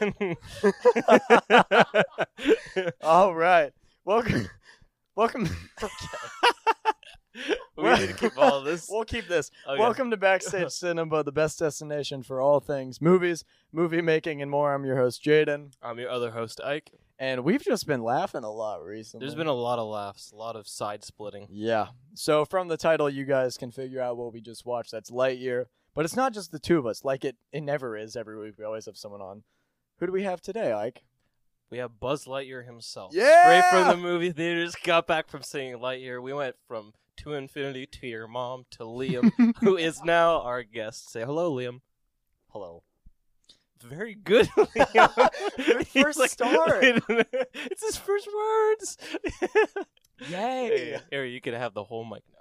this 0.00 0.36
film, 0.60 0.74
anyways. 2.70 2.92
All 3.02 3.34
right. 3.34 3.72
Welcome. 4.04 4.48
Welcome. 5.16 5.48
we 7.76 7.90
need 7.90 8.08
to 8.08 8.14
keep 8.14 8.38
all 8.38 8.62
this. 8.62 8.88
We'll 8.90 9.04
keep 9.04 9.28
this. 9.28 9.50
Okay. 9.68 9.78
Welcome 9.78 10.10
to 10.10 10.16
Backstage 10.16 10.70
Cinema, 10.70 11.22
the 11.22 11.32
best 11.32 11.58
destination 11.58 12.22
for 12.22 12.40
all 12.40 12.60
things 12.60 13.00
movies, 13.00 13.44
movie 13.72 14.02
making, 14.02 14.42
and 14.42 14.50
more. 14.50 14.74
I'm 14.74 14.84
your 14.84 14.96
host, 14.96 15.22
Jaden. 15.22 15.72
I'm 15.82 15.98
your 15.98 16.10
other 16.10 16.30
host, 16.30 16.60
Ike. 16.60 16.90
And 17.18 17.44
we've 17.44 17.62
just 17.62 17.86
been 17.86 18.02
laughing 18.02 18.44
a 18.44 18.50
lot 18.50 18.82
recently. 18.82 19.26
There's 19.26 19.34
been 19.34 19.46
a 19.46 19.52
lot 19.52 19.78
of 19.78 19.88
laughs, 19.88 20.32
a 20.32 20.36
lot 20.36 20.56
of 20.56 20.66
side 20.66 21.04
splitting. 21.04 21.48
Yeah. 21.50 21.88
So 22.14 22.46
from 22.46 22.68
the 22.68 22.78
title, 22.78 23.10
you 23.10 23.26
guys 23.26 23.58
can 23.58 23.70
figure 23.70 24.00
out 24.00 24.16
what 24.16 24.32
we 24.32 24.40
just 24.40 24.64
watched. 24.64 24.90
That's 24.92 25.10
Lightyear. 25.10 25.66
But 25.94 26.04
it's 26.04 26.16
not 26.16 26.32
just 26.32 26.52
the 26.52 26.58
two 26.58 26.78
of 26.78 26.86
us, 26.86 27.04
like 27.04 27.24
it, 27.24 27.36
it 27.52 27.62
never 27.62 27.96
is 27.96 28.16
every 28.16 28.38
week. 28.38 28.54
We 28.58 28.64
always 28.64 28.86
have 28.86 28.96
someone 28.96 29.20
on. 29.20 29.42
Who 30.00 30.06
do 30.06 30.12
we 30.12 30.22
have 30.22 30.40
today, 30.40 30.72
Ike? 30.72 31.02
We 31.70 31.76
have 31.76 32.00
Buzz 32.00 32.24
Lightyear 32.24 32.64
himself. 32.64 33.12
Yeah! 33.14 33.42
Straight 33.60 33.70
from 33.70 33.88
the 33.88 34.02
movie 34.02 34.32
theaters, 34.32 34.74
got 34.82 35.06
back 35.06 35.28
from 35.28 35.42
seeing 35.42 35.74
Lightyear. 35.74 36.22
We 36.22 36.32
went 36.32 36.56
from 36.66 36.94
To 37.18 37.34
Infinity 37.34 37.84
to 37.86 38.06
your 38.06 38.26
mom 38.26 38.64
to 38.70 38.84
Liam, 38.84 39.30
who 39.60 39.76
is 39.76 40.02
now 40.02 40.40
our 40.40 40.62
guest. 40.62 41.10
Say 41.12 41.20
hello, 41.20 41.54
Liam. 41.54 41.80
Hello. 42.48 42.82
Very 43.82 44.14
good, 44.14 44.46
Liam. 44.56 45.30
Good 45.58 45.86
He's 45.92 46.02
first 46.02 46.30
start. 46.30 46.82
it's 46.82 47.82
his 47.84 47.96
first 47.98 48.26
words. 48.34 48.96
Yay! 50.30 50.98
Here, 51.10 51.24
you 51.26 51.42
can 51.42 51.52
have 51.52 51.74
the 51.74 51.84
whole 51.84 52.06
mic 52.06 52.22
now. 52.32 52.38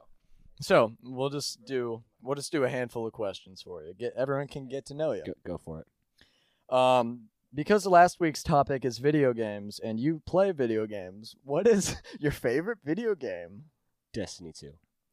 So 0.61 0.93
we'll 1.03 1.29
just 1.29 1.65
do 1.65 2.03
we'll 2.21 2.35
just 2.35 2.53
do 2.53 2.63
a 2.63 2.69
handful 2.69 3.05
of 3.05 3.11
questions 3.11 3.61
for 3.61 3.83
you. 3.83 3.93
Get 3.93 4.13
everyone 4.17 4.47
can 4.47 4.69
get 4.69 4.85
to 4.87 4.93
know 4.93 5.11
you. 5.11 5.23
Go, 5.25 5.33
go 5.45 5.57
for 5.57 5.81
it. 5.81 6.73
Um, 6.75 7.29
because 7.53 7.85
last 7.85 8.19
week's 8.19 8.43
topic 8.43 8.85
is 8.85 8.97
video 8.99 9.33
games, 9.33 9.79
and 9.79 9.99
you 9.99 10.21
play 10.25 10.51
video 10.51 10.85
games. 10.85 11.35
What 11.43 11.67
is 11.67 11.95
your 12.19 12.31
favorite 12.31 12.79
video 12.83 13.15
game? 13.15 13.65
Destiny 14.13 14.51
2. 14.53 14.71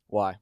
Why? 0.08 0.36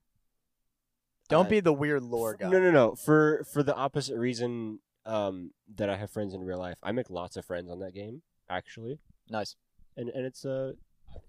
Don't 1.29 1.47
Uh, 1.47 1.51
be 1.51 1.61
the 1.61 1.73
weird 1.73 2.03
lore 2.03 2.35
guy. 2.37 2.49
No, 2.49 2.61
no, 2.61 2.71
no. 2.71 2.95
For 2.95 3.45
for 3.53 3.63
the 3.63 3.75
opposite 3.75 4.17
reason 4.19 4.81
um, 5.07 5.53
that 5.77 5.89
I 5.89 5.97
have 5.97 6.11
friends 6.11 6.35
in 6.35 6.43
real 6.43 6.59
life. 6.59 6.79
I 6.83 6.93
make 6.93 7.11
lots 7.11 7.37
of 7.37 7.45
friends 7.45 7.71
on 7.71 7.79
that 7.81 7.95
game, 7.95 8.23
actually. 8.49 8.99
Nice. 9.31 9.57
And 9.97 10.09
and 10.11 10.27
it's 10.27 10.45
uh, 10.45 10.73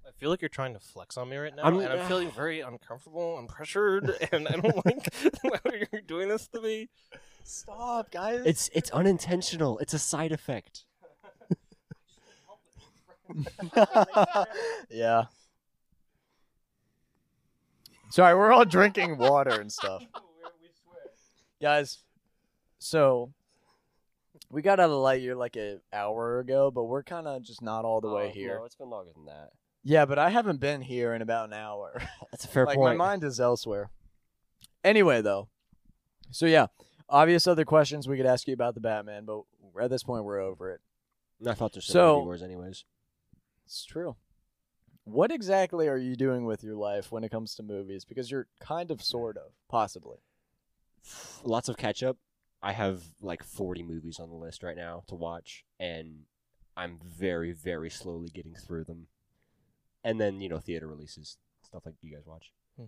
I 0.06 0.12
feel 0.18 0.30
like 0.30 0.42
you're 0.42 0.50
trying 0.50 0.74
to 0.74 0.80
flex 0.80 1.16
on 1.18 1.30
me 1.30 1.38
right 1.38 1.56
now, 1.56 1.64
I'm- 1.64 1.80
and 1.80 1.88
I'm 1.88 2.08
feeling 2.08 2.30
very 2.36 2.60
uncomfortable 2.62 3.38
and 3.40 3.48
pressured, 3.48 4.12
and 4.32 4.48
I 4.48 4.52
don't 4.58 4.86
like 4.86 5.14
how 5.44 5.72
you're 5.92 6.02
doing 6.02 6.28
this 6.30 6.48
to 6.50 6.62
me. 6.62 6.90
Stop, 7.48 8.10
guys. 8.10 8.42
it's 8.44 8.70
it's 8.74 8.90
unintentional. 8.90 9.78
It's 9.78 9.94
a 9.94 10.00
side 10.00 10.32
effect. 10.32 10.84
yeah. 14.90 15.26
Sorry, 18.10 18.36
we're 18.36 18.52
all 18.52 18.66
drinking 18.66 19.18
water 19.18 19.60
and 19.62 19.72
stuff. 19.72 20.04
Guys, 21.62 22.00
so 22.80 23.32
we 24.50 24.62
got 24.62 24.80
out 24.80 24.90
of 24.90 24.98
Lightyear 24.98 25.36
like 25.36 25.56
an 25.56 25.82
hour 25.92 26.40
ago, 26.40 26.70
but 26.72 26.84
we're 26.86 27.02
kind 27.04 27.28
of 27.28 27.42
just 27.44 27.62
not 27.62 27.86
all 27.86 28.02
the 28.02 28.10
way 28.10 28.28
Oh, 28.30 28.34
here. 28.34 28.58
No, 28.60 28.66
it's 28.66 28.76
been 28.76 28.90
longer 28.90 29.12
than 29.16 29.26
that. 29.26 29.50
Yeah, 29.84 30.06
but 30.06 30.20
I 30.20 30.30
haven't 30.30 30.60
been 30.60 30.82
here 30.82 31.14
in 31.14 31.22
about 31.22 31.48
an 31.48 31.54
hour. 31.54 32.02
That's 32.32 32.46
a 32.46 32.48
fair 32.48 32.66
like 32.68 32.78
point. 32.78 32.98
my 32.98 33.06
mind 33.06 33.24
is 33.24 33.40
elsewhere. 33.40 33.90
Anyway, 34.84 35.22
though, 35.22 35.48
so 36.32 36.46
yeah, 36.46 36.68
obvious 37.10 37.48
other 37.48 37.66
questions 37.66 38.08
we 38.08 38.18
could 38.18 38.26
ask 38.26 38.48
you 38.48 38.54
about 38.54 38.74
the 38.76 38.82
Batman, 38.82 39.26
but 39.26 39.44
at 39.82 39.90
this 39.90 40.04
point 40.04 40.24
we're 40.24 40.40
over 40.40 40.72
it. 40.72 40.82
I 41.48 41.54
thought 41.54 41.74
there's 41.74 41.86
So- 41.86 42.20
so 42.20 42.24
wars 42.24 42.42
anyways. 42.42 42.86
It's 43.66 43.84
true. 43.86 44.16
What 45.04 45.32
exactly 45.32 45.88
are 45.88 45.98
you 45.98 46.16
doing 46.16 46.46
with 46.46 46.64
your 46.64 46.76
life 46.76 47.12
when 47.12 47.24
it 47.24 47.30
comes 47.30 47.54
to 47.56 47.64
movies? 47.64 48.06
Because 48.06 48.32
you're 48.32 48.48
kind 48.60 48.90
of, 48.90 49.04
sort 49.04 49.38
of, 49.38 49.52
possibly. 49.68 50.18
Lots 51.44 51.70
of 51.70 51.78
catch 51.78 52.02
up. 52.02 52.18
I 52.62 52.72
have 52.74 53.04
like 53.22 53.44
40 53.44 53.84
movies 53.84 54.20
on 54.20 54.30
the 54.30 54.36
list 54.36 54.64
right 54.64 54.76
now 54.76 55.04
to 55.08 55.14
watch, 55.16 55.64
and 55.80 56.26
I'm 56.76 57.00
very, 57.04 57.52
very 57.52 57.92
slowly 57.92 58.30
getting 58.30 58.56
through 58.56 58.86
them. 58.86 59.08
And 60.04 60.20
then 60.20 60.42
you 60.42 60.50
know 60.50 60.60
theater 60.60 60.88
releases 60.88 61.38
stuff 61.64 61.86
like 61.86 61.96
you 62.02 62.16
guys 62.16 62.26
watch. 62.26 62.52
Hmm. 62.78 62.86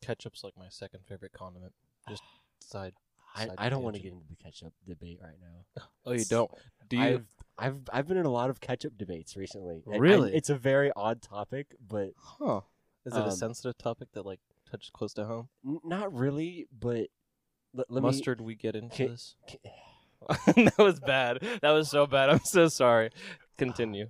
Ketchup's 0.00 0.44
like 0.44 0.56
my 0.56 0.68
second 0.68 1.00
favorite 1.08 1.32
condiment. 1.32 1.72
Just 2.08 2.22
side. 2.60 2.94
I, 3.34 3.48
I 3.58 3.68
don't 3.68 3.82
want 3.82 3.96
to 3.96 4.02
get 4.02 4.12
into 4.12 4.26
the 4.28 4.36
ketchup 4.36 4.72
debate 4.86 5.20
right 5.22 5.36
now. 5.40 5.82
Oh, 6.06 6.10
you 6.12 6.14
It's- 6.16 6.28
don't? 6.28 6.50
Do 6.88 6.96
you? 6.96 7.02
I've 7.02 7.26
I've 7.58 7.80
I've 7.92 8.08
been 8.08 8.16
in 8.16 8.24
a 8.26 8.30
lot 8.30 8.48
of 8.50 8.60
ketchup 8.60 8.96
debates 8.98 9.36
recently. 9.36 9.82
and 9.86 9.94
I- 9.94 9.98
Really? 9.98 10.34
it's 10.34 10.48
a 10.50 10.54
very 10.56 10.90
odd 10.96 11.20
topic, 11.22 11.74
but 11.86 12.10
huh? 12.16 12.60
Is 13.06 13.14
it 13.14 13.18
a 13.20 13.24
um, 13.24 13.30
sensitive 13.30 13.76
topic 13.78 14.08
that 14.12 14.24
like 14.26 14.40
touches 14.70 14.90
close 14.90 15.12
to 15.14 15.24
home? 15.24 15.48
n- 15.66 15.80
not 15.84 16.12
really. 16.12 16.66
But 16.76 17.08
l- 17.76 17.84
let 17.88 18.02
Mustard, 18.02 18.40
we 18.40 18.54
get 18.54 18.74
into 18.76 18.96
Ca- 18.96 19.08
this. 19.08 19.36
me. 19.46 19.70
that 20.64 20.78
was 20.78 21.00
bad. 21.00 21.38
That 21.62 21.70
was 21.70 21.88
so 21.90 22.06
bad. 22.06 22.30
I'm 22.30 22.40
so 22.44 22.68
sorry. 22.68 23.10
Continue. 23.58 24.06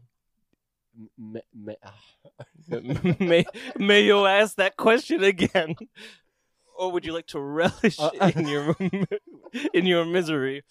M- 1.18 1.36
m- 1.36 1.68
m- 1.68 1.76
ah. 1.84 3.14
may 3.20 3.44
may 3.78 4.02
you 4.02 4.26
ask 4.26 4.56
that 4.56 4.76
question 4.76 5.22
again, 5.24 5.74
or 6.80 6.90
would 6.92 7.04
you 7.06 7.12
like 7.12 7.26
to 7.28 7.40
relish 7.62 7.98
Uh, 8.00 8.10
in 8.36 8.48
your 8.48 8.76
in 9.78 9.84
your 9.86 10.04
misery? 10.04 10.62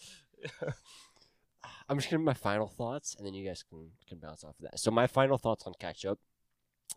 I'm 1.88 1.98
just 1.98 2.10
gonna 2.10 2.24
my 2.24 2.34
final 2.34 2.68
thoughts, 2.68 3.16
and 3.18 3.26
then 3.26 3.34
you 3.34 3.46
guys 3.48 3.64
can 3.64 3.92
can 4.08 4.20
bounce 4.20 4.44
off 4.44 4.56
of 4.60 4.64
that. 4.66 4.80
So 4.80 4.92
my 4.92 5.08
final 5.08 5.38
thoughts 5.38 5.66
on 5.66 5.74
ketchup 5.80 6.20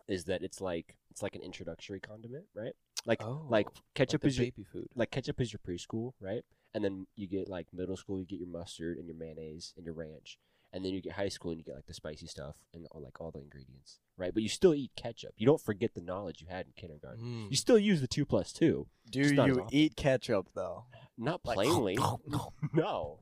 is 0.07 0.25
that 0.25 0.41
it's 0.43 0.61
like 0.61 0.95
it's 1.11 1.21
like 1.21 1.35
an 1.35 1.41
introductory 1.41 1.99
condiment, 1.99 2.45
right? 2.55 2.73
Like 3.05 3.21
Oh, 3.23 3.45
like 3.49 3.67
ketchup 3.95 4.21
the 4.21 4.27
is 4.27 4.37
your 4.37 4.45
baby 4.47 4.63
food. 4.63 4.87
like 4.95 5.11
ketchup 5.11 5.41
is 5.41 5.51
your 5.53 5.59
preschool, 5.67 6.13
right? 6.21 6.43
And 6.73 6.83
then 6.83 7.07
you 7.15 7.27
get 7.27 7.49
like 7.49 7.67
middle 7.73 7.97
school, 7.97 8.19
you 8.19 8.25
get 8.25 8.39
your 8.39 8.49
mustard 8.49 8.97
and 8.97 9.07
your 9.07 9.17
mayonnaise 9.17 9.73
and 9.77 9.85
your 9.85 9.93
ranch, 9.95 10.37
and 10.73 10.83
then 10.83 10.91
you 10.91 11.01
get 11.01 11.13
high 11.13 11.29
school 11.29 11.51
and 11.51 11.59
you 11.59 11.63
get 11.63 11.75
like 11.75 11.85
the 11.85 11.93
spicy 11.93 12.25
stuff 12.27 12.55
and 12.73 12.85
all, 12.91 13.01
like 13.01 13.21
all 13.21 13.31
the 13.31 13.39
ingredients, 13.39 13.99
right? 14.17 14.33
But 14.33 14.43
you 14.43 14.49
still 14.49 14.73
eat 14.73 14.91
ketchup. 14.95 15.33
You 15.37 15.45
don't 15.45 15.61
forget 15.61 15.93
the 15.93 16.01
knowledge 16.01 16.41
you 16.41 16.47
had 16.49 16.65
in 16.65 16.73
kindergarten. 16.75 17.23
Mm. 17.23 17.49
You 17.51 17.55
still 17.55 17.77
use 17.77 18.01
the 18.01 18.07
two 18.07 18.25
plus 18.25 18.51
two, 18.51 18.87
Do 19.09 19.21
Just 19.23 19.35
not 19.35 19.49
as 19.51 19.55
you 19.57 19.67
eat 19.71 19.95
ketchup, 19.95 20.47
though? 20.55 20.85
not 21.17 21.41
Like- 21.45 21.55
plainly. 21.55 21.97
no, 22.73 23.19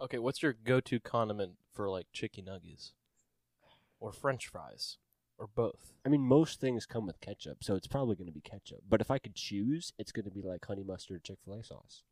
Okay, 0.00 0.18
what's 0.18 0.42
your 0.42 0.52
go-to 0.52 1.00
condiment 1.00 1.54
for 1.72 1.88
like 1.90 2.06
chicken 2.12 2.44
nuggets, 2.44 2.92
or 3.98 4.12
French 4.12 4.46
fries, 4.46 4.98
or 5.38 5.48
both? 5.48 5.92
I 6.06 6.08
mean 6.08 6.20
most 6.22 6.60
things 6.60 6.86
come 6.86 7.04
with 7.06 7.20
ketchup, 7.20 7.64
so 7.64 7.74
it's 7.74 7.88
probably 7.88 8.14
going 8.14 8.28
to 8.28 8.32
be 8.32 8.40
ketchup. 8.40 8.78
But 8.88 9.00
if 9.00 9.10
I 9.10 9.18
could 9.18 9.34
choose, 9.34 9.92
it's 9.98 10.12
going 10.12 10.26
to 10.26 10.30
be 10.30 10.42
like 10.42 10.64
honey 10.64 10.84
mustard 10.84 11.24
Chick 11.24 11.38
Fil 11.44 11.54
A 11.54 11.64
sauce. 11.64 12.04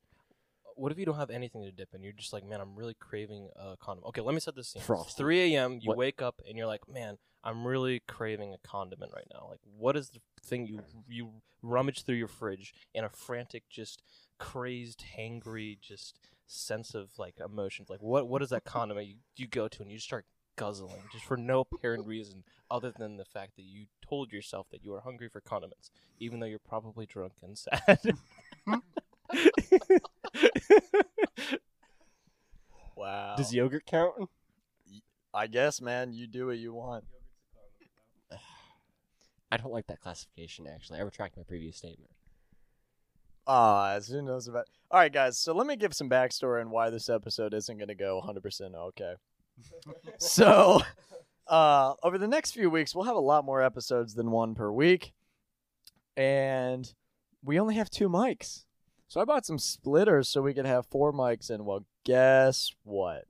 What 0.77 0.93
if 0.93 0.99
you 0.99 1.07
don't 1.07 1.17
have 1.17 1.31
anything 1.31 1.63
to 1.65 1.73
dip 1.73 1.95
in? 1.95 2.03
You're 2.03 2.13
just 2.13 2.33
like, 2.33 2.45
man, 2.45 2.61
I'm 2.61 2.77
really 2.77 2.95
craving 2.95 3.49
a 3.57 3.77
condiment. 3.79 4.09
Okay, 4.11 4.21
let 4.21 4.35
me 4.35 4.41
set 4.41 4.55
this 4.55 4.69
scene. 4.69 4.81
It's 4.81 4.87
Frosty. 4.87 5.23
3 5.23 5.55
a.m. 5.55 5.79
You 5.81 5.89
What- 5.89 5.97
wake 5.97 6.23
up 6.23 6.41
and 6.49 6.57
you're 6.57 6.67
like, 6.67 6.87
man, 6.89 7.19
I'm 7.43 7.67
really 7.67 8.01
craving 8.07 8.53
a 8.55 8.59
condiment 8.59 9.13
right 9.15 9.27
now. 9.33 9.47
Like, 9.51 9.61
what 9.77 9.97
is 9.97 10.11
the 10.11 10.21
thing 10.45 10.67
you 10.67 10.81
you 11.09 11.31
rummage 11.63 12.03
through 12.05 12.17
your 12.17 12.29
fridge 12.29 12.75
in 12.95 13.05
a 13.05 13.09
frantic, 13.09 13.69
just 13.69 14.03
crazed, 14.39 15.05
hangry, 15.17 15.79
just 15.81 16.19
sense 16.47 16.95
of 16.95 17.11
like 17.19 17.37
emotions? 17.45 17.89
Like, 17.89 18.03
what 18.03 18.29
what 18.29 18.43
is 18.43 18.51
that 18.51 18.65
condiment 18.65 19.07
you, 19.07 19.15
you 19.37 19.47
go 19.47 19.69
to 19.69 19.83
and 19.83 19.91
you 19.91 19.97
just 19.97 20.07
start 20.09 20.27
guzzling 20.57 21.03
just 21.13 21.25
for 21.25 21.37
no 21.37 21.61
apparent 21.61 22.07
reason 22.07 22.43
other 22.71 22.91
than 22.91 23.17
the 23.19 23.25
fact 23.27 23.57
that 23.57 23.63
you 23.65 23.87
told 24.07 24.33
yourself 24.33 24.67
that 24.71 24.83
you 24.83 24.93
are 24.95 25.01
hungry 25.03 25.29
for 25.29 25.41
condiments, 25.41 25.91
even 26.19 26.41
though 26.41 26.47
you're 26.47 26.59
probably 26.59 27.07
drunk 27.07 27.33
and 27.43 27.57
sad. 27.57 28.01
Wow. 32.97 33.35
Does 33.37 33.55
yogurt 33.55 33.85
count? 33.87 34.15
I 35.35 35.47
guess, 35.47 35.83
man, 35.83 36.15
you 36.15 36.27
do 36.27 36.47
what 36.47 36.57
you 36.57 36.73
want. 36.73 37.05
I 39.53 39.59
don't 39.59 39.73
like 39.73 39.87
that 39.89 40.01
classification. 40.01 40.67
Actually, 40.67 41.01
I 41.01 41.03
retract 41.03 41.37
my 41.37 41.43
previous 41.43 41.77
statement. 41.77 42.11
Ah, 43.47 44.01
who 44.09 44.23
knows 44.23 44.49
about? 44.49 44.67
All 44.91 44.99
right, 44.99 45.13
guys. 45.13 45.39
So 45.39 45.55
let 45.55 45.67
me 45.67 45.77
give 45.77 45.95
some 45.95 46.09
backstory 46.11 46.63
on 46.63 46.71
why 46.71 46.91
this 46.91 47.09
episode 47.09 47.55
isn't 47.55 47.77
going 47.77 47.89
to 47.89 47.95
go 47.95 48.21
100% 48.27 48.75
okay. 48.75 49.15
so, 50.19 50.81
uh, 51.47 51.95
over 52.03 52.19
the 52.19 52.27
next 52.27 52.53
few 52.53 52.71
weeks, 52.71 52.95
we'll 52.95 53.05
have 53.05 53.15
a 53.15 53.21
lot 53.21 53.45
more 53.45 53.63
episodes 53.63 54.15
than 54.15 54.31
one 54.31 54.55
per 54.55 54.73
week, 54.73 55.13
and 56.17 56.93
we 57.45 57.61
only 57.61 57.77
have 57.77 57.89
two 57.89 58.09
mics. 58.09 58.66
So 59.09 59.21
I 59.21 59.25
bought 59.25 59.47
some 59.47 59.59
splitters 59.59 60.29
so 60.29 60.43
we 60.43 60.55
could 60.55 60.67
have 60.67 60.87
four 60.87 61.13
mics, 61.13 61.49
and 61.49 61.65
well, 61.65 61.85
guess 62.05 62.73
what? 62.83 63.25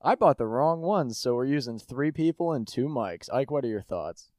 I 0.00 0.16
bought 0.16 0.36
the 0.36 0.46
wrong 0.46 0.80
ones, 0.80 1.16
so 1.16 1.36
we're 1.36 1.44
using 1.44 1.78
three 1.78 2.10
people 2.10 2.52
and 2.52 2.66
two 2.66 2.88
mics. 2.88 3.32
Ike, 3.32 3.50
what 3.52 3.64
are 3.64 3.68
your 3.68 3.82
thoughts? 3.82 4.30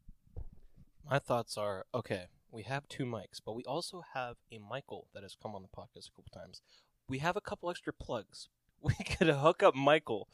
My 1.10 1.20
thoughts 1.20 1.58
are 1.58 1.86
okay. 1.96 2.26
We 2.52 2.64
have 2.64 2.88
two 2.90 3.06
mics, 3.06 3.40
but 3.44 3.56
we 3.56 3.64
also 3.64 4.04
have 4.14 4.36
a 4.52 4.58
Michael 4.58 5.08
that 5.14 5.24
has 5.24 5.38
come 5.42 5.56
on 5.56 5.62
the 5.62 5.70
podcast 5.70 6.10
a 6.10 6.16
couple 6.16 6.32
times. 6.34 6.62
We 7.08 7.20
have 7.20 7.38
a 7.38 7.42
couple 7.42 7.70
extra 7.70 7.94
plugs. 7.94 8.50
we 8.82 8.94
could 8.94 9.30
hook 9.30 9.64
up 9.64 9.76
Michael 9.76 10.28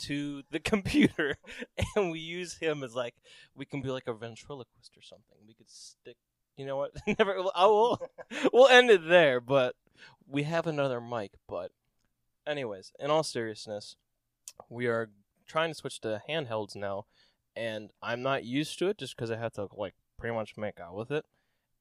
to 0.00 0.42
the 0.50 0.60
computer, 0.72 1.36
and 1.94 2.10
we 2.10 2.20
use 2.20 2.56
him 2.56 2.82
as 2.82 2.94
like 2.94 3.14
we 3.54 3.66
can 3.66 3.82
be 3.82 3.90
like 3.90 4.06
a 4.06 4.14
ventriloquist 4.14 4.96
or 4.96 5.02
something. 5.02 5.38
We 5.46 5.54
could 5.54 5.70
stick. 5.70 6.16
You 6.56 6.66
know 6.66 6.76
what? 6.76 6.92
Never. 7.18 7.36
I 7.54 7.66
will. 7.66 8.00
we'll 8.52 8.68
end 8.68 8.90
it 8.90 9.08
there. 9.08 9.40
But 9.40 9.74
we 10.26 10.44
have 10.44 10.66
another 10.66 11.00
mic. 11.00 11.32
But, 11.48 11.72
anyways, 12.46 12.92
in 12.98 13.10
all 13.10 13.22
seriousness, 13.22 13.96
we 14.68 14.86
are 14.86 15.10
trying 15.46 15.70
to 15.70 15.74
switch 15.74 16.00
to 16.00 16.22
handhelds 16.28 16.76
now, 16.76 17.06
and 17.56 17.90
I'm 18.02 18.22
not 18.22 18.44
used 18.44 18.78
to 18.78 18.88
it 18.88 18.98
just 18.98 19.16
because 19.16 19.30
I 19.30 19.36
have 19.36 19.52
to 19.54 19.68
like 19.76 19.94
pretty 20.18 20.34
much 20.34 20.56
make 20.56 20.78
out 20.78 20.94
with 20.94 21.10
it, 21.10 21.24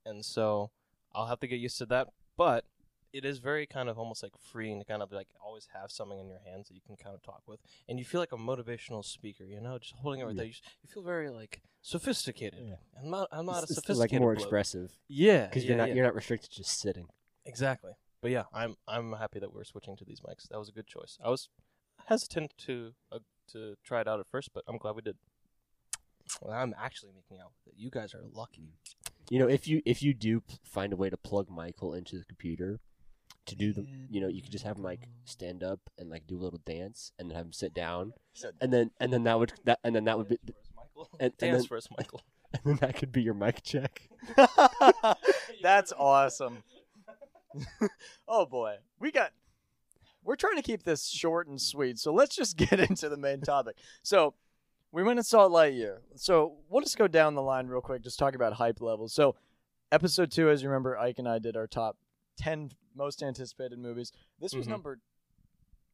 and 0.05 0.25
so 0.25 0.71
I'll 1.13 1.27
have 1.27 1.39
to 1.41 1.47
get 1.47 1.59
used 1.59 1.77
to 1.79 1.85
that. 1.87 2.07
But 2.35 2.65
it 3.13 3.25
is 3.25 3.39
very 3.39 3.65
kind 3.65 3.89
of 3.89 3.97
almost 3.97 4.21
like 4.23 4.33
freeing 4.51 4.79
to 4.79 4.85
kind 4.85 5.01
of 5.01 5.11
like 5.11 5.27
always 5.43 5.67
have 5.73 5.91
something 5.91 6.19
in 6.19 6.27
your 6.29 6.39
hands 6.45 6.67
that 6.67 6.75
you 6.75 6.81
can 6.85 6.95
kind 6.95 7.15
of 7.15 7.21
talk 7.23 7.41
with, 7.47 7.59
and 7.87 7.97
you 7.99 8.05
feel 8.05 8.19
like 8.21 8.31
a 8.31 8.37
motivational 8.37 9.03
speaker. 9.03 9.43
You 9.43 9.59
know, 9.61 9.77
just 9.79 9.93
holding 9.95 10.21
it 10.21 10.25
right 10.25 10.35
Yeah. 10.35 10.37
there. 10.41 10.45
You, 10.47 10.53
you 10.83 10.89
feel 10.93 11.03
very 11.03 11.29
like 11.29 11.61
sophisticated. 11.81 12.59
Yeah. 12.67 12.75
I'm 13.01 13.09
not. 13.09 13.27
I'm 13.31 13.45
not 13.45 13.63
It's- 13.63 13.71
a 13.71 13.73
it's, 13.73 13.75
sophisticated. 13.81 14.13
like 14.13 14.21
more 14.21 14.33
bloke. 14.35 14.43
expressive 14.45 14.91
Yeah, 15.07 15.47
because 15.47 15.63
yeah, 15.63 15.69
you're 15.69 15.77
not 15.77 15.95
you're 15.95 16.05
not 16.05 16.15
restricted 16.15 16.51
to 16.51 16.57
just 16.57 16.79
sitting. 16.79 17.07
Exactly. 17.45 17.91
But 18.21 18.31
yeah, 18.31 18.43
I'm 18.53 18.75
I'm 18.87 19.13
happy 19.13 19.39
that 19.39 19.53
we're 19.53 19.63
switching 19.63 19.95
to 19.97 20.05
these 20.05 20.19
mics. 20.21 20.47
That 20.49 20.59
was 20.59 20.69
a 20.69 20.73
good 20.73 20.87
choice. 20.87 21.17
I 21.23 21.29
was 21.29 21.49
hesitant 22.07 22.53
to 22.65 22.91
uh, 23.11 23.19
to 23.53 23.75
try 23.83 24.01
it 24.01 24.07
out 24.07 24.19
at 24.19 24.27
first, 24.29 24.49
but 24.53 24.63
I'm 24.67 24.77
glad 24.77 24.95
we 24.95 25.01
did. 25.01 25.15
Well, 26.41 26.53
I'm 26.53 26.75
actually 26.77 27.11
making 27.15 27.39
out 27.43 27.53
that. 27.65 27.73
You 27.77 27.89
guys 27.89 28.13
are 28.13 28.21
lucky. 28.31 28.73
You 29.29 29.39
know, 29.39 29.47
if 29.47 29.67
you 29.67 29.81
if 29.85 30.03
you 30.03 30.13
do 30.13 30.41
p- 30.41 30.59
find 30.63 30.93
a 30.93 30.95
way 30.95 31.09
to 31.09 31.17
plug 31.17 31.49
Michael 31.49 31.93
into 31.93 32.17
the 32.17 32.25
computer 32.25 32.79
to 33.49 33.55
do 33.55 33.73
the, 33.73 33.85
you 34.09 34.21
know, 34.21 34.27
you 34.27 34.41
could 34.41 34.51
just 34.51 34.63
have 34.65 34.77
him 34.77 34.83
like 34.83 35.07
stand 35.25 35.63
up 35.63 35.79
and 35.97 36.09
like 36.09 36.25
do 36.27 36.37
a 36.37 36.41
little 36.41 36.61
dance, 36.65 37.11
and 37.19 37.29
then 37.29 37.35
have 37.35 37.45
him 37.45 37.53
sit 37.53 37.73
down, 37.73 38.13
and 38.61 38.71
then 38.73 38.91
and 38.99 39.11
then 39.13 39.23
that 39.25 39.37
would 39.39 39.53
that 39.65 39.79
and 39.83 39.95
then 39.95 40.05
that 40.05 40.17
would 40.17 40.29
be 40.29 40.37
Dance 40.37 40.47
first, 40.47 40.77
Michael. 40.77 41.11
and- 41.19 41.21
and 41.21 41.37
Dance 41.37 41.61
then- 41.63 41.67
first, 41.67 41.89
Michael. 41.97 42.21
and 42.53 42.61
then 42.65 42.75
that 42.77 42.95
could 42.97 43.11
be 43.11 43.21
your 43.21 43.33
mic 43.33 43.61
check. 43.63 44.09
That's 45.61 45.93
awesome. 45.97 46.63
oh 48.27 48.45
boy, 48.45 48.75
we 48.99 49.11
got. 49.11 49.31
We're 50.23 50.35
trying 50.35 50.57
to 50.57 50.61
keep 50.61 50.83
this 50.83 51.07
short 51.07 51.47
and 51.47 51.59
sweet, 51.59 51.97
so 51.97 52.13
let's 52.13 52.35
just 52.35 52.57
get 52.57 52.79
into 52.79 53.09
the 53.09 53.17
main 53.17 53.41
topic. 53.41 53.77
So, 54.03 54.33
we 54.91 55.01
went 55.01 55.17
and 55.17 55.25
saw 55.25 55.47
Lightyear. 55.47 55.99
So 56.15 56.57
we'll 56.69 56.81
just 56.83 56.97
go 56.97 57.07
down 57.07 57.35
the 57.35 57.41
line 57.41 57.67
real 57.67 57.81
quick, 57.81 58.03
just 58.03 58.19
talk 58.19 58.35
about 58.35 58.53
hype 58.53 58.81
levels. 58.81 59.13
So, 59.13 59.35
episode 59.91 60.29
two, 60.31 60.49
as 60.49 60.61
you 60.61 60.69
remember, 60.69 60.97
Ike 60.97 61.19
and 61.19 61.27
I 61.27 61.39
did 61.39 61.55
our 61.55 61.67
top 61.67 61.97
ten 62.37 62.71
most 62.99 63.23
anticipated 63.23 63.79
movies. 63.79 64.11
This 64.39 64.53
was 64.53 64.67
Mhm. 64.67 64.71
number 64.71 64.99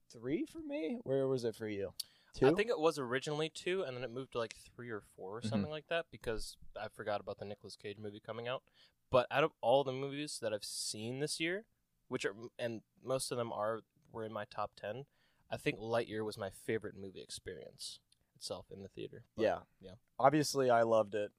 three 0.09 0.45
for 0.45 0.59
me. 0.59 0.99
Where 1.03 1.27
was 1.27 1.45
it 1.45 1.55
for 1.55 1.67
you? 1.69 1.93
Two. 2.33 2.47
I 2.47 2.53
think 2.53 2.69
it 2.69 2.79
was 2.79 2.99
originally 2.99 3.49
two, 3.49 3.83
and 3.83 3.95
then 3.95 4.03
it 4.03 4.11
moved 4.11 4.33
to 4.33 4.39
like 4.39 4.55
three 4.55 4.89
or 4.89 4.99
4 5.01 5.37
or 5.37 5.41
Mhm. 5.41 5.49
something 5.49 5.71
like 5.71 5.87
that 5.87 6.07
because 6.11 6.57
I 6.75 6.89
forgot 6.89 7.21
about 7.21 7.37
the 7.37 7.45
Nicolas 7.45 7.77
Cage 7.77 7.97
movie 7.97 8.19
coming 8.19 8.47
out. 8.47 8.63
But 9.09 9.27
out 9.31 9.43
of 9.45 9.53
all 9.61 9.83
the 9.85 9.93
movies 9.93 10.39
that 10.39 10.51
I've 10.53 10.65
seen 10.65 11.19
this 11.19 11.39
year, 11.39 11.65
which 12.09 12.25
are 12.25 12.35
and 12.59 12.81
most 13.01 13.31
of 13.31 13.37
them 13.37 13.53
are 13.53 13.83
were 14.11 14.25
in 14.25 14.33
my 14.33 14.45
top 14.45 14.71
ten, 14.75 15.05
I 15.49 15.57
think 15.57 15.79
Lightyear 15.79 16.25
was 16.25 16.37
my 16.37 16.49
favorite 16.49 16.95
movie 16.95 17.21
experience 17.21 17.99
itself 18.35 18.69
in 18.71 18.81
the 18.81 18.89
theater. 18.89 19.23
But, 19.35 19.43
yeah. 19.43 19.63
yeah. 19.79 19.95
Obviously, 20.19 20.69
I 20.69 20.81
loved 20.81 21.15
it. 21.15 21.31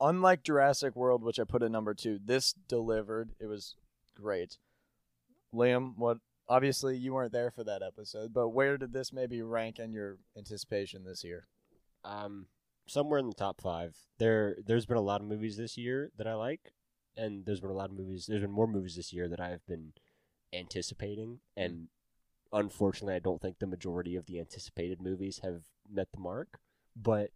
Unlike 0.00 0.44
Jurassic 0.44 0.94
World, 0.94 1.24
which 1.24 1.40
I 1.40 1.44
put 1.44 1.62
at 1.62 1.70
number 1.72 1.92
two, 1.94 2.18
this 2.20 2.52
delivered. 2.52 3.34
It 3.40 3.46
was 3.46 3.74
great. 4.20 4.58
Liam, 5.54 5.94
what? 5.96 6.18
Obviously, 6.48 6.96
you 6.96 7.12
weren't 7.12 7.32
there 7.32 7.50
for 7.50 7.62
that 7.64 7.82
episode, 7.82 8.32
but 8.32 8.48
where 8.48 8.78
did 8.78 8.92
this 8.92 9.12
maybe 9.12 9.42
rank 9.42 9.78
in 9.78 9.92
your 9.92 10.16
anticipation 10.36 11.04
this 11.04 11.22
year? 11.22 11.46
Um, 12.04 12.46
somewhere 12.86 13.18
in 13.18 13.26
the 13.26 13.34
top 13.34 13.60
five. 13.60 13.96
There, 14.18 14.56
there's 14.64 14.86
been 14.86 14.96
a 14.96 15.02
lot 15.02 15.20
of 15.20 15.26
movies 15.26 15.58
this 15.58 15.76
year 15.76 16.10
that 16.16 16.26
I 16.26 16.34
like, 16.34 16.72
and 17.16 17.44
there's 17.44 17.60
been 17.60 17.70
a 17.70 17.74
lot 17.74 17.90
of 17.90 17.96
movies. 17.96 18.26
There's 18.26 18.40
been 18.40 18.50
more 18.50 18.66
movies 18.66 18.96
this 18.96 19.12
year 19.12 19.28
that 19.28 19.40
I've 19.40 19.66
been 19.66 19.92
anticipating, 20.52 21.40
and 21.54 21.88
unfortunately, 22.52 23.14
I 23.14 23.20
don't 23.20 23.42
think 23.42 23.58
the 23.58 23.66
majority 23.66 24.16
of 24.16 24.24
the 24.24 24.40
anticipated 24.40 25.02
movies 25.02 25.40
have 25.42 25.64
met 25.90 26.08
the 26.12 26.20
mark. 26.20 26.58
But 26.96 27.30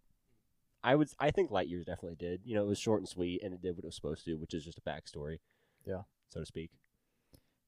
I 0.83 0.95
would, 0.95 1.09
I 1.19 1.31
think 1.31 1.51
Lightyear 1.51 1.85
definitely 1.85 2.15
did. 2.15 2.41
You 2.43 2.55
know, 2.55 2.63
it 2.63 2.67
was 2.67 2.79
short 2.79 2.99
and 2.99 3.07
sweet, 3.07 3.41
and 3.43 3.53
it 3.53 3.61
did 3.61 3.75
what 3.75 3.85
it 3.85 3.87
was 3.87 3.95
supposed 3.95 4.25
to, 4.25 4.35
which 4.35 4.53
is 4.53 4.65
just 4.65 4.79
a 4.79 4.81
backstory. 4.81 5.37
Yeah. 5.85 6.01
So 6.33 6.39
to 6.39 6.45
speak. 6.45 6.71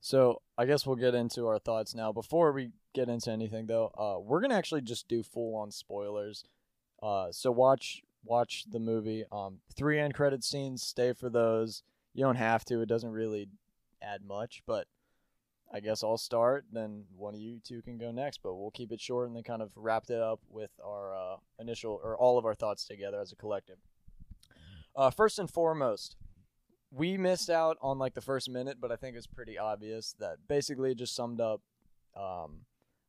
So 0.01 0.41
I 0.57 0.65
guess 0.65 0.85
we'll 0.85 0.95
get 0.95 1.15
into 1.15 1.47
our 1.47 1.59
thoughts 1.59 1.95
now. 1.95 2.12
Before 2.12 2.51
we 2.51 2.71
get 2.94 3.09
into 3.09 3.31
anything, 3.31 3.67
though, 3.67 3.91
uh, 3.97 4.19
we're 4.19 4.41
gonna 4.41 4.56
actually 4.56 4.81
just 4.81 5.07
do 5.07 5.23
full 5.23 5.56
on 5.56 5.71
spoilers. 5.71 6.44
Uh, 7.01 7.31
so 7.31 7.51
watch 7.51 8.01
watch 8.23 8.65
the 8.69 8.79
movie. 8.79 9.25
Um, 9.31 9.59
three 9.75 10.00
end 10.00 10.13
credit 10.13 10.44
scenes. 10.44 10.83
Stay 10.83 11.13
for 11.13 11.29
those. 11.29 11.83
You 12.13 12.23
don't 12.23 12.35
have 12.35 12.65
to. 12.65 12.81
It 12.81 12.89
doesn't 12.89 13.12
really 13.12 13.47
add 14.01 14.23
much, 14.23 14.63
but 14.65 14.88
I 15.73 15.79
guess 15.79 16.03
I'll 16.03 16.17
start. 16.17 16.65
Then 16.71 17.06
one 17.15 17.33
of 17.33 17.39
you 17.39 17.59
two 17.63 17.81
can 17.81 17.97
go 17.97 18.12
next. 18.12 18.41
But 18.44 18.56
we'll 18.56 18.71
keep 18.71 18.91
it 18.91 19.01
short 19.01 19.27
and 19.27 19.35
then 19.35 19.44
kind 19.44 19.62
of 19.62 19.71
wrap 19.75 20.06
it 20.09 20.21
up 20.21 20.39
with 20.50 20.71
our 20.83 21.15
uh, 21.15 21.38
initial 21.59 22.00
or 22.03 22.15
all 22.17 22.38
of 22.38 22.45
our 22.45 22.56
thoughts 22.56 22.85
together 22.85 23.19
as 23.19 23.31
a 23.31 23.35
collective. 23.35 23.77
Uh, 24.95 25.09
first 25.09 25.39
and 25.39 25.50
foremost, 25.51 26.15
we 26.95 27.18
missed 27.18 27.50
out 27.50 27.77
on 27.81 28.00
like 28.00 28.13
the 28.13 28.21
first 28.21 28.50
minute, 28.50 28.77
but 28.80 28.92
I 28.92 28.95
think 28.95 29.18
it's 29.18 29.27
pretty 29.27 29.57
obvious 29.57 30.15
that 30.19 30.38
basically 30.47 30.92
it 30.92 30.97
just 30.97 31.15
summed 31.15 31.42
up. 31.42 31.62
Um, 32.15 32.62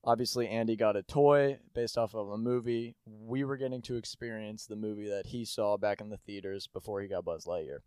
obviously, 0.02 0.48
Andy 0.48 0.76
got 0.76 0.96
a 0.96 1.02
toy 1.02 1.58
based 1.74 1.96
off 1.96 2.14
of 2.14 2.30
a 2.30 2.38
movie. 2.38 2.96
We 3.06 3.44
were 3.44 3.56
getting 3.56 3.82
to 3.82 3.96
experience 3.96 4.66
the 4.66 4.76
movie 4.76 5.08
that 5.08 5.26
he 5.26 5.44
saw 5.44 5.76
back 5.76 6.00
in 6.00 6.08
the 6.08 6.16
theaters 6.16 6.66
before 6.66 7.00
he 7.00 7.08
got 7.08 7.24
Buzz 7.24 7.44
Lightyear. 7.44 7.78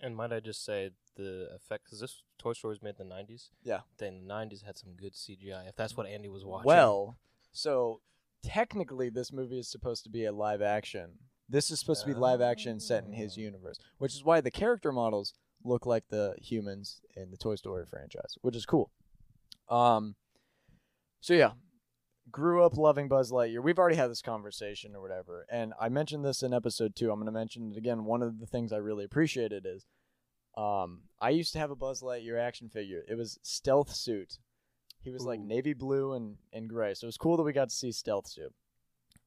And 0.00 0.16
might 0.16 0.32
I 0.32 0.40
just 0.40 0.64
say 0.64 0.90
the 1.16 1.48
effect? 1.54 1.84
Because 1.84 2.00
this 2.00 2.22
Toy 2.38 2.54
Story 2.54 2.72
was 2.72 2.82
made 2.82 2.94
in 2.98 3.08
the 3.08 3.14
'90s. 3.14 3.50
Yeah. 3.62 3.80
Then 3.98 4.26
the 4.26 4.34
'90s 4.34 4.64
had 4.64 4.78
some 4.78 4.94
good 4.96 5.12
CGI. 5.12 5.68
If 5.68 5.76
that's 5.76 5.96
what 5.96 6.06
Andy 6.06 6.28
was 6.28 6.44
watching. 6.44 6.66
Well, 6.66 7.18
so 7.52 8.00
technically, 8.42 9.10
this 9.10 9.32
movie 9.32 9.58
is 9.58 9.68
supposed 9.68 10.02
to 10.04 10.10
be 10.10 10.24
a 10.24 10.32
live 10.32 10.62
action. 10.62 11.18
This 11.50 11.72
is 11.72 11.80
supposed 11.80 12.02
to 12.02 12.06
be 12.06 12.14
live 12.14 12.40
action 12.40 12.78
set 12.78 13.04
in 13.04 13.12
his 13.12 13.36
universe, 13.36 13.76
which 13.98 14.14
is 14.14 14.24
why 14.24 14.40
the 14.40 14.52
character 14.52 14.92
models 14.92 15.34
look 15.64 15.84
like 15.84 16.04
the 16.08 16.34
humans 16.40 17.00
in 17.16 17.32
the 17.32 17.36
Toy 17.36 17.56
Story 17.56 17.84
franchise, 17.84 18.36
which 18.40 18.54
is 18.54 18.64
cool. 18.64 18.92
Um, 19.68 20.14
so 21.20 21.34
yeah, 21.34 21.52
grew 22.30 22.62
up 22.62 22.76
loving 22.76 23.08
Buzz 23.08 23.32
Lightyear. 23.32 23.62
We've 23.62 23.78
already 23.78 23.96
had 23.96 24.10
this 24.10 24.22
conversation 24.22 24.94
or 24.94 25.02
whatever, 25.02 25.44
and 25.50 25.74
I 25.80 25.88
mentioned 25.88 26.24
this 26.24 26.42
in 26.42 26.54
episode 26.54 26.94
two. 26.94 27.10
I'm 27.10 27.16
going 27.16 27.26
to 27.26 27.32
mention 27.32 27.72
it 27.72 27.76
again. 27.76 28.04
One 28.04 28.22
of 28.22 28.38
the 28.38 28.46
things 28.46 28.72
I 28.72 28.76
really 28.76 29.04
appreciated 29.04 29.66
is, 29.66 29.86
um, 30.56 31.02
I 31.20 31.30
used 31.30 31.52
to 31.54 31.58
have 31.58 31.72
a 31.72 31.76
Buzz 31.76 32.00
Lightyear 32.00 32.40
action 32.40 32.68
figure. 32.68 33.02
It 33.08 33.16
was 33.16 33.40
stealth 33.42 33.92
suit. 33.92 34.38
He 35.02 35.10
was 35.10 35.24
like 35.24 35.40
navy 35.40 35.72
blue 35.72 36.12
and, 36.12 36.36
and 36.52 36.68
gray, 36.68 36.94
so 36.94 37.06
it 37.06 37.08
was 37.08 37.16
cool 37.16 37.36
that 37.36 37.42
we 37.42 37.52
got 37.52 37.70
to 37.70 37.74
see 37.74 37.90
stealth 37.90 38.28
suit. 38.28 38.52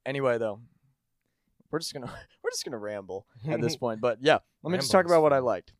Anyway, 0.06 0.38
though, 0.38 0.62
we're 1.74 1.80
just 1.80 1.94
gonna 1.94 2.06
we're 2.44 2.52
just 2.52 2.64
gonna 2.64 2.78
ramble 2.78 3.26
at 3.50 3.60
this 3.60 3.76
point. 3.84 4.00
But 4.00 4.20
yeah, 4.22 4.38
let 4.62 4.72
me 4.72 4.78
just 4.78 4.92
talk 4.92 5.06
about 5.06 5.24
what 5.24 5.34
I 5.34 5.40
liked. 5.40 5.74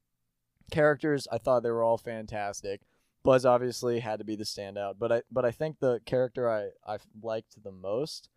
Characters, 0.72 1.28
I 1.32 1.38
thought 1.38 1.62
they 1.62 1.70
were 1.70 1.84
all 1.84 2.00
fantastic. 2.00 2.82
Buzz 3.24 3.46
obviously 3.46 4.00
had 4.00 4.20
to 4.20 4.26
be 4.26 4.36
the 4.36 4.44
standout, 4.44 4.96
but 5.00 5.12
I 5.12 5.22
but 5.32 5.46
I 5.46 5.52
think 5.52 5.80
the 5.80 6.02
character 6.06 6.50
I 6.50 6.70
I 6.86 6.98
liked 7.22 7.64
the 7.64 7.72
most, 7.72 8.28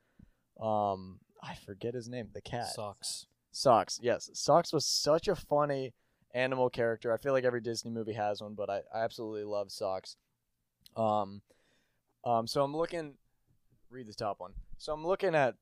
um, 0.61 1.19
I 1.43 1.55
forget 1.55 1.95
his 1.95 2.09
name, 2.09 2.29
the 2.35 2.43
cat. 2.43 2.69
socks. 2.69 3.27
Socks, 3.51 3.99
yes, 4.03 4.29
Socks 4.35 4.71
was 4.71 4.85
such 4.85 5.27
a 5.27 5.35
funny 5.35 5.95
animal 6.35 6.69
character. 6.69 7.11
I 7.11 7.17
feel 7.17 7.33
like 7.33 7.45
every 7.45 7.63
Disney 7.63 7.91
movie 7.91 8.13
has 8.13 8.43
one, 8.43 8.55
but 8.55 8.69
I, 8.69 8.83
I 8.95 9.03
absolutely 9.03 9.45
love 9.45 9.73
Socks. 9.73 10.17
Um, 10.95 11.41
um, 12.23 12.47
so 12.47 12.63
I'm 12.63 12.77
looking. 12.77 13.15
Read 13.89 14.09
the 14.09 14.13
top 14.13 14.41
one. 14.41 14.53
So 14.77 14.93
I'm 14.93 15.07
looking 15.07 15.35
at 15.35 15.55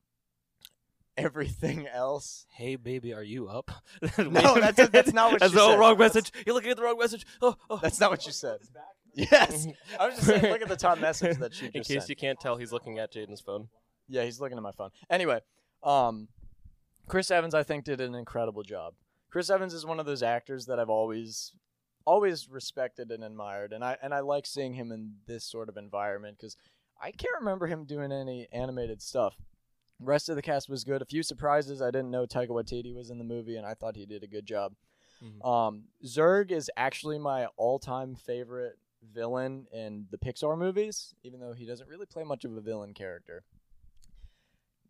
everything 1.16 1.86
else. 1.86 2.46
Hey 2.50 2.76
baby, 2.76 3.12
are 3.14 3.22
you 3.22 3.48
up? 3.48 3.70
No, 4.18 4.30
that's- 4.60 4.88
that's 4.90 5.12
not 5.12 5.32
what 5.32 5.40
That's 5.40 5.52
you 5.52 5.58
the 5.60 5.68
said. 5.70 5.78
wrong 5.78 5.96
That's- 5.98 6.14
message. 6.14 6.32
You're 6.46 6.54
looking 6.54 6.70
at 6.70 6.76
the 6.76 6.82
wrong 6.82 6.98
message. 6.98 7.26
Oh, 7.42 7.56
oh. 7.70 7.78
That's 7.82 8.00
not 8.00 8.10
what 8.10 8.26
you 8.26 8.32
said. 8.32 8.58
Yes, 9.14 9.66
I 10.00 10.06
was 10.06 10.16
just 10.16 10.26
saying. 10.26 10.42
Look 10.52 10.62
at 10.62 10.68
the 10.68 10.76
top 10.76 10.98
message 10.98 11.38
that 11.38 11.54
she 11.54 11.66
In 11.66 11.72
case 11.82 11.86
sent. 11.88 12.08
you 12.08 12.16
can't 12.16 12.40
tell, 12.40 12.56
he's 12.56 12.72
looking 12.72 12.98
at 12.98 13.12
Jaden's 13.12 13.40
phone. 13.40 13.68
Yeah, 14.08 14.24
he's 14.24 14.40
looking 14.40 14.56
at 14.56 14.62
my 14.62 14.72
phone. 14.72 14.90
Anyway, 15.08 15.40
um, 15.84 16.28
Chris 17.06 17.30
Evans, 17.30 17.54
I 17.54 17.62
think, 17.62 17.84
did 17.84 18.00
an 18.00 18.14
incredible 18.14 18.62
job. 18.64 18.94
Chris 19.30 19.50
Evans 19.50 19.72
is 19.72 19.86
one 19.86 20.00
of 20.00 20.06
those 20.06 20.22
actors 20.22 20.66
that 20.66 20.78
I've 20.80 20.90
always, 20.90 21.52
always 22.04 22.48
respected 22.48 23.10
and 23.10 23.22
admired, 23.22 23.72
and 23.72 23.84
I 23.84 23.96
and 24.02 24.12
I 24.12 24.20
like 24.20 24.46
seeing 24.46 24.74
him 24.74 24.90
in 24.90 25.14
this 25.26 25.44
sort 25.44 25.68
of 25.68 25.76
environment 25.76 26.36
because 26.38 26.56
I 27.00 27.10
can't 27.12 27.34
remember 27.38 27.66
him 27.66 27.84
doing 27.84 28.10
any 28.12 28.48
animated 28.52 29.00
stuff. 29.00 29.36
Rest 30.00 30.28
of 30.28 30.36
the 30.36 30.42
cast 30.42 30.68
was 30.68 30.84
good. 30.84 31.02
A 31.02 31.06
few 31.06 31.22
surprises. 31.22 31.80
I 31.80 31.90
didn't 31.90 32.10
know 32.10 32.26
Taika 32.26 32.48
Waititi 32.48 32.94
was 32.94 33.10
in 33.10 33.18
the 33.18 33.24
movie, 33.24 33.56
and 33.56 33.66
I 33.66 33.74
thought 33.74 33.96
he 33.96 34.06
did 34.06 34.22
a 34.22 34.26
good 34.26 34.46
job. 34.46 34.74
Mhm. 35.22 35.44
Um, 35.44 35.88
Zurg 36.04 36.50
is 36.50 36.70
actually 36.76 37.18
my 37.18 37.46
all-time 37.56 38.14
favorite 38.14 38.78
villain 39.02 39.66
in 39.72 40.06
the 40.10 40.18
Pixar 40.18 40.58
movies, 40.58 41.14
even 41.22 41.40
though 41.40 41.52
he 41.52 41.64
doesn't 41.66 41.88
really 41.88 42.06
play 42.06 42.24
much 42.24 42.44
of 42.44 42.56
a 42.56 42.60
villain 42.60 42.94
character. 42.94 43.44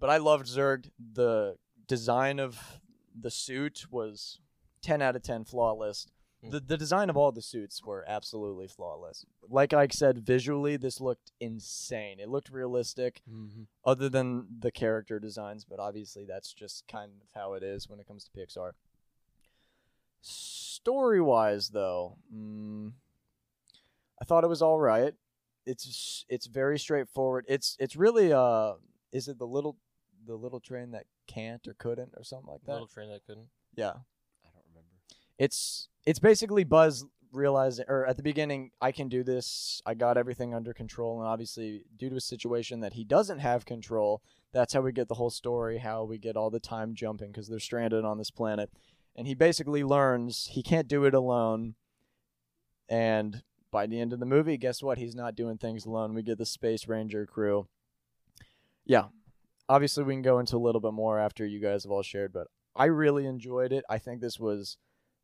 But 0.00 0.10
I 0.10 0.16
loved 0.16 0.46
Zurg. 0.46 0.90
The 0.98 1.58
design 1.86 2.38
of 2.38 2.80
the 3.14 3.30
suit 3.30 3.86
was 3.90 4.40
10 4.82 5.02
out 5.02 5.16
of 5.16 5.22
10 5.22 5.44
flawless. 5.44 6.06
Mm. 6.44 6.50
The, 6.50 6.60
the 6.60 6.76
design 6.76 7.08
of 7.10 7.16
all 7.16 7.32
the 7.32 7.40
suits 7.42 7.82
were 7.82 8.04
absolutely 8.06 8.68
flawless. 8.68 9.24
Like 9.48 9.72
I 9.72 9.86
said, 9.88 10.18
visually, 10.18 10.76
this 10.76 11.00
looked 11.00 11.32
insane. 11.40 12.20
It 12.20 12.28
looked 12.28 12.50
realistic 12.50 13.22
Mm-hmm. 13.30 13.62
other 13.84 14.08
than 14.08 14.46
the 14.60 14.70
character 14.70 15.18
designs, 15.18 15.64
but 15.64 15.78
obviously 15.80 16.24
that's 16.26 16.52
just 16.52 16.86
kind 16.88 17.12
of 17.22 17.28
how 17.40 17.54
it 17.54 17.62
is 17.62 17.88
when 17.88 17.98
it 18.00 18.06
comes 18.06 18.24
to 18.24 18.30
Pixar. 18.38 18.72
Story 20.20 21.20
wise, 21.20 21.68
though, 21.70 22.16
mm, 22.34 22.92
I 24.20 24.24
thought 24.24 24.44
it 24.44 24.48
was 24.48 24.62
all 24.62 24.80
right. 24.80 25.12
It's 25.66 26.24
it's 26.28 26.46
very 26.46 26.78
straightforward. 26.78 27.44
It's 27.48 27.76
it's 27.78 27.96
really 27.96 28.32
uh, 28.32 28.74
is 29.12 29.28
it 29.28 29.38
the 29.38 29.46
little 29.46 29.76
the 30.26 30.34
little 30.34 30.60
train 30.60 30.92
that 30.92 31.04
can't 31.26 31.66
or 31.68 31.74
couldn't 31.74 32.12
or 32.16 32.24
something 32.24 32.48
like 32.50 32.62
that? 32.66 32.72
Little 32.72 32.86
train 32.86 33.10
that 33.10 33.24
couldn't. 33.26 33.48
yeah, 33.76 33.90
I 33.90 34.48
don't 34.52 34.64
remember. 34.70 34.90
it's 35.38 35.88
it's 36.06 36.18
basically 36.18 36.64
Buzz 36.64 37.04
realizing, 37.32 37.84
or 37.88 38.06
at 38.06 38.16
the 38.16 38.22
beginning, 38.22 38.70
I 38.80 38.92
can 38.92 39.08
do 39.08 39.22
this. 39.22 39.82
I 39.84 39.94
got 39.94 40.16
everything 40.16 40.54
under 40.54 40.72
control, 40.72 41.18
and 41.20 41.28
obviously, 41.28 41.84
due 41.96 42.10
to 42.10 42.16
a 42.16 42.20
situation 42.20 42.80
that 42.80 42.94
he 42.94 43.04
doesn't 43.04 43.40
have 43.40 43.64
control, 43.64 44.22
that's 44.52 44.72
how 44.72 44.80
we 44.80 44.92
get 44.92 45.08
the 45.08 45.14
whole 45.14 45.30
story. 45.30 45.78
How 45.78 46.04
we 46.04 46.18
get 46.18 46.36
all 46.36 46.50
the 46.50 46.60
time 46.60 46.94
jumping 46.94 47.32
because 47.32 47.48
they're 47.48 47.58
stranded 47.58 48.04
on 48.04 48.18
this 48.18 48.30
planet, 48.30 48.70
and 49.16 49.26
he 49.26 49.34
basically 49.34 49.84
learns 49.84 50.48
he 50.52 50.62
can't 50.62 50.88
do 50.88 51.04
it 51.04 51.14
alone. 51.14 51.74
And 52.88 53.42
by 53.70 53.86
the 53.86 54.00
end 54.00 54.12
of 54.12 54.20
the 54.20 54.26
movie, 54.26 54.56
guess 54.56 54.82
what? 54.82 54.98
He's 54.98 55.14
not 55.14 55.34
doing 55.34 55.58
things 55.58 55.84
alone. 55.84 56.14
We 56.14 56.22
get 56.22 56.38
the 56.38 56.46
Space 56.46 56.86
Ranger 56.86 57.26
crew. 57.26 57.66
Yeah, 58.84 59.06
obviously, 59.68 60.04
we 60.04 60.14
can 60.14 60.22
go 60.22 60.38
into 60.38 60.56
a 60.56 60.58
little 60.58 60.80
bit 60.80 60.92
more 60.92 61.18
after 61.18 61.46
you 61.46 61.60
guys 61.60 61.84
have 61.84 61.90
all 61.90 62.02
shared, 62.02 62.32
but 62.32 62.48
I 62.76 62.86
really 62.86 63.26
enjoyed 63.26 63.72
it. 63.72 63.84
I 63.88 63.98
think 63.98 64.20
this 64.20 64.38
was 64.38 64.76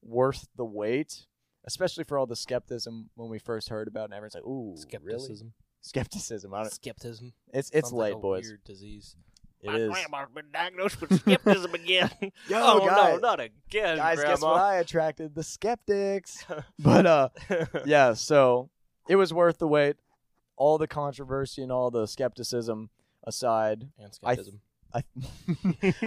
worth 0.02 0.48
the 0.56 0.64
wait, 0.64 1.26
especially 1.64 2.04
for 2.04 2.18
all 2.18 2.26
the 2.26 2.36
skepticism 2.36 3.10
when 3.14 3.28
we 3.28 3.38
first 3.38 3.68
heard 3.68 3.88
about 3.88 4.02
it. 4.02 4.04
And 4.06 4.14
everyone's 4.14 4.34
like, 4.34 4.44
"Ooh, 4.44 4.76
really?" 5.02 5.18
Skepticism. 5.18 5.52
Skepticism. 5.82 6.54
I 6.54 6.62
don't, 6.62 6.72
Skepticism. 6.72 7.32
it's 7.52 7.70
it's 7.70 7.88
Sounds 7.88 7.92
like 7.92 8.12
late, 8.12 8.18
a 8.18 8.20
boys. 8.20 8.44
Weird 8.46 8.64
disease. 8.64 9.16
It 9.62 9.74
is. 9.74 9.90
grandma's 9.90 10.28
been 10.34 10.46
diagnosed 10.52 11.00
with 11.00 11.20
skepticism 11.20 11.74
again. 11.74 12.10
Yo, 12.20 12.30
oh 12.52 12.78
no, 12.78 12.86
guys, 12.86 13.20
not 13.20 13.40
again, 13.40 13.98
guys, 13.98 14.22
guess 14.22 14.40
what? 14.40 14.56
I 14.56 14.76
attracted 14.76 15.34
the 15.34 15.42
skeptics. 15.42 16.44
but 16.78 17.06
uh, 17.06 17.28
yeah. 17.84 18.14
So 18.14 18.70
it 19.08 19.16
was 19.16 19.34
worth 19.34 19.58
the 19.58 19.68
wait. 19.68 19.96
All 20.56 20.78
the 20.78 20.88
controversy 20.88 21.62
and 21.62 21.72
all 21.72 21.90
the 21.90 22.06
skepticism 22.06 22.90
aside, 23.24 23.88
and 23.98 24.12
I 24.24 24.34
skepticism. 24.34 24.60
I 24.94 25.02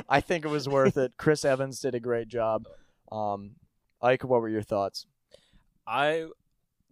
I 0.09 0.21
think 0.21 0.45
it 0.45 0.49
was 0.49 0.67
worth 0.67 0.97
it. 0.97 1.13
Chris 1.17 1.45
Evans 1.45 1.79
did 1.79 1.95
a 1.95 1.99
great 1.99 2.27
job. 2.27 2.65
Um, 3.11 3.51
Ike, 4.03 4.25
what 4.25 4.41
were 4.41 4.49
your 4.49 4.61
thoughts? 4.61 5.05
I, 5.87 6.25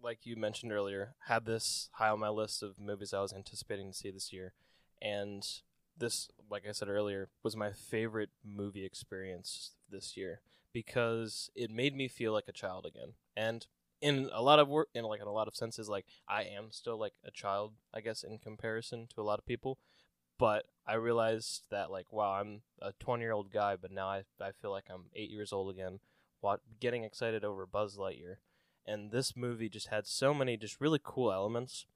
like 0.02 0.20
you 0.24 0.34
mentioned 0.34 0.72
earlier, 0.72 1.14
had 1.26 1.44
this 1.44 1.90
high 1.92 2.08
on 2.08 2.20
my 2.20 2.30
list 2.30 2.62
of 2.62 2.80
movies 2.80 3.12
I 3.12 3.20
was 3.20 3.34
anticipating 3.34 3.92
to 3.92 3.96
see 3.96 4.10
this 4.10 4.32
year, 4.32 4.54
and 5.02 5.46
this, 5.96 6.30
like 6.50 6.66
I 6.66 6.72
said 6.72 6.88
earlier, 6.88 7.28
was 7.42 7.54
my 7.54 7.70
favorite 7.70 8.30
movie 8.42 8.86
experience 8.86 9.72
this 9.90 10.16
year 10.16 10.40
because 10.72 11.50
it 11.54 11.70
made 11.70 11.94
me 11.94 12.08
feel 12.08 12.32
like 12.32 12.48
a 12.48 12.52
child 12.52 12.86
again, 12.86 13.12
and 13.36 13.66
in 14.00 14.30
a 14.32 14.42
lot 14.42 14.58
of 14.58 14.68
work, 14.68 14.88
in 14.94 15.04
like 15.04 15.20
in 15.20 15.26
a 15.26 15.32
lot 15.32 15.48
of 15.48 15.54
senses, 15.54 15.90
like 15.90 16.06
I 16.26 16.44
am 16.44 16.68
still 16.70 16.98
like 16.98 17.12
a 17.24 17.30
child, 17.30 17.74
I 17.92 18.00
guess, 18.00 18.24
in 18.24 18.38
comparison 18.38 19.06
to 19.14 19.20
a 19.20 19.22
lot 19.22 19.38
of 19.38 19.44
people. 19.44 19.78
But 20.38 20.64
I 20.86 20.94
realized 20.94 21.64
that 21.70 21.90
like 21.90 22.10
wow, 22.10 22.32
I'm 22.40 22.62
a 22.80 22.92
20 22.98 23.22
year 23.22 23.32
old 23.32 23.52
guy, 23.52 23.76
but 23.76 23.92
now 23.92 24.08
I 24.08 24.22
I 24.40 24.52
feel 24.60 24.70
like 24.70 24.86
I'm 24.90 25.04
eight 25.14 25.30
years 25.30 25.52
old 25.52 25.72
again. 25.72 26.00
Getting 26.80 27.04
excited 27.04 27.44
over 27.44 27.66
Buzz 27.66 27.96
Lightyear. 27.96 28.36
And 28.86 29.10
this 29.10 29.36
movie 29.36 29.68
just 29.68 29.88
had 29.88 30.06
so 30.06 30.34
many 30.34 30.56
just 30.56 30.80
really 30.80 31.00
cool 31.02 31.32
elements. 31.32 31.86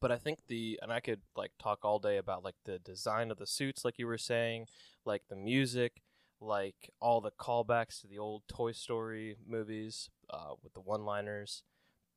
But 0.00 0.10
i 0.10 0.16
think 0.16 0.40
the 0.48 0.76
and 0.82 0.92
i 0.92 0.98
could 0.98 1.20
like 1.36 1.52
talk 1.56 1.84
all 1.84 2.00
day 2.00 2.16
about 2.16 2.42
like 2.42 2.56
the 2.64 2.80
design 2.80 3.30
of 3.30 3.38
the 3.38 3.46
suits 3.46 3.84
like 3.84 3.96
you 3.96 4.08
were 4.08 4.18
saying 4.18 4.66
like 5.04 5.22
the 5.28 5.36
music 5.36 6.02
like 6.40 6.90
all 7.00 7.20
the 7.20 7.30
callbacks 7.30 8.00
to 8.00 8.06
the 8.06 8.18
old 8.18 8.42
toy 8.48 8.72
story 8.72 9.36
movies 9.46 10.10
uh, 10.30 10.54
with 10.62 10.74
the 10.74 10.80
one 10.80 11.04
liners 11.04 11.62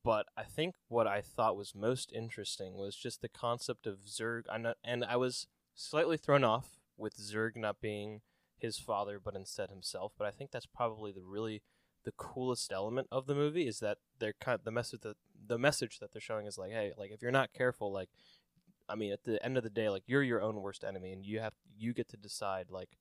but 0.04 0.26
i 0.38 0.44
think 0.44 0.76
what 0.88 1.08
i 1.08 1.22
thought 1.22 1.58
was 1.58 1.74
most 1.76 2.12
interesting 2.14 2.76
was 2.76 2.96
just 2.96 3.22
the 3.22 3.30
concept 3.30 3.88
of 3.88 4.00
zurg 4.08 4.44
I'm 4.50 4.68
and 4.84 5.06
i 5.06 5.16
was 5.16 5.48
slightly 5.76 6.18
thrown 6.18 6.44
off 6.44 6.80
with 6.98 7.18
zurg 7.18 7.56
not 7.56 7.82
being 7.82 8.22
his 8.62 8.78
father 8.78 9.20
but 9.24 9.36
instead 9.36 9.70
himself 9.70 10.14
but 10.18 10.28
i 10.28 10.32
think 10.32 10.52
that's 10.52 10.66
probably 10.66 11.12
the 11.12 11.24
really 11.24 11.62
the 12.04 12.12
coolest 12.14 12.72
element 12.72 13.08
of 13.12 13.28
the 13.28 13.36
movie 13.36 13.68
is 13.68 13.80
that 13.80 13.98
they're 14.20 14.34
kind 14.40 14.56
of 14.56 14.64
the 14.64 14.72
message 14.72 15.02
that 15.02 15.18
the 15.48 15.58
message 15.58 16.00
that 16.00 16.12
they're 16.12 16.22
showing 16.22 16.46
is 16.46 16.58
like, 16.58 16.72
hey, 16.72 16.92
like 16.98 17.12
if 17.12 17.22
you're 17.22 17.32
not 17.32 17.54
careful, 17.54 17.92
like, 17.92 18.10
I 18.90 18.96
mean, 18.96 19.12
at 19.12 19.24
the 19.24 19.44
end 19.44 19.58
of 19.58 19.64
the 19.64 19.70
day, 19.70 19.90
like 19.90 20.04
you're 20.06 20.24
your 20.24 20.42
own 20.42 20.62
worst 20.62 20.84
enemy, 20.84 21.12
and 21.12 21.26
you 21.26 21.40
have 21.40 21.54
you 21.78 21.94
get 21.94 22.10
to 22.10 22.18
decide 22.18 22.68
like, 22.70 22.98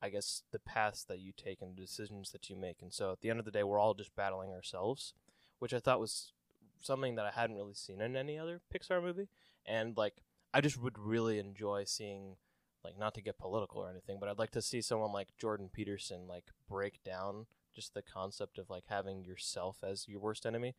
I 0.00 0.08
guess 0.08 0.42
the 0.52 0.58
paths 0.58 1.04
that 1.04 1.20
you 1.20 1.32
take 1.36 1.60
and 1.60 1.76
the 1.76 1.80
decisions 1.80 2.30
that 2.32 2.48
you 2.48 2.56
make, 2.56 2.82
and 2.82 2.92
so 2.92 3.12
at 3.12 3.20
the 3.20 3.30
end 3.30 3.38
of 3.38 3.44
the 3.44 3.50
day, 3.50 3.62
we're 3.62 3.78
all 3.78 3.94
just 3.94 4.14
battling 4.16 4.50
ourselves, 4.50 5.14
which 5.58 5.74
I 5.74 5.80
thought 5.80 6.00
was 6.00 6.32
something 6.80 7.14
that 7.16 7.26
I 7.26 7.30
hadn't 7.30 7.56
really 7.56 7.74
seen 7.74 8.00
in 8.00 8.16
any 8.16 8.38
other 8.38 8.60
Pixar 8.74 9.02
movie, 9.02 9.28
and 9.66 9.96
like 9.96 10.22
I 10.54 10.60
just 10.60 10.80
would 10.80 10.98
really 10.98 11.38
enjoy 11.38 11.84
seeing. 11.84 12.36
Like 12.84 12.98
not 12.98 13.14
to 13.14 13.22
get 13.22 13.38
political 13.38 13.80
or 13.80 13.90
anything, 13.90 14.18
but 14.18 14.28
I'd 14.28 14.38
like 14.38 14.50
to 14.52 14.62
see 14.62 14.80
someone 14.80 15.12
like 15.12 15.28
Jordan 15.38 15.70
Peterson 15.72 16.26
like 16.26 16.46
break 16.68 17.02
down 17.04 17.46
just 17.74 17.94
the 17.94 18.02
concept 18.02 18.58
of 18.58 18.68
like 18.68 18.84
having 18.88 19.24
yourself 19.24 19.78
as 19.82 20.08
your 20.08 20.20
worst 20.20 20.44
enemy, 20.44 20.74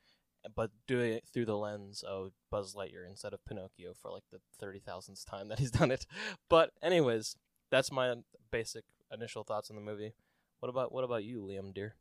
but 0.56 0.72
doing 0.86 1.14
it 1.14 1.24
through 1.26 1.46
the 1.46 1.58
lens 1.58 2.04
of 2.04 2.34
Buzz 2.52 2.76
Lightyear 2.76 3.08
instead 3.08 3.34
of 3.34 3.46
Pinocchio 3.46 3.94
for 3.94 4.12
like 4.12 4.24
the 4.32 4.40
thirty 4.60 4.80
thousandth 4.80 5.26
time 5.26 5.48
that 5.48 5.60
he's 5.60 5.72
done 5.72 5.92
it. 5.92 6.06
But 6.50 6.72
anyways, 6.82 7.38
that's 7.70 7.92
my 7.92 8.16
basic 8.52 8.84
initial 9.12 9.44
thoughts 9.44 9.70
on 9.70 9.76
the 9.76 9.82
movie. 9.82 10.14
What 10.60 10.70
about 10.70 10.92
what 10.92 11.04
about 11.04 11.24
you, 11.24 11.42
Liam 11.42 11.74
dear? 11.74 11.96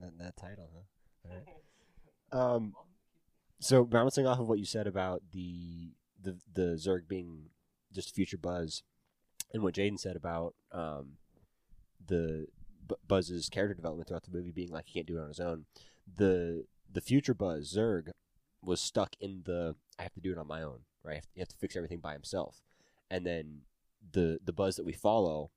That, 0.00 0.18
that 0.18 0.36
title, 0.36 0.68
huh? 0.74 1.30
All 1.30 1.36
right. 1.36 1.46
Um, 2.32 2.74
so 3.60 3.84
bouncing 3.84 4.26
off 4.26 4.40
of 4.40 4.48
what 4.48 4.58
you 4.58 4.64
said 4.64 4.88
about 4.88 5.22
the 5.32 5.92
the 6.20 6.36
the 6.52 6.74
Zurg 6.74 7.06
being 7.06 7.50
just 7.96 8.14
future 8.14 8.38
Buzz, 8.38 8.82
and 9.52 9.62
what 9.62 9.74
Jaden 9.74 9.98
said 9.98 10.14
about 10.14 10.54
um, 10.70 11.14
the 12.06 12.46
B- 12.88 12.94
Buzz's 13.06 13.48
character 13.48 13.74
development 13.74 14.08
throughout 14.08 14.24
the 14.24 14.36
movie 14.36 14.52
being 14.52 14.70
like 14.70 14.86
he 14.86 14.94
can't 14.94 15.06
do 15.06 15.18
it 15.18 15.22
on 15.22 15.28
his 15.28 15.40
own. 15.40 15.64
The 16.16 16.64
the 16.90 17.00
future 17.00 17.34
Buzz 17.34 17.74
Zurg 17.74 18.10
was 18.62 18.80
stuck 18.80 19.16
in 19.20 19.42
the 19.44 19.74
I 19.98 20.02
have 20.04 20.14
to 20.14 20.20
do 20.20 20.32
it 20.32 20.38
on 20.38 20.46
my 20.46 20.62
own, 20.62 20.80
right? 21.02 21.16
Have 21.16 21.24
you 21.34 21.40
have 21.40 21.48
to 21.48 21.56
fix 21.56 21.74
everything 21.74 21.98
by 21.98 22.12
himself, 22.12 22.62
and 23.10 23.26
then 23.26 23.62
the 24.12 24.38
the 24.44 24.52
Buzz 24.52 24.76
that 24.76 24.86
we 24.86 24.92
follow 24.92 25.50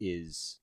is 0.00 0.60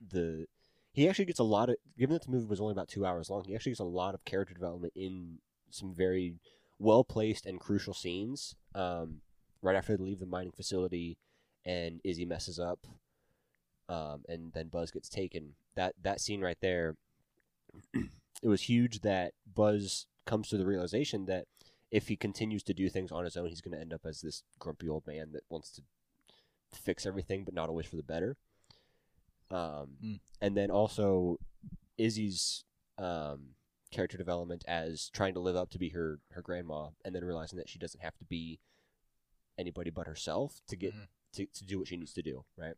the 0.00 0.46
he 0.92 1.08
actually 1.08 1.24
gets 1.24 1.38
a 1.38 1.44
lot 1.44 1.68
of 1.68 1.76
given 1.98 2.14
that 2.14 2.24
the 2.24 2.30
movie 2.30 2.46
was 2.46 2.60
only 2.60 2.72
about 2.72 2.88
two 2.88 3.06
hours 3.06 3.30
long 3.30 3.44
he 3.44 3.54
actually 3.54 3.70
gets 3.70 3.80
a 3.80 3.84
lot 3.84 4.14
of 4.14 4.24
character 4.24 4.54
development 4.54 4.92
in 4.96 5.38
some 5.70 5.94
very 5.94 6.34
well 6.78 7.04
placed 7.04 7.46
and 7.46 7.60
crucial 7.60 7.94
scenes 7.94 8.56
um, 8.74 9.20
right 9.62 9.76
after 9.76 9.96
they 9.96 10.02
leave 10.02 10.20
the 10.20 10.26
mining 10.26 10.52
facility 10.52 11.16
and 11.64 12.00
izzy 12.04 12.24
messes 12.24 12.58
up 12.58 12.86
um, 13.88 14.22
and 14.28 14.52
then 14.52 14.68
buzz 14.68 14.90
gets 14.90 15.08
taken 15.08 15.54
that 15.74 15.94
that 16.02 16.20
scene 16.20 16.40
right 16.40 16.58
there 16.60 16.96
it 17.94 18.48
was 18.48 18.62
huge 18.62 19.00
that 19.00 19.32
buzz 19.54 20.06
comes 20.26 20.48
to 20.48 20.56
the 20.56 20.66
realization 20.66 21.26
that 21.26 21.46
if 21.90 22.08
he 22.08 22.16
continues 22.16 22.62
to 22.62 22.72
do 22.74 22.88
things 22.88 23.10
on 23.12 23.24
his 23.24 23.36
own 23.36 23.48
he's 23.48 23.60
going 23.60 23.74
to 23.74 23.80
end 23.80 23.92
up 23.92 24.02
as 24.04 24.20
this 24.20 24.42
grumpy 24.58 24.88
old 24.88 25.06
man 25.06 25.32
that 25.32 25.42
wants 25.48 25.70
to 25.70 25.82
fix 26.72 27.04
everything 27.04 27.44
but 27.44 27.52
not 27.54 27.68
always 27.68 27.86
for 27.86 27.96
the 27.96 28.02
better 28.02 28.36
um, 29.50 29.88
Mm. 30.02 30.20
and 30.40 30.56
then 30.56 30.70
also 30.70 31.38
Izzy's 31.98 32.64
um, 32.98 33.56
character 33.90 34.16
development 34.16 34.64
as 34.68 35.10
trying 35.12 35.34
to 35.34 35.40
live 35.40 35.56
up 35.56 35.70
to 35.70 35.78
be 35.78 35.88
her 35.90 36.20
her 36.32 36.40
grandma, 36.42 36.90
and 37.04 37.14
then 37.14 37.24
realizing 37.24 37.58
that 37.58 37.68
she 37.68 37.78
doesn't 37.78 38.00
have 38.00 38.16
to 38.18 38.24
be 38.24 38.60
anybody 39.60 39.90
but 39.90 40.06
herself 40.06 40.60
to 40.68 40.76
get 40.76 40.94
Mhm. 40.94 41.06
to, 41.34 41.46
to 41.46 41.64
do 41.64 41.78
what 41.78 41.88
she 41.88 41.96
needs 41.96 42.12
to 42.14 42.22
do. 42.22 42.44
Right. 42.56 42.74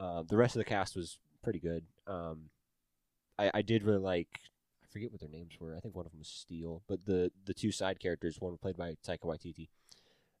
Uh, 0.00 0.22
the 0.22 0.36
rest 0.36 0.54
of 0.56 0.60
the 0.60 0.64
cast 0.64 0.96
was 0.96 1.18
pretty 1.42 1.58
good. 1.60 1.84
Um, 2.06 2.50
I 3.38 3.50
I 3.54 3.62
did 3.62 3.82
really 3.82 3.98
like. 3.98 4.40
I 4.82 4.86
forget 4.92 5.10
what 5.10 5.20
their 5.20 5.28
names 5.30 5.54
were. 5.60 5.76
I 5.76 5.80
think 5.80 5.94
one 5.94 6.06
of 6.06 6.12
them 6.12 6.18
was 6.20 6.28
Steel, 6.28 6.82
but 6.88 7.04
the 7.06 7.30
the 7.44 7.54
two 7.54 7.72
side 7.72 8.00
characters, 8.00 8.40
one 8.40 8.56
played 8.58 8.76
by 8.76 8.94
Taika 9.06 9.24
Waititi. 9.24 9.68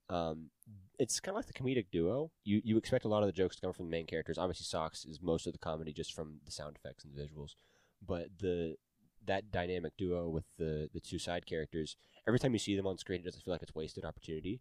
Um, 0.08 0.50
it's 0.98 1.20
kind 1.20 1.34
of 1.34 1.36
like 1.36 1.46
the 1.46 1.52
comedic 1.60 1.86
duo. 1.90 2.30
You 2.44 2.60
you 2.64 2.76
expect 2.76 3.04
a 3.04 3.08
lot 3.08 3.22
of 3.22 3.28
the 3.28 3.32
jokes 3.32 3.56
to 3.56 3.62
come 3.62 3.72
from 3.72 3.86
the 3.86 3.90
main 3.90 4.06
characters. 4.06 4.36
Obviously, 4.38 4.64
Socks 4.64 5.04
is 5.04 5.22
most 5.22 5.46
of 5.46 5.52
the 5.52 5.58
comedy 5.58 5.92
just 5.92 6.12
from 6.12 6.40
the 6.44 6.50
sound 6.52 6.76
effects 6.76 7.04
and 7.04 7.14
the 7.14 7.22
visuals, 7.22 7.54
but 8.04 8.26
the 8.38 8.76
that 9.24 9.52
dynamic 9.52 9.96
duo 9.96 10.28
with 10.28 10.44
the 10.58 10.90
the 10.92 11.00
two 11.00 11.18
side 11.18 11.46
characters. 11.46 11.96
Every 12.26 12.38
time 12.40 12.52
you 12.52 12.58
see 12.58 12.76
them 12.76 12.86
on 12.86 12.98
screen, 12.98 13.20
it 13.20 13.24
doesn't 13.24 13.42
feel 13.42 13.54
like 13.54 13.62
it's 13.62 13.74
wasted 13.74 14.04
opportunity. 14.04 14.60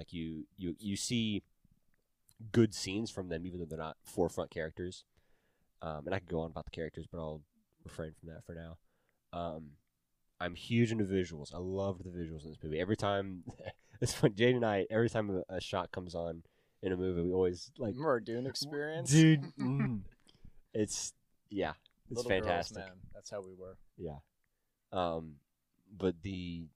Like 0.00 0.14
you 0.14 0.46
you 0.56 0.74
you 0.78 0.96
see 0.96 1.42
good 2.52 2.72
scenes 2.74 3.10
from 3.10 3.28
them, 3.28 3.44
even 3.44 3.58
though 3.60 3.66
they're 3.66 3.78
not 3.78 3.98
forefront 4.02 4.50
characters. 4.50 5.04
Um, 5.82 6.06
and 6.06 6.14
I 6.14 6.20
could 6.20 6.30
go 6.30 6.40
on 6.40 6.50
about 6.50 6.64
the 6.64 6.70
characters, 6.70 7.04
but 7.12 7.18
I'll 7.18 7.42
refrain 7.84 8.12
from 8.18 8.30
that 8.30 8.42
for 8.46 8.54
now. 8.54 8.78
Um, 9.38 9.72
I'm 10.40 10.54
huge 10.54 10.90
into 10.90 11.04
visuals. 11.04 11.54
I 11.54 11.58
loved 11.58 12.02
the 12.02 12.08
visuals 12.08 12.44
in 12.44 12.48
this 12.48 12.58
movie. 12.62 12.80
Every 12.80 12.96
time, 12.96 13.44
it's 14.00 14.14
fun. 14.14 14.34
Jade 14.34 14.54
and 14.54 14.64
I, 14.64 14.86
every 14.90 15.10
time 15.10 15.42
a, 15.50 15.56
a 15.56 15.60
shot 15.60 15.92
comes 15.92 16.14
on 16.14 16.44
in 16.82 16.92
a 16.92 16.96
movie, 16.96 17.20
we 17.20 17.34
always 17.34 17.70
like, 17.76 17.92
Remember 17.92 18.20
Dune 18.20 18.46
experience? 18.46 19.10
dude. 19.10 19.42
mm. 19.60 20.00
It's 20.72 21.12
yeah, 21.50 21.72
it's 22.10 22.16
Little 22.24 22.30
girls, 22.30 22.42
fantastic. 22.46 22.78
man. 22.78 22.92
That's 23.12 23.28
how 23.28 23.42
we 23.42 23.52
were. 23.52 23.76
Yeah. 23.98 24.20
Um, 24.94 25.34
but 25.94 26.22
the 26.22 26.68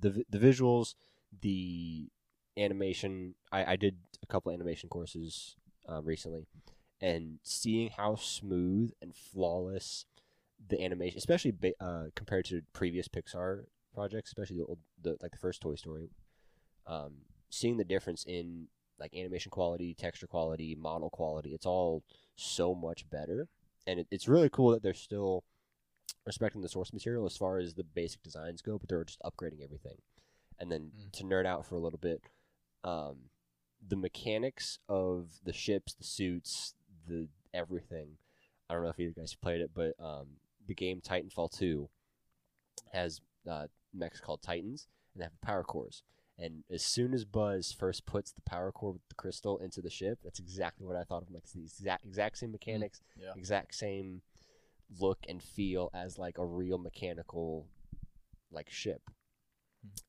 the 0.00 0.24
the 0.30 0.38
visuals, 0.38 0.94
the 1.40 2.08
animation. 2.56 3.34
I 3.52 3.72
I 3.72 3.76
did 3.76 3.96
a 4.22 4.26
couple 4.26 4.52
animation 4.52 4.88
courses 4.88 5.56
um, 5.88 6.04
recently, 6.04 6.46
and 7.00 7.38
seeing 7.42 7.90
how 7.90 8.16
smooth 8.16 8.92
and 9.00 9.14
flawless 9.14 10.06
the 10.68 10.82
animation, 10.82 11.18
especially 11.18 11.54
uh, 11.80 12.04
compared 12.14 12.44
to 12.46 12.62
previous 12.72 13.08
Pixar 13.08 13.64
projects, 13.94 14.30
especially 14.30 14.58
the 14.58 14.64
old, 14.64 14.78
the 15.00 15.16
like 15.20 15.32
the 15.32 15.38
first 15.38 15.60
Toy 15.60 15.74
Story, 15.74 16.10
um, 16.86 17.12
seeing 17.50 17.76
the 17.76 17.84
difference 17.84 18.24
in 18.24 18.68
like 18.98 19.14
animation 19.14 19.50
quality, 19.50 19.94
texture 19.94 20.26
quality, 20.26 20.74
model 20.74 21.10
quality, 21.10 21.50
it's 21.54 21.66
all 21.66 22.02
so 22.34 22.74
much 22.74 23.08
better, 23.10 23.48
and 23.86 24.00
it, 24.00 24.06
it's 24.10 24.28
really 24.28 24.48
cool 24.48 24.70
that 24.70 24.82
they're 24.82 24.94
still 24.94 25.44
respecting 26.24 26.62
the 26.62 26.68
source 26.68 26.92
material 26.92 27.26
as 27.26 27.36
far 27.36 27.58
as 27.58 27.74
the 27.74 27.84
basic 27.84 28.22
designs 28.22 28.62
go, 28.62 28.78
but 28.78 28.88
they're 28.88 29.04
just 29.04 29.20
upgrading 29.22 29.62
everything. 29.62 29.96
And 30.58 30.70
then 30.72 30.90
Mm. 30.96 31.12
to 31.12 31.24
nerd 31.24 31.46
out 31.46 31.66
for 31.66 31.74
a 31.74 31.78
little 31.80 31.98
bit, 31.98 32.22
um, 32.84 33.30
the 33.86 33.96
mechanics 33.96 34.78
of 34.88 35.40
the 35.44 35.52
ships, 35.52 35.94
the 35.94 36.04
suits, 36.04 36.74
the 37.06 37.28
everything. 37.52 38.18
I 38.68 38.74
don't 38.74 38.82
know 38.82 38.88
if 38.90 38.98
you 38.98 39.12
guys 39.12 39.34
played 39.34 39.60
it, 39.60 39.72
but 39.74 39.94
um, 40.00 40.40
the 40.66 40.74
game 40.74 41.00
Titanfall 41.00 41.50
2 41.52 41.88
has 42.92 43.20
uh, 43.48 43.68
mechs 43.92 44.20
called 44.20 44.42
Titans, 44.42 44.88
and 45.14 45.20
they 45.20 45.24
have 45.24 45.40
power 45.40 45.62
cores. 45.62 46.02
And 46.38 46.64
as 46.70 46.82
soon 46.82 47.14
as 47.14 47.24
Buzz 47.24 47.72
first 47.72 48.04
puts 48.04 48.30
the 48.32 48.42
power 48.42 48.70
core 48.72 48.92
with 48.92 49.08
the 49.08 49.14
crystal 49.14 49.56
into 49.58 49.80
the 49.80 49.88
ship, 49.90 50.18
that's 50.22 50.38
exactly 50.38 50.86
what 50.86 50.96
I 50.96 51.04
thought 51.04 51.22
of. 51.22 51.30
Like 51.30 51.44
it's 51.44 51.52
the 51.52 51.60
exact 51.62 52.04
exact 52.04 52.38
same 52.38 52.52
mechanics, 52.52 53.00
Yeah. 53.16 53.32
exact 53.36 53.74
same 53.74 54.22
look 55.00 55.18
and 55.28 55.42
feel 55.42 55.90
as 55.94 56.18
like 56.18 56.38
a 56.38 56.44
real 56.46 56.78
mechanical 56.78 57.66
like 58.50 58.68
ship. 58.70 59.02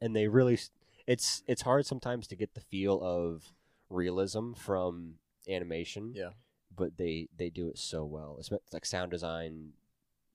And 0.02 0.16
they 0.16 0.28
really 0.28 0.60
it's 1.06 1.44
it's 1.48 1.62
hard 1.62 1.86
sometimes 1.86 2.28
to 2.28 2.36
get 2.36 2.54
the 2.54 2.62
feel 2.62 3.02
of 3.02 3.54
realism 3.90 4.54
from 4.54 5.16
animation. 5.50 6.14
Yeah. 6.16 6.32
But 6.76 6.98
they 6.98 7.28
they 7.36 7.50
do 7.50 7.68
it 7.68 7.78
so 7.78 8.06
well. 8.06 8.36
It's 8.40 8.52
like 8.72 8.86
sound 8.86 9.12
design, 9.12 9.74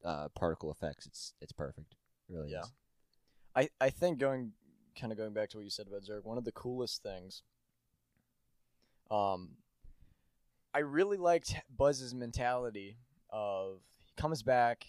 uh, 0.04 0.28
particle 0.34 0.70
effects. 0.70 1.06
It's 1.06 1.34
it's 1.40 1.52
perfect. 1.52 1.94
It 2.28 2.34
really 2.34 2.50
Yeah. 2.52 2.60
is. 2.60 2.72
I, 3.54 3.68
I 3.80 3.90
think 3.90 4.18
going 4.18 4.52
kind 4.98 5.12
of 5.12 5.18
going 5.18 5.32
back 5.34 5.50
to 5.50 5.58
what 5.58 5.64
you 5.64 5.70
said 5.70 5.86
about 5.86 6.02
Zurg, 6.02 6.24
one 6.24 6.38
of 6.38 6.44
the 6.44 6.52
coolest 6.52 7.02
things 7.02 7.42
um 9.10 9.50
I 10.74 10.78
really 10.80 11.18
liked 11.18 11.54
Buzz's 11.76 12.14
mentality 12.14 12.96
of 13.28 13.80
he 14.06 14.12
comes 14.16 14.42
back, 14.42 14.86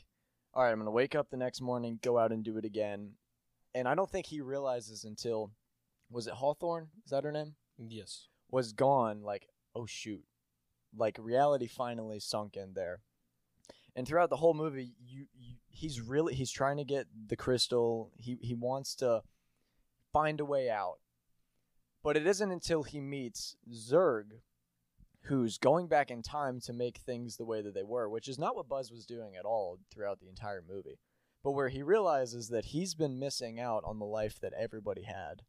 all 0.54 0.64
right, 0.64 0.72
I'm 0.72 0.78
going 0.78 0.86
to 0.86 0.92
wake 0.92 1.14
up 1.14 1.30
the 1.30 1.36
next 1.36 1.60
morning, 1.60 2.00
go 2.02 2.18
out 2.18 2.32
and 2.32 2.42
do 2.42 2.58
it 2.58 2.64
again. 2.64 3.12
And 3.76 3.88
I 3.88 3.96
don't 3.96 4.10
think 4.10 4.28
he 4.28 4.42
realizes 4.42 5.04
until 5.04 5.52
was 6.12 6.28
it 6.28 6.34
Hawthorne? 6.34 6.90
Is 7.06 7.12
that 7.12 7.24
her 7.24 7.32
name? 7.32 7.56
Yes. 7.78 8.28
was 8.52 8.72
gone 8.72 9.24
like 9.24 9.48
oh 9.76 9.86
shoot 9.86 10.24
like 10.96 11.18
reality 11.20 11.68
finally 11.68 12.20
sunk 12.20 12.56
in 12.56 12.74
there 12.76 13.00
and 13.96 14.08
throughout 14.08 14.30
the 14.30 14.36
whole 14.38 14.54
movie 14.54 14.94
you, 15.04 15.26
you 15.34 15.56
he's 15.70 16.00
really 16.00 16.36
he's 16.36 16.52
trying 16.52 16.78
to 16.78 16.84
get 16.84 17.08
the 17.28 17.36
crystal 17.36 18.12
he 18.18 18.38
he 18.42 18.54
wants 18.54 18.94
to 18.94 19.22
find 20.12 20.40
a 20.40 20.46
way 20.46 20.70
out 20.70 21.00
but 22.04 22.16
it 22.16 22.28
isn't 22.28 22.52
until 22.52 22.84
he 22.84 23.00
meets 23.02 23.56
zerg 23.74 24.26
who's 25.24 25.58
going 25.58 25.88
back 25.88 26.12
in 26.12 26.22
time 26.22 26.60
to 26.60 26.74
make 26.74 26.98
things 27.00 27.38
the 27.38 27.46
way 27.46 27.62
that 27.62 27.74
they 27.74 27.84
were 27.84 28.08
which 28.08 28.28
is 28.28 28.38
not 28.38 28.56
what 28.56 28.70
buzz 28.70 28.92
was 28.92 29.06
doing 29.06 29.36
at 29.36 29.46
all 29.46 29.80
throughout 29.92 30.20
the 30.20 30.30
entire 30.30 30.64
movie 30.68 31.00
but 31.44 31.52
where 31.52 31.70
he 31.70 31.84
realizes 31.84 32.50
that 32.50 32.66
he's 32.66 32.96
been 32.96 33.20
missing 33.20 33.60
out 33.60 33.84
on 33.86 34.00
the 34.00 34.06
life 34.06 34.40
that 34.40 34.54
everybody 34.54 35.04
had 35.04 35.44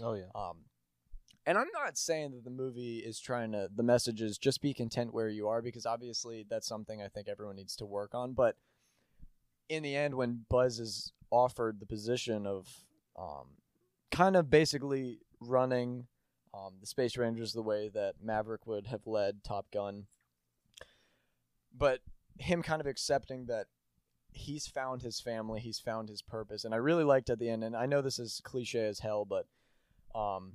Oh 0.00 0.14
yeah. 0.14 0.30
um, 0.34 0.58
and 1.46 1.56
I'm 1.58 1.68
not 1.72 1.96
saying 1.96 2.32
that 2.32 2.44
the 2.44 2.50
movie 2.50 2.98
is 2.98 3.18
trying 3.18 3.52
to, 3.52 3.68
the 3.74 3.82
message 3.82 4.20
is 4.20 4.38
just 4.38 4.60
be 4.60 4.74
content 4.74 5.14
where 5.14 5.28
you 5.28 5.48
are, 5.48 5.62
because 5.62 5.86
obviously 5.86 6.44
that's 6.48 6.68
something 6.68 7.00
I 7.00 7.08
think 7.08 7.28
everyone 7.28 7.56
needs 7.56 7.76
to 7.76 7.86
work 7.86 8.14
on. 8.14 8.34
But 8.34 8.56
in 9.68 9.82
the 9.82 9.96
end, 9.96 10.14
when 10.14 10.44
Buzz 10.48 10.78
is 10.78 11.12
offered 11.30 11.80
the 11.80 11.86
position 11.86 12.46
of 12.46 12.68
um, 13.18 13.46
kind 14.10 14.36
of 14.36 14.50
basically 14.50 15.20
running 15.40 16.06
um, 16.52 16.74
the 16.80 16.86
Space 16.86 17.16
Rangers 17.16 17.52
the 17.52 17.62
way 17.62 17.88
that 17.88 18.16
Maverick 18.22 18.66
would 18.66 18.86
have 18.88 19.06
led 19.06 19.42
Top 19.42 19.66
Gun, 19.72 20.06
but 21.76 22.00
him 22.38 22.62
kind 22.62 22.80
of 22.80 22.86
accepting 22.86 23.46
that 23.46 23.66
he's 24.32 24.66
found 24.66 25.02
his 25.02 25.20
family, 25.20 25.60
he's 25.60 25.78
found 25.78 26.08
his 26.08 26.22
purpose. 26.22 26.64
And 26.64 26.74
I 26.74 26.78
really 26.78 27.04
liked 27.04 27.30
at 27.30 27.38
the 27.38 27.48
end, 27.48 27.64
and 27.64 27.76
I 27.76 27.86
know 27.86 28.00
this 28.00 28.18
is 28.18 28.40
cliche 28.44 28.86
as 28.86 29.00
hell, 29.00 29.24
but 29.24 29.46
um, 30.18 30.54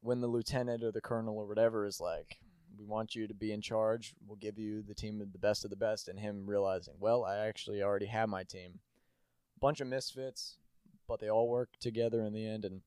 when 0.00 0.20
the 0.20 0.26
lieutenant 0.26 0.82
or 0.82 0.92
the 0.92 1.00
colonel 1.00 1.36
or 1.36 1.46
whatever 1.46 1.86
is 1.86 2.00
like, 2.00 2.38
"We 2.78 2.84
want 2.84 3.14
you 3.14 3.26
to 3.26 3.34
be 3.34 3.52
in 3.52 3.60
charge. 3.60 4.14
We'll 4.26 4.36
give 4.36 4.58
you 4.58 4.82
the 4.82 4.94
team 4.94 5.20
of 5.20 5.32
the 5.32 5.38
best 5.38 5.64
of 5.64 5.70
the 5.70 5.76
best," 5.76 6.08
and 6.08 6.18
him 6.18 6.46
realizing, 6.46 6.94
"Well, 6.98 7.24
I 7.24 7.36
actually 7.36 7.82
already 7.82 8.06
have 8.06 8.28
my 8.28 8.44
team. 8.44 8.80
Bunch 9.60 9.80
of 9.80 9.88
misfits, 9.88 10.56
but 11.06 11.20
they 11.20 11.28
all 11.28 11.48
work 11.48 11.70
together 11.80 12.22
in 12.22 12.32
the 12.32 12.46
end." 12.46 12.64
And 12.64 12.82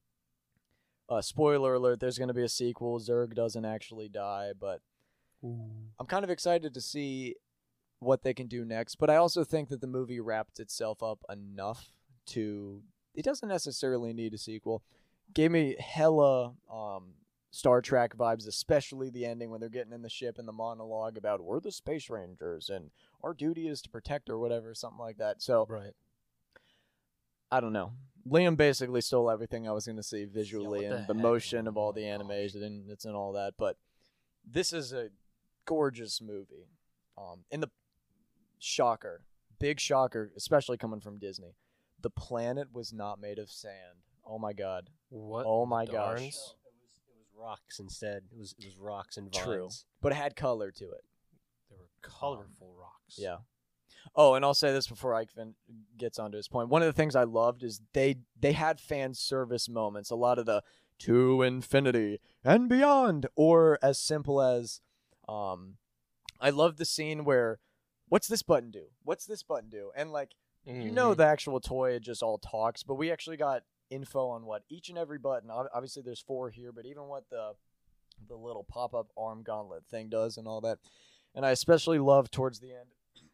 uh, 1.10 1.22
spoiler 1.22 1.76
alert: 1.76 2.00
There's 2.00 2.18
going 2.18 2.30
to 2.30 2.34
be 2.34 2.44
a 2.44 2.50
sequel. 2.50 3.00
Zurg 3.00 3.36
doesn't 3.36 3.66
actually 3.66 4.10
die, 4.10 4.54
but 4.60 4.82
I'm 5.44 6.08
kind 6.08 6.24
of 6.24 6.30
excited 6.30 6.74
to 6.74 6.82
see 6.82 7.36
what 8.04 8.24
they 8.24 8.34
can 8.34 8.48
do 8.48 8.66
next. 8.66 8.96
But 8.96 9.10
I 9.10 9.16
also 9.16 9.44
think 9.44 9.70
that 9.70 9.82
the 9.82 9.88
movie 9.88 10.20
wrapped 10.20 10.60
itself 10.60 11.02
up 11.02 11.24
enough 11.32 11.88
to. 12.28 12.82
It 13.16 13.26
doesn't 13.26 13.50
necessarily 13.50 14.12
need 14.12 14.34
a 14.34 14.38
sequel 14.38 14.84
gave 15.34 15.52
me 15.52 15.76
hella 15.80 16.54
um, 16.72 17.14
Star 17.52 17.82
Trek 17.82 18.16
vibes, 18.18 18.48
especially 18.48 19.10
the 19.10 19.26
ending 19.26 19.50
when 19.50 19.60
they're 19.60 19.70
getting 19.70 19.94
in 19.94 20.02
the 20.02 20.10
ship 20.10 20.38
and 20.38 20.48
the 20.48 20.54
monologue 20.54 21.18
about 21.18 21.44
we're 21.44 21.60
the 21.60 21.72
space 21.72 22.10
rangers 22.10 22.70
and 22.70 22.92
our 23.24 23.34
duty 23.34 23.68
is 23.68 23.82
to 23.84 23.90
protect 23.90 24.30
or 24.30 24.40
whatever, 24.40 24.74
something 24.74 25.00
like 25.00 25.18
that. 25.18 25.42
So 25.42 25.66
Right. 25.70 25.94
I 27.52 27.60
don't 27.60 27.74
know. 27.74 27.94
Liam 28.28 28.58
basically 28.58 29.02
stole 29.02 29.30
everything 29.30 29.68
I 29.68 29.74
was 29.74 29.86
going 29.86 29.98
to 29.98 30.04
see 30.04 30.26
visually 30.26 30.82
what 30.86 30.90
the 30.90 30.96
and 30.96 31.08
the 31.08 31.14
motion 31.14 31.68
of 31.68 31.78
all 31.78 31.90
Oh 31.90 31.92
the 31.92 32.08
animation 32.08 32.64
and 32.64 32.90
it's 32.90 33.06
and 33.06 33.16
all 33.16 33.34
that. 33.34 33.54
But 33.58 33.78
this 34.50 34.74
is 34.74 34.94
a 34.94 35.10
gorgeous 35.66 36.22
movie. 36.22 36.70
Um, 37.18 37.44
and 37.52 37.62
the 37.62 37.70
shocker, 38.64 39.22
big 39.60 39.80
shocker, 39.80 40.32
especially 40.36 40.78
coming 40.78 41.00
from 41.00 41.20
Disney. 41.20 41.56
The 42.02 42.10
planet 42.10 42.70
was 42.74 42.92
not 42.94 43.20
made 43.20 43.40
of 43.40 43.50
sand. 43.50 44.04
Oh 44.26 44.40
my 44.40 44.54
god. 44.54 44.90
What? 45.10 45.46
Oh 45.48 45.66
my 45.66 45.86
darns? 45.86 46.20
gosh. 46.22 46.32
It 46.66 46.74
was 46.82 47.02
it 47.08 47.16
was 47.18 47.28
rocks 47.38 47.80
instead. 47.80 48.24
It 48.32 48.38
was 48.38 48.56
it 48.58 48.66
was 48.66 48.78
rocks 48.78 49.18
and 49.18 49.34
vines. 49.34 49.46
True. 49.46 49.70
But 50.02 50.12
it 50.12 50.16
had 50.16 50.36
color 50.36 50.72
to 50.72 50.86
it. 50.86 51.04
There 51.70 51.78
were 51.78 51.90
colorful 52.02 52.74
rocks. 52.80 53.18
Yeah. 53.18 53.38
Oh, 54.16 54.34
and 54.34 54.44
I'll 54.44 54.54
say 54.54 54.74
this 54.74 54.88
before 54.88 55.14
Ike 55.14 55.32
fin- 55.32 55.56
gets 55.98 56.20
onto 56.20 56.36
his 56.36 56.50
point. 56.50 56.70
One 56.70 56.82
of 56.82 56.88
the 56.88 56.94
things 56.94 57.16
I 57.16 57.24
loved 57.24 57.64
is 57.64 57.82
they 57.94 58.18
they 58.40 58.52
had 58.52 58.80
fan 58.80 59.14
service 59.14 59.70
moments. 59.70 60.10
A 60.10 60.16
lot 60.16 60.40
of 60.40 60.46
the 60.46 60.62
to 61.00 61.42
infinity 61.42 62.20
and 62.44 62.70
beyond, 62.70 63.28
or 63.36 63.80
as 63.82 64.00
simple 64.00 64.42
as, 64.42 64.80
um, 65.28 65.78
I 66.40 66.50
love 66.50 66.78
the 66.78 66.86
scene 66.86 67.26
where, 67.26 67.60
what's 68.14 68.28
this 68.28 68.44
button 68.44 68.70
do? 68.70 68.86
What's 69.04 69.26
this 69.26 69.42
button 69.42 69.70
do? 69.70 69.90
And 69.96 70.12
like 70.12 70.36
you 70.66 70.92
know 70.92 71.14
Mhm. 71.14 71.18
the 71.18 71.26
actual 71.26 71.60
toy 71.60 71.98
just 71.98 72.22
all 72.22 72.38
talks, 72.38 72.84
but 72.84 72.94
we 72.94 73.12
actually 73.12 73.38
got 73.38 73.64
info 73.90 74.30
on 74.30 74.46
what 74.46 74.64
each 74.70 74.90
and 74.90 75.00
every 75.00 75.18
button. 75.18 75.50
Obviously, 75.50 76.04
there's 76.04 76.22
four 76.22 76.52
here, 76.52 76.72
but 76.72 76.86
even 76.86 77.08
what 77.08 77.28
the 77.32 77.56
the 78.28 78.36
little 78.36 78.64
pop 78.64 78.94
up 78.94 79.08
arm 79.18 79.42
gauntlet 79.42 79.88
thing 79.88 80.10
does 80.10 80.38
and 80.38 80.48
all 80.48 80.62
that. 80.62 80.78
And 81.34 81.44
I 81.44 81.50
especially 81.50 81.98
love 81.98 82.30
towards 82.30 82.60
the 82.60 82.72
end 82.72 82.90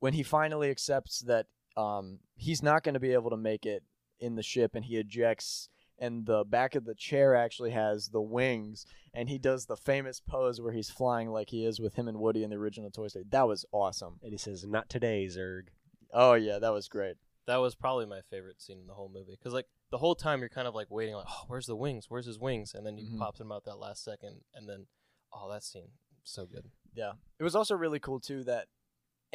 when 0.00 0.12
he 0.12 0.22
finally 0.22 0.70
accepts 0.70 1.20
that 1.20 1.46
um, 1.78 2.20
he's 2.36 2.62
not 2.62 2.82
going 2.82 2.92
to 2.92 3.00
be 3.00 3.14
able 3.14 3.30
to 3.30 3.38
make 3.38 3.64
it 3.64 3.82
in 4.20 4.34
the 4.34 4.42
ship, 4.42 4.74
and 4.74 4.84
he 4.84 4.98
ejects 4.98 5.70
and 5.98 6.26
the 6.26 6.44
back 6.44 6.74
of 6.74 6.84
the 6.84 6.94
chair 6.94 7.34
actually 7.34 7.70
has 7.70 8.08
the 8.08 8.20
wings, 8.20 8.86
and 9.14 9.28
he 9.28 9.38
does 9.38 9.66
the 9.66 9.76
famous 9.76 10.20
pose 10.20 10.60
where 10.60 10.72
he's 10.72 10.90
flying 10.90 11.30
like 11.30 11.50
he 11.50 11.64
is 11.64 11.80
with 11.80 11.94
him 11.94 12.08
and 12.08 12.18
Woody 12.18 12.42
in 12.44 12.50
the 12.50 12.56
original 12.56 12.90
Toy 12.90 13.08
Story. 13.08 13.24
That 13.30 13.48
was 13.48 13.64
awesome. 13.72 14.18
And 14.22 14.32
he 14.32 14.38
says, 14.38 14.64
"Not 14.66 14.88
today, 14.88 15.26
Zurg." 15.26 15.68
Oh 16.12 16.34
yeah, 16.34 16.58
that 16.58 16.72
was 16.72 16.88
great. 16.88 17.16
That 17.46 17.56
was 17.58 17.74
probably 17.74 18.06
my 18.06 18.20
favorite 18.30 18.60
scene 18.60 18.78
in 18.80 18.86
the 18.86 18.94
whole 18.94 19.08
movie 19.12 19.32
because 19.38 19.52
like 19.52 19.66
the 19.90 19.98
whole 19.98 20.14
time 20.16 20.40
you're 20.40 20.48
kind 20.48 20.66
of 20.66 20.74
like 20.74 20.90
waiting, 20.90 21.14
like, 21.14 21.26
oh, 21.28 21.44
where's 21.46 21.66
the 21.66 21.76
wings? 21.76 22.06
Where's 22.08 22.26
his 22.26 22.38
wings? 22.40 22.74
And 22.74 22.84
then 22.84 22.98
you 22.98 23.06
Mhm. 23.06 23.18
pops 23.18 23.38
them 23.38 23.52
out 23.52 23.64
that 23.64 23.78
last 23.78 24.02
second, 24.02 24.40
and 24.54 24.68
then, 24.68 24.86
oh, 25.32 25.48
that 25.50 25.62
scene, 25.62 25.92
so 26.24 26.44
good. 26.44 26.70
Yeah. 26.92 27.12
It 27.38 27.44
was 27.44 27.54
also 27.54 27.76
really 27.76 28.00
cool 28.00 28.18
too 28.18 28.42
that 28.44 28.66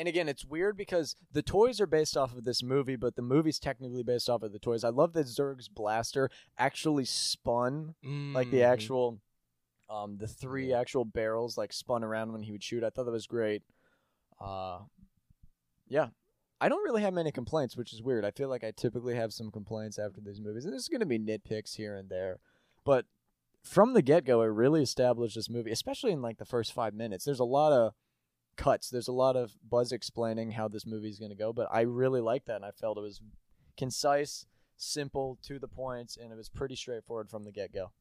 and 0.02 0.08
again, 0.08 0.28
it's 0.28 0.44
weird 0.44 0.76
because 0.76 1.16
the 1.32 1.44
toys 1.44 1.80
are 1.80 1.86
based 1.86 2.18
off 2.18 2.36
of 2.36 2.44
this 2.44 2.64
movie, 2.64 2.96
but 2.96 3.16
the 3.16 3.22
movie's 3.22 3.60
technically 3.60 4.02
based 4.02 4.30
off 4.30 4.42
of 4.42 4.52
the 4.52 4.58
toys. 4.58 4.84
I 4.84 4.90
love 4.90 5.14
that 5.14 5.28
Zurg's 5.28 5.68
blaster 5.68 6.30
actually 6.58 7.06
spun 7.06 7.94
like 8.34 8.50
the 8.50 8.58
Mhm. 8.62 8.66
actual 8.74 9.22
um 9.90 10.18
the 10.18 10.28
three 10.28 10.74
actual 10.74 11.06
barrels 11.06 11.56
like 11.58 11.72
spun 11.72 12.04
around 12.04 12.32
when 12.34 12.42
he 12.44 12.52
would 12.52 12.64
shoot. 12.64 12.84
I 12.84 12.90
thought 12.90 13.04
that 13.06 13.12
was 13.12 13.28
great. 13.28 13.62
Uh 14.40 14.80
yeah. 15.88 16.10
I 16.60 16.70
don't 16.70 16.84
really 16.84 17.02
have 17.04 17.14
many 17.14 17.32
complaints, 17.32 17.76
which 17.78 17.94
is 17.94 18.02
weird. 18.02 18.24
I 18.26 18.32
feel 18.32 18.50
like 18.50 18.64
I 18.64 18.72
typically 18.72 19.16
have 19.16 19.34
some 19.34 19.52
complaints 19.52 20.00
after 20.00 20.22
these 20.22 20.40
movies. 20.42 20.64
And 20.66 20.74
there's 20.74 20.88
going 20.88 21.00
to 21.00 21.06
be 21.08 21.18
nitpicks 21.20 21.76
here 21.76 21.96
and 21.96 22.08
there. 22.10 22.40
But 22.86 23.06
from 23.64 23.94
the 23.94 24.02
get-go, 24.04 24.42
it 24.44 24.46
really 24.46 24.84
established 24.84 25.36
this 25.36 25.50
movie, 25.50 25.72
especially 25.72 26.12
in 26.12 26.22
like 26.22 26.38
the 26.38 26.46
first 26.46 26.72
5 26.74 26.94
minutes. 26.94 27.26
There's 27.26 27.40
a 27.40 27.44
lot 27.46 27.72
of 27.74 27.94
cuts. 28.62 28.90
There's 28.90 29.08
a 29.08 29.14
lot 29.14 29.36
of 29.36 29.54
buzz 29.68 29.92
explaining 29.92 30.52
how 30.52 30.68
this 30.68 30.86
movie 30.86 31.10
is 31.10 31.20
going 31.20 31.32
to 31.32 31.38
go, 31.38 31.52
but 31.52 31.68
I 31.72 31.82
really 31.82 32.22
liked 32.22 32.48
that 32.48 32.58
and 32.58 32.66
I 32.66 32.72
felt 32.72 32.98
it 32.98 33.02
was 33.02 33.22
concise, 33.78 34.46
simple, 34.78 35.38
to 35.44 35.60
the 35.60 35.68
point, 35.68 36.18
and 36.22 36.32
it 36.32 36.36
was 36.36 36.50
pretty 36.50 36.76
straightforward 36.76 37.30
from 37.30 37.44
the 37.44 37.52
get-go. 37.52 37.92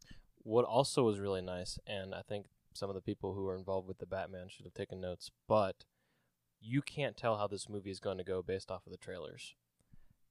What 0.43 0.65
also 0.65 1.03
was 1.03 1.19
really 1.19 1.43
nice, 1.43 1.79
and 1.87 2.15
I 2.15 2.23
think 2.23 2.47
some 2.75 2.89
of 2.89 2.95
the 2.95 3.03
people 3.03 3.35
who 3.35 3.45
were 3.45 3.57
involved 3.57 3.89
with 3.89 3.99
the 3.99 4.07
Batman 4.07 4.49
should 4.49 4.65
have 4.65 4.75
taken 4.75 5.01
notes, 5.01 5.31
but 5.49 5.85
you 6.61 6.83
can't 6.83 7.17
tell 7.17 7.39
how 7.39 7.47
this 7.47 7.69
movie 7.69 7.91
is 7.91 8.01
going 8.01 8.19
to 8.19 8.25
go 8.25 8.43
based 8.43 8.71
off 8.71 8.87
of 8.87 8.93
the 8.93 8.99
trailers 8.99 9.55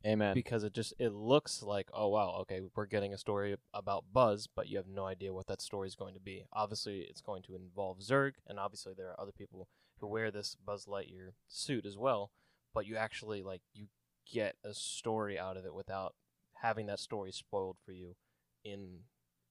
Amen. 0.05 0.33
because 0.33 0.63
it 0.63 0.73
just 0.73 0.93
it 0.99 1.11
looks 1.11 1.63
like 1.63 1.89
oh 1.91 2.07
wow 2.07 2.37
okay 2.41 2.61
we're 2.75 2.85
getting 2.85 3.13
a 3.13 3.17
story 3.17 3.55
about 3.73 4.05
Buzz, 4.13 4.47
but 4.47 4.67
you 4.67 4.77
have 4.77 4.87
no 4.87 5.05
idea 5.05 5.33
what 5.33 5.47
that 5.47 5.61
story 5.61 5.87
is 5.87 5.95
going 5.95 6.13
to 6.13 6.19
be. 6.19 6.45
Obviously, 6.53 6.99
it's 6.99 7.21
going 7.21 7.41
to 7.43 7.55
involve 7.55 7.99
Zurg, 7.99 8.33
and 8.47 8.59
obviously 8.59 8.93
there 8.95 9.09
are 9.09 9.19
other 9.19 9.31
people 9.31 9.67
who 9.99 10.07
wear 10.07 10.31
this 10.31 10.55
Buzz 10.55 10.85
Lightyear 10.85 11.31
suit 11.47 11.85
as 11.85 11.97
well. 11.97 12.31
But 12.73 12.85
you 12.85 12.95
actually 12.97 13.43
like 13.43 13.62
you 13.73 13.88
get 14.31 14.55
a 14.63 14.73
story 14.73 15.39
out 15.39 15.57
of 15.57 15.65
it 15.65 15.73
without 15.73 16.15
having 16.62 16.85
that 16.88 16.99
story 16.99 17.31
spoiled 17.31 17.77
for 17.85 17.91
you 17.91 18.15
in 18.63 18.99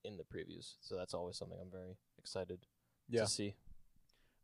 in 0.05 0.17
the 0.17 0.25
previews. 0.25 0.75
So 0.81 0.97
that's 0.97 1.15
always 1.15 1.37
something 1.37 1.59
I'm 1.61 1.71
very 1.71 1.97
excited 2.19 2.61
Yeah. 3.09 3.23
to 3.23 3.27
see. 3.27 3.55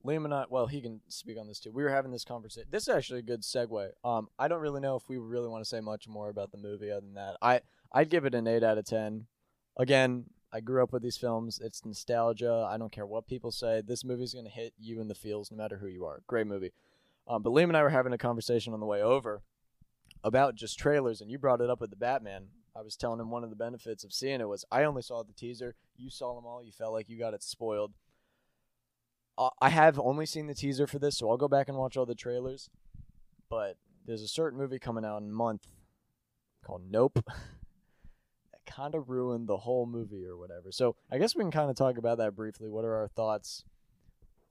Liam 0.04 0.24
and 0.26 0.34
I, 0.34 0.44
well, 0.50 0.66
he 0.66 0.82
can 0.82 1.00
speak 1.08 1.38
on 1.38 1.46
this 1.46 1.60
too. 1.60 1.72
We 1.72 1.82
were 1.82 1.88
having 1.90 2.10
this 2.10 2.24
conversation. 2.24 2.68
This 2.70 2.82
is 2.82 2.88
actually 2.94 3.20
a 3.20 3.22
good 3.22 3.40
segue. 3.40 3.90
Um, 4.04 4.28
I 4.38 4.48
don't 4.48 4.60
really 4.60 4.80
know 4.82 4.96
if 4.96 5.08
we 5.08 5.16
really 5.16 5.48
want 5.48 5.62
to 5.64 5.68
say 5.68 5.80
much 5.80 6.06
more 6.06 6.28
about 6.28 6.50
the 6.52 6.58
movie 6.58 6.90
other 6.90 7.00
than 7.00 7.14
that. 7.14 7.36
I 7.40 7.60
I'd 7.92 8.10
give 8.10 8.26
it 8.26 8.34
an 8.34 8.46
eight 8.46 8.62
out 8.62 8.76
of 8.76 8.84
ten. 8.84 9.26
Again, 9.78 10.26
I 10.54 10.60
grew 10.60 10.84
up 10.84 10.92
with 10.92 11.02
these 11.02 11.16
films. 11.16 11.60
It's 11.60 11.84
nostalgia. 11.84 12.68
I 12.70 12.78
don't 12.78 12.92
care 12.92 13.04
what 13.04 13.26
people 13.26 13.50
say. 13.50 13.82
This 13.84 14.04
movie's 14.04 14.34
gonna 14.34 14.48
hit 14.48 14.72
you 14.78 15.00
in 15.00 15.08
the 15.08 15.14
feels, 15.14 15.50
no 15.50 15.56
matter 15.56 15.78
who 15.78 15.88
you 15.88 16.04
are. 16.04 16.22
Great 16.28 16.46
movie. 16.46 16.72
Um, 17.26 17.42
but 17.42 17.50
Liam 17.50 17.64
and 17.64 17.76
I 17.76 17.82
were 17.82 17.90
having 17.90 18.12
a 18.12 18.18
conversation 18.18 18.72
on 18.72 18.78
the 18.78 18.86
way 18.86 19.02
over 19.02 19.42
about 20.22 20.54
just 20.54 20.78
trailers, 20.78 21.20
and 21.20 21.28
you 21.28 21.38
brought 21.38 21.60
it 21.60 21.70
up 21.70 21.80
with 21.80 21.90
the 21.90 21.96
Batman. 21.96 22.46
I 22.76 22.82
was 22.82 22.94
telling 22.94 23.18
him 23.18 23.32
one 23.32 23.42
of 23.42 23.50
the 23.50 23.56
benefits 23.56 24.04
of 24.04 24.12
seeing 24.12 24.40
it 24.40 24.48
was 24.48 24.64
I 24.70 24.84
only 24.84 25.02
saw 25.02 25.24
the 25.24 25.32
teaser. 25.32 25.74
You 25.96 26.08
saw 26.08 26.36
them 26.36 26.46
all. 26.46 26.62
You 26.62 26.70
felt 26.70 26.92
like 26.92 27.08
you 27.08 27.18
got 27.18 27.34
it 27.34 27.42
spoiled. 27.42 27.92
Uh, 29.36 29.50
I 29.60 29.70
have 29.70 29.98
only 29.98 30.24
seen 30.26 30.46
the 30.46 30.54
teaser 30.54 30.86
for 30.86 31.00
this, 31.00 31.18
so 31.18 31.28
I'll 31.30 31.36
go 31.36 31.48
back 31.48 31.68
and 31.68 31.76
watch 31.76 31.96
all 31.96 32.06
the 32.06 32.14
trailers. 32.14 32.70
But 33.50 33.76
there's 34.06 34.22
a 34.22 34.28
certain 34.28 34.58
movie 34.58 34.78
coming 34.78 35.04
out 35.04 35.20
in 35.20 35.30
a 35.30 35.32
month 35.32 35.66
called 36.64 36.82
Nope 36.88 37.18
kind 38.66 38.94
of 38.94 39.08
ruined 39.08 39.48
the 39.48 39.58
whole 39.58 39.86
movie 39.86 40.24
or 40.24 40.36
whatever. 40.36 40.70
So 40.70 40.96
I 41.10 41.18
guess 41.18 41.34
we 41.34 41.42
can 41.42 41.50
kind 41.50 41.70
of 41.70 41.76
talk 41.76 41.98
about 41.98 42.18
that 42.18 42.34
briefly. 42.34 42.68
What 42.68 42.84
are 42.84 42.94
our 42.94 43.08
thoughts 43.08 43.64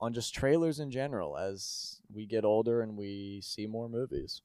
on 0.00 0.12
just 0.12 0.34
trailers 0.34 0.80
in 0.80 0.90
general 0.90 1.36
as 1.36 2.00
we 2.12 2.26
get 2.26 2.44
older 2.44 2.80
and 2.82 2.96
we 2.96 3.40
see 3.42 3.66
more 3.66 3.88
movies? 3.88 4.42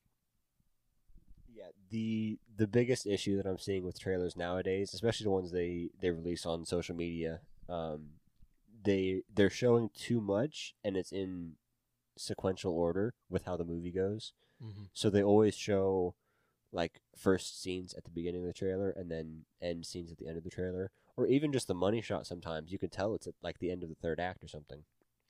Yeah, 1.53 1.69
the 1.89 2.37
the 2.55 2.67
biggest 2.67 3.05
issue 3.05 3.37
that 3.37 3.45
I'm 3.45 3.59
seeing 3.59 3.83
with 3.83 3.99
trailers 3.99 4.37
nowadays, 4.37 4.93
especially 4.93 5.25
the 5.25 5.31
ones 5.31 5.51
they 5.51 5.89
they 6.01 6.11
release 6.11 6.45
on 6.45 6.65
social 6.65 6.95
media, 6.95 7.41
um, 7.67 8.11
they 8.83 9.23
they're 9.33 9.49
showing 9.49 9.89
too 9.93 10.21
much, 10.21 10.75
and 10.83 10.95
it's 10.95 11.11
in 11.11 11.53
sequential 12.17 12.73
order 12.73 13.13
with 13.29 13.45
how 13.45 13.57
the 13.57 13.65
movie 13.65 13.91
goes. 13.91 14.33
Mm-hmm. 14.63 14.83
So 14.93 15.09
they 15.09 15.23
always 15.23 15.55
show 15.55 16.15
like 16.71 17.01
first 17.15 17.61
scenes 17.61 17.93
at 17.93 18.03
the 18.03 18.11
beginning 18.11 18.41
of 18.41 18.47
the 18.47 18.53
trailer, 18.53 18.89
and 18.89 19.09
then 19.09 19.45
end 19.61 19.85
scenes 19.85 20.11
at 20.11 20.17
the 20.17 20.27
end 20.27 20.37
of 20.37 20.43
the 20.43 20.49
trailer, 20.49 20.91
or 21.17 21.27
even 21.27 21.51
just 21.51 21.67
the 21.67 21.73
money 21.73 22.01
shot. 22.01 22.27
Sometimes 22.27 22.71
you 22.71 22.79
can 22.79 22.89
tell 22.89 23.15
it's 23.15 23.27
at 23.27 23.33
like 23.41 23.59
the 23.59 23.71
end 23.71 23.83
of 23.83 23.89
the 23.89 23.95
third 23.95 24.19
act 24.19 24.43
or 24.43 24.47
something. 24.47 24.83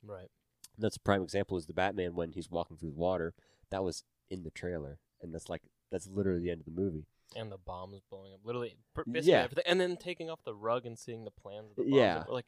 Right. 0.05 0.29
That's 0.77 0.97
a 0.97 1.01
prime 1.01 1.21
example 1.21 1.57
is 1.57 1.65
the 1.65 1.73
Batman 1.73 2.15
when 2.15 2.31
he's 2.31 2.49
walking 2.49 2.77
through 2.77 2.91
the 2.91 2.95
water. 2.95 3.33
That 3.69 3.83
was 3.83 4.03
in 4.29 4.43
the 4.43 4.51
trailer, 4.51 4.99
and 5.21 5.33
that's 5.33 5.49
like 5.49 5.63
that's 5.91 6.07
literally 6.07 6.41
the 6.41 6.51
end 6.51 6.61
of 6.61 6.65
the 6.65 6.81
movie. 6.81 7.05
And 7.35 7.51
the 7.51 7.57
bombs 7.57 8.01
blowing 8.09 8.33
up, 8.33 8.39
literally, 8.43 8.75
Yeah. 9.05 9.47
and 9.67 9.79
then 9.79 9.97
taking 9.97 10.31
off 10.31 10.43
the 10.43 10.55
rug 10.55 10.85
and 10.85 10.97
seeing 10.97 11.25
the 11.25 11.31
plans. 11.31 11.71
Of 11.71 11.75
the 11.77 11.83
bombs. 11.83 11.95
Yeah. 11.95 12.23
We're 12.27 12.33
like 12.33 12.45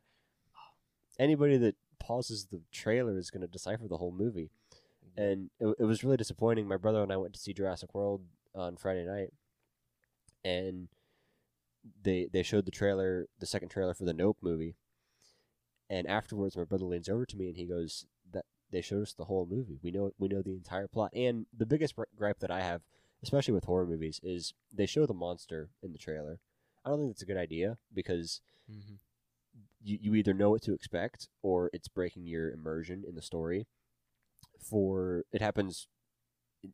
ah. 0.55 0.71
Anybody 1.19 1.57
that 1.57 1.75
pauses 1.99 2.45
the 2.45 2.61
trailer 2.71 3.17
is 3.17 3.29
going 3.29 3.41
to 3.41 3.47
decipher 3.47 3.87
the 3.87 3.97
whole 3.97 4.11
movie, 4.11 4.49
mm-hmm. 5.05 5.21
and 5.21 5.49
it, 5.59 5.75
it 5.79 5.85
was 5.85 6.03
really 6.03 6.17
disappointing. 6.17 6.67
My 6.67 6.77
brother 6.77 7.03
and 7.03 7.11
I 7.11 7.17
went 7.17 7.33
to 7.33 7.39
see 7.39 7.53
Jurassic 7.53 7.93
World 7.93 8.21
on 8.55 8.77
Friday 8.77 9.05
night, 9.05 9.33
and 10.43 10.87
they 12.03 12.27
they 12.31 12.43
showed 12.43 12.65
the 12.65 12.71
trailer, 12.71 13.27
the 13.39 13.45
second 13.45 13.69
trailer 13.69 13.93
for 13.93 14.05
the 14.05 14.13
Nope 14.13 14.37
movie, 14.41 14.75
and 15.89 16.07
afterwards, 16.07 16.55
my 16.55 16.63
brother 16.63 16.85
leans 16.85 17.09
over 17.09 17.25
to 17.25 17.37
me 17.37 17.47
and 17.47 17.57
he 17.57 17.65
goes, 17.65 18.05
"That 18.31 18.45
they 18.71 18.81
showed 18.81 19.03
us 19.03 19.13
the 19.13 19.25
whole 19.25 19.45
movie. 19.45 19.79
We 19.81 19.91
know 19.91 20.11
we 20.17 20.27
know 20.27 20.41
the 20.41 20.53
entire 20.53 20.87
plot." 20.87 21.11
And 21.13 21.45
the 21.55 21.65
biggest 21.65 21.95
gripe 22.15 22.39
that 22.39 22.51
I 22.51 22.61
have, 22.61 22.81
especially 23.23 23.53
with 23.53 23.65
horror 23.65 23.85
movies, 23.85 24.19
is 24.23 24.53
they 24.71 24.85
show 24.85 25.05
the 25.05 25.13
monster 25.13 25.69
in 25.81 25.91
the 25.91 25.97
trailer. 25.97 26.39
I 26.85 26.89
don't 26.89 26.99
think 26.99 27.11
that's 27.11 27.21
a 27.23 27.25
good 27.27 27.37
idea 27.37 27.77
because 27.93 28.41
Mhm. 28.69 28.99
you, 29.81 29.97
you 30.01 30.15
either 30.15 30.33
know 30.33 30.51
what 30.51 30.61
to 30.63 30.73
expect 30.73 31.29
or 31.41 31.69
it's 31.73 31.87
breaking 31.87 32.25
your 32.27 32.51
immersion 32.51 33.03
in 33.03 33.15
the 33.15 33.21
story. 33.21 33.67
For 34.59 35.25
it 35.31 35.41
happens 35.41 35.87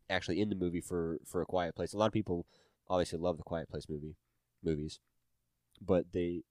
actually 0.10 0.41
in 0.41 0.50
the 0.50 0.56
movie 0.56 0.82
for 0.82 1.19
for 1.26 1.41
a 1.41 1.45
quiet 1.45 1.76
place. 1.76 1.93
A 1.93 1.97
lot 1.97 2.08
of 2.08 2.13
people 2.13 2.45
obviously 2.89 3.19
love 3.19 3.38
the 3.38 3.43
quiet 3.43 3.69
place 3.69 3.88
movie 3.89 4.15
movies, 4.63 5.00
but 5.82 6.12
they 6.13 6.43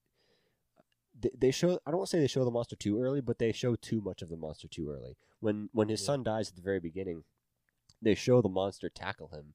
they, 1.18 1.30
they 1.36 1.50
show 1.50 1.78
I 1.86 1.90
don't 1.90 1.98
want 1.98 2.10
to 2.10 2.16
say 2.16 2.20
they 2.20 2.26
show 2.26 2.44
the 2.44 2.50
monster 2.50 2.76
too 2.76 3.00
early, 3.00 3.20
but 3.20 3.38
they 3.38 3.52
show 3.52 3.74
too 3.74 4.00
much 4.00 4.22
of 4.22 4.28
the 4.28 4.36
monster 4.36 4.68
too 4.68 4.90
early. 4.90 5.16
When 5.40 5.68
when 5.72 5.88
his 5.88 6.00
Yeah. 6.00 6.06
son 6.06 6.22
dies 6.22 6.48
at 6.48 6.56
the 6.56 6.62
very 6.62 6.80
beginning, 6.80 7.24
they 8.02 8.14
show 8.14 8.40
the 8.40 8.48
monster 8.48 8.88
tackle 8.88 9.28
him. 9.28 9.54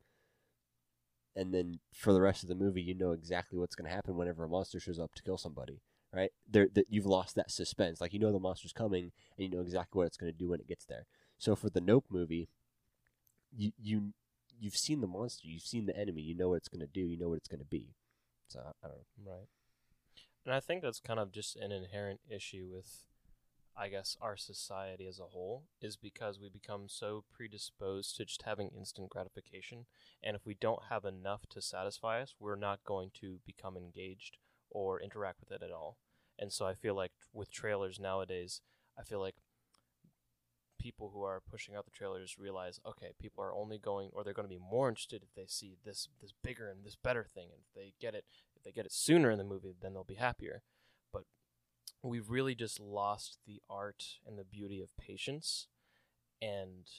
And 1.34 1.54
then 1.54 1.80
for 1.94 2.12
the 2.12 2.22
rest 2.22 2.44
of 2.44 2.50
the 2.50 2.56
movie, 2.56 2.82
you 2.82 2.94
know 2.94 3.12
exactly 3.12 3.58
what's 3.58 3.76
going 3.76 3.89
to 3.89 3.96
happen 3.96 4.17
whenever 4.17 4.44
a 4.44 4.50
monster 4.50 4.82
shows 4.82 5.00
up 5.00 5.13
to 5.15 5.24
kill 5.24 5.38
somebody 5.38 5.82
right? 6.13 6.32
There, 6.50 6.67
that 6.74 6.88
you've 6.89 7.06
lost 7.06 7.36
that 7.36 7.52
suspense. 7.52 8.02
Like 8.02 8.13
you 8.13 8.20
know 8.20 8.32
the 8.32 8.39
monster's 8.39 8.74
coming, 8.74 9.12
and 9.38 9.46
you 9.46 9.50
know 9.50 9.62
exactly 9.62 9.98
what 9.98 10.08
it's 10.08 10.17
going 10.17 10.32
to 10.32 10.38
do 10.38 10.50
when 10.50 10.60
it 10.60 10.67
gets 10.67 10.86
there. 10.86 11.06
So 11.38 11.56
for 11.56 11.70
the 11.70 11.82
Nope 11.82 12.06
movie, 12.10 12.50
you 13.56 13.72
you 13.82 14.14
you've 14.60 14.78
seen 14.78 15.02
the 15.02 15.08
monster, 15.08 15.48
you've 15.48 15.64
seen 15.64 15.86
the 15.86 15.98
enemy, 15.98 16.22
you 16.22 16.36
know 16.36 16.50
what 16.50 16.58
it's 16.58 16.70
going 16.70 16.82
to 16.82 16.88
do, 16.88 17.02
you 17.02 17.18
know 17.18 17.30
what 17.30 17.38
it's 17.38 17.48
going 17.48 17.60
to 17.60 17.66
be. 17.66 17.96
So 18.48 18.60
I 18.60 18.88
don't 18.88 18.98
know. 19.24 19.32
Right. 19.32 19.48
And 20.46 20.54
I 20.54 20.60
think 20.60 20.82
that's 20.82 21.00
kind 21.00 21.20
of 21.20 21.32
just 21.32 21.56
an 21.56 21.72
inherent 21.72 22.20
issue 22.30 22.68
with, 22.72 23.04
I 23.78 23.90
guess, 23.90 24.18
our 24.22 24.36
society 24.36 25.08
as 25.08 25.20
a 25.20 25.26
whole, 25.26 25.66
is 25.82 25.96
because 25.96 26.40
we 26.40 26.50
become 26.50 26.86
so 26.88 27.24
predisposed 27.32 28.16
to 28.18 28.26
just 28.26 28.44
having 28.44 28.70
instant 28.70 29.10
gratification. 29.10 29.86
And 30.24 30.36
if 30.36 30.46
we 30.46 30.56
don't 30.60 30.84
have 30.90 31.06
enough 31.06 31.42
to 31.52 31.62
satisfy 31.62 32.22
us, 32.22 32.36
we're 32.40 32.56
not 32.56 32.84
going 32.86 33.12
to 33.22 33.40
become 33.46 33.78
engaged 33.78 34.38
or 34.70 35.02
interact 35.02 35.40
with 35.40 35.52
it 35.52 35.64
at 35.64 35.72
all. 35.72 35.98
And 36.40 36.52
so 36.52 36.66
I 36.66 36.74
feel 36.74 36.96
like 36.96 37.12
with 37.34 37.52
trailers 37.52 38.00
nowadays, 38.00 38.62
I 38.98 39.04
feel 39.04 39.20
like 39.20 39.36
people 40.82 41.12
who 41.13 41.24
are 41.24 41.39
pushing 41.39 41.76
out 41.76 41.86
the 41.86 41.91
trailers 41.91 42.38
realize, 42.39 42.80
okay, 42.86 43.12
people 43.20 43.44
are 43.44 43.54
only 43.54 43.78
going, 43.78 44.10
or 44.13 44.24
they're 44.24 44.34
going 44.34 44.48
to 44.48 44.54
be 44.54 44.60
more 44.60 44.89
interested 44.89 45.22
if 45.22 45.34
they 45.36 45.46
see 45.48 45.78
this 45.86 46.08
this 46.22 46.34
bigger 46.44 46.70
and 46.70 46.84
this 46.84 46.96
better 46.96 47.24
thing, 47.24 47.50
and 47.52 47.62
if 47.62 47.74
they 47.76 47.94
get 48.02 48.15
it 48.15 48.26
if 48.56 48.63
they 48.63 48.72
get 48.72 48.86
it 48.86 48.91
sooner 48.91 49.30
in 49.30 49.38
the 49.38 49.44
movie, 49.44 49.76
then 49.80 49.94
they'll 49.94 50.04
be 50.04 50.15
happier. 50.15 50.63
But 51.13 51.24
we've 52.04 52.30
really 52.30 52.56
just 52.56 52.80
lost 52.80 53.38
the 53.46 53.62
art 53.70 54.17
and 54.26 54.38
the 54.38 54.44
beauty 54.44 54.82
of 54.82 54.98
patience. 54.98 55.67
And 56.41 56.89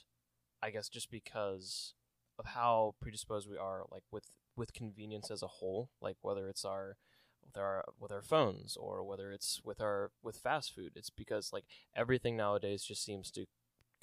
I 0.61 0.69
guess 0.69 0.87
just 0.87 1.11
because 1.11 1.93
of 2.39 2.45
how 2.47 2.95
predisposed 3.01 3.49
we 3.49 3.57
are, 3.57 3.83
like 3.91 4.03
with 4.11 4.31
with 4.55 4.73
convenience 4.73 5.29
as 5.29 5.43
a 5.43 5.47
whole, 5.47 5.89
like 6.01 6.17
whether 6.21 6.47
it's 6.47 6.63
our 6.63 6.97
with 7.45 7.57
our 7.57 7.85
with 7.99 8.11
our 8.11 8.21
phones 8.21 8.77
or 8.77 9.03
whether 9.03 9.31
it's 9.31 9.61
with 9.63 9.81
our 9.81 10.11
with 10.21 10.37
fast 10.37 10.73
food. 10.73 10.93
It's 10.95 11.09
because 11.09 11.51
like 11.51 11.65
everything 11.95 12.37
nowadays 12.37 12.83
just 12.83 13.03
seems 13.03 13.29
to 13.31 13.45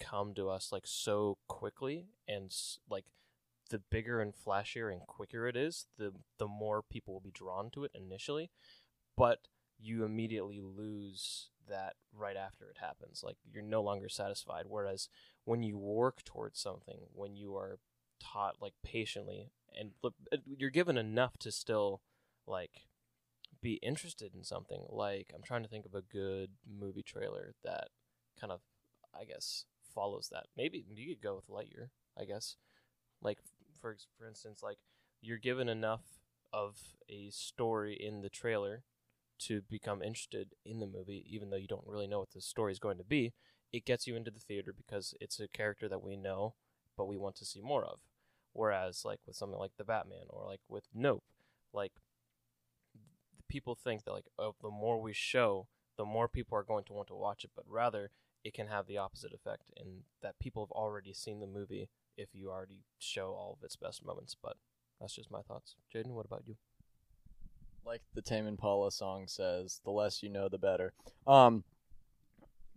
come 0.00 0.34
to 0.34 0.48
us 0.48 0.72
like 0.72 0.86
so 0.86 1.38
quickly 1.48 2.06
and 2.26 2.52
like 2.88 3.04
the 3.70 3.78
bigger 3.90 4.20
and 4.20 4.34
flashier 4.34 4.92
and 4.92 5.02
quicker 5.06 5.46
it 5.46 5.56
is, 5.56 5.86
the 5.98 6.12
the 6.38 6.48
more 6.48 6.82
people 6.82 7.14
will 7.14 7.20
be 7.20 7.30
drawn 7.30 7.70
to 7.70 7.84
it 7.84 7.92
initially, 7.94 8.50
but 9.16 9.48
you 9.78 10.04
immediately 10.04 10.60
lose 10.60 11.48
that 11.68 11.94
right 12.12 12.36
after 12.36 12.68
it 12.68 12.78
happens. 12.80 13.22
Like 13.24 13.36
you're 13.50 13.62
no 13.62 13.82
longer 13.82 14.08
satisfied. 14.08 14.64
Whereas 14.66 15.08
when 15.44 15.62
you 15.62 15.78
work 15.78 16.24
towards 16.24 16.60
something, 16.60 16.98
when 17.12 17.36
you 17.36 17.54
are 17.56 17.78
taught 18.20 18.56
like 18.60 18.74
patiently 18.84 19.50
and 19.78 19.92
uh, 20.04 20.36
you're 20.44 20.70
given 20.70 20.98
enough 20.98 21.38
to 21.38 21.50
still 21.50 22.02
like 22.46 22.82
be 23.62 23.74
interested 23.74 24.34
in 24.34 24.44
something. 24.44 24.84
Like 24.88 25.32
I'm 25.34 25.42
trying 25.42 25.62
to 25.62 25.68
think 25.68 25.86
of 25.86 25.94
a 25.94 26.02
good 26.02 26.50
movie 26.68 27.02
trailer 27.02 27.54
that 27.64 27.88
kind 28.38 28.52
of, 28.52 28.60
I 29.18 29.24
guess, 29.24 29.64
follows 29.92 30.28
that. 30.32 30.46
Maybe 30.56 30.84
you 30.88 31.14
could 31.14 31.22
go 31.22 31.36
with 31.36 31.48
Lightyear. 31.48 31.88
I 32.18 32.24
guess, 32.24 32.56
like 33.22 33.38
for 33.80 33.96
for 34.18 34.26
instance, 34.26 34.62
like 34.62 34.78
you're 35.20 35.38
given 35.38 35.68
enough 35.68 36.02
of 36.52 36.76
a 37.08 37.30
story 37.30 37.94
in 37.94 38.22
the 38.22 38.28
trailer 38.28 38.84
to 39.38 39.62
become 39.62 40.02
interested 40.02 40.54
in 40.64 40.80
the 40.80 40.86
movie, 40.86 41.24
even 41.28 41.50
though 41.50 41.56
you 41.56 41.68
don't 41.68 41.86
really 41.86 42.06
know 42.06 42.18
what 42.18 42.32
the 42.32 42.40
story 42.40 42.72
is 42.72 42.78
going 42.78 42.98
to 42.98 43.04
be. 43.04 43.32
It 43.72 43.86
gets 43.86 44.06
you 44.06 44.16
into 44.16 44.30
the 44.30 44.40
theater 44.40 44.74
because 44.76 45.14
it's 45.20 45.38
a 45.38 45.48
character 45.48 45.88
that 45.88 46.02
we 46.02 46.16
know, 46.16 46.54
but 46.96 47.06
we 47.06 47.16
want 47.16 47.36
to 47.36 47.44
see 47.44 47.60
more 47.60 47.84
of. 47.84 48.00
Whereas, 48.52 49.04
like 49.04 49.20
with 49.26 49.36
something 49.36 49.58
like 49.58 49.72
the 49.78 49.84
Batman 49.84 50.26
or 50.28 50.44
like 50.44 50.60
with 50.68 50.84
Nope, 50.92 51.22
like 51.72 51.92
people 53.48 53.74
think 53.74 54.04
that 54.04 54.12
like 54.12 54.26
oh, 54.38 54.54
the 54.60 54.70
more 54.70 55.00
we 55.00 55.12
show, 55.12 55.68
the 55.96 56.04
more 56.04 56.28
people 56.28 56.58
are 56.58 56.64
going 56.64 56.84
to 56.84 56.92
want 56.92 57.08
to 57.08 57.14
watch 57.14 57.44
it. 57.44 57.50
But 57.54 57.64
rather, 57.68 58.10
it 58.44 58.54
can 58.54 58.68
have 58.68 58.86
the 58.86 58.98
opposite 58.98 59.32
effect 59.32 59.64
in 59.76 60.02
that 60.22 60.38
people 60.38 60.64
have 60.64 60.72
already 60.72 61.12
seen 61.12 61.40
the 61.40 61.46
movie 61.46 61.88
if 62.16 62.28
you 62.32 62.50
already 62.50 62.80
show 62.98 63.28
all 63.28 63.56
of 63.58 63.64
its 63.64 63.76
best 63.76 64.04
moments. 64.04 64.36
But 64.40 64.56
that's 65.00 65.14
just 65.14 65.30
my 65.30 65.42
thoughts. 65.42 65.76
Jaden, 65.94 66.14
what 66.14 66.26
about 66.26 66.44
you? 66.46 66.56
like 67.84 68.02
the 68.14 68.22
Tame 68.22 68.46
Impala 68.46 68.90
song 68.92 69.26
says, 69.26 69.80
the 69.84 69.90
less 69.90 70.22
you 70.22 70.28
know, 70.28 70.48
the 70.48 70.58
better. 70.58 70.92
Um, 71.26 71.64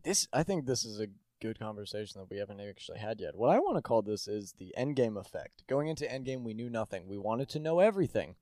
this 0.03 0.27
I 0.33 0.43
think 0.43 0.65
this 0.65 0.85
is 0.85 0.99
a 0.99 1.07
good 1.41 1.59
conversation 1.59 2.19
that 2.19 2.29
we 2.29 2.37
haven't 2.37 2.61
actually 2.61 2.99
had 2.99 3.19
yet. 3.19 3.35
What 3.35 3.49
I 3.49 3.59
want 3.59 3.77
to 3.77 3.81
call 3.81 4.01
this 4.01 4.27
is 4.27 4.53
the 4.57 4.73
Endgame 4.77 5.19
effect. 5.19 5.63
Going 5.67 5.87
into 5.87 6.05
Endgame, 6.05 6.43
we 6.43 6.53
knew 6.53 6.69
nothing. 6.69 7.07
We 7.07 7.17
wanted 7.17 7.49
to 7.49 7.59
know 7.59 7.79
everything. 7.79 8.35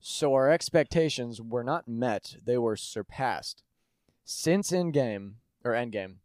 So 0.00 0.32
our 0.34 0.50
expectations 0.50 1.42
were 1.42 1.64
not 1.64 1.86
met; 1.86 2.36
they 2.44 2.56
were 2.56 2.76
surpassed. 2.76 3.62
Since 4.24 4.70
Endgame 4.70 5.34
or 5.64 5.72
Endgame, 5.72 6.16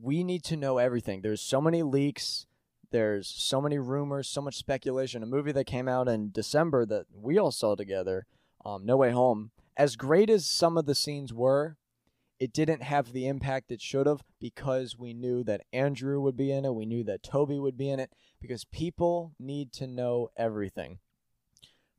we 0.00 0.22
need 0.22 0.44
to 0.44 0.56
know 0.56 0.78
everything. 0.78 1.22
There's 1.22 1.40
so 1.40 1.60
many 1.60 1.82
leaks. 1.82 2.46
There's 2.90 3.28
so 3.28 3.60
many 3.60 3.78
rumors, 3.78 4.28
so 4.28 4.40
much 4.40 4.56
speculation. 4.56 5.22
A 5.22 5.26
movie 5.26 5.52
that 5.52 5.64
came 5.64 5.88
out 5.88 6.08
in 6.08 6.30
December 6.30 6.86
that 6.86 7.06
we 7.12 7.38
all 7.38 7.50
saw 7.50 7.74
together, 7.74 8.26
um, 8.64 8.86
No 8.86 8.96
Way 8.96 9.10
Home, 9.10 9.50
as 9.76 9.96
great 9.96 10.30
as 10.30 10.46
some 10.46 10.78
of 10.78 10.86
the 10.86 10.94
scenes 10.94 11.32
were, 11.32 11.76
it 12.38 12.52
didn't 12.52 12.82
have 12.82 13.12
the 13.12 13.26
impact 13.26 13.70
it 13.70 13.80
should 13.80 14.06
have 14.06 14.22
because 14.40 14.98
we 14.98 15.14
knew 15.14 15.42
that 15.44 15.62
Andrew 15.72 16.20
would 16.20 16.36
be 16.36 16.52
in 16.52 16.64
it. 16.64 16.74
We 16.74 16.86
knew 16.86 17.02
that 17.04 17.22
Tobey 17.22 17.58
would 17.58 17.76
be 17.76 17.90
in 17.90 17.98
it 17.98 18.10
because 18.40 18.64
people 18.64 19.32
need 19.38 19.72
to 19.74 19.86
know 19.86 20.28
everything. 20.36 20.98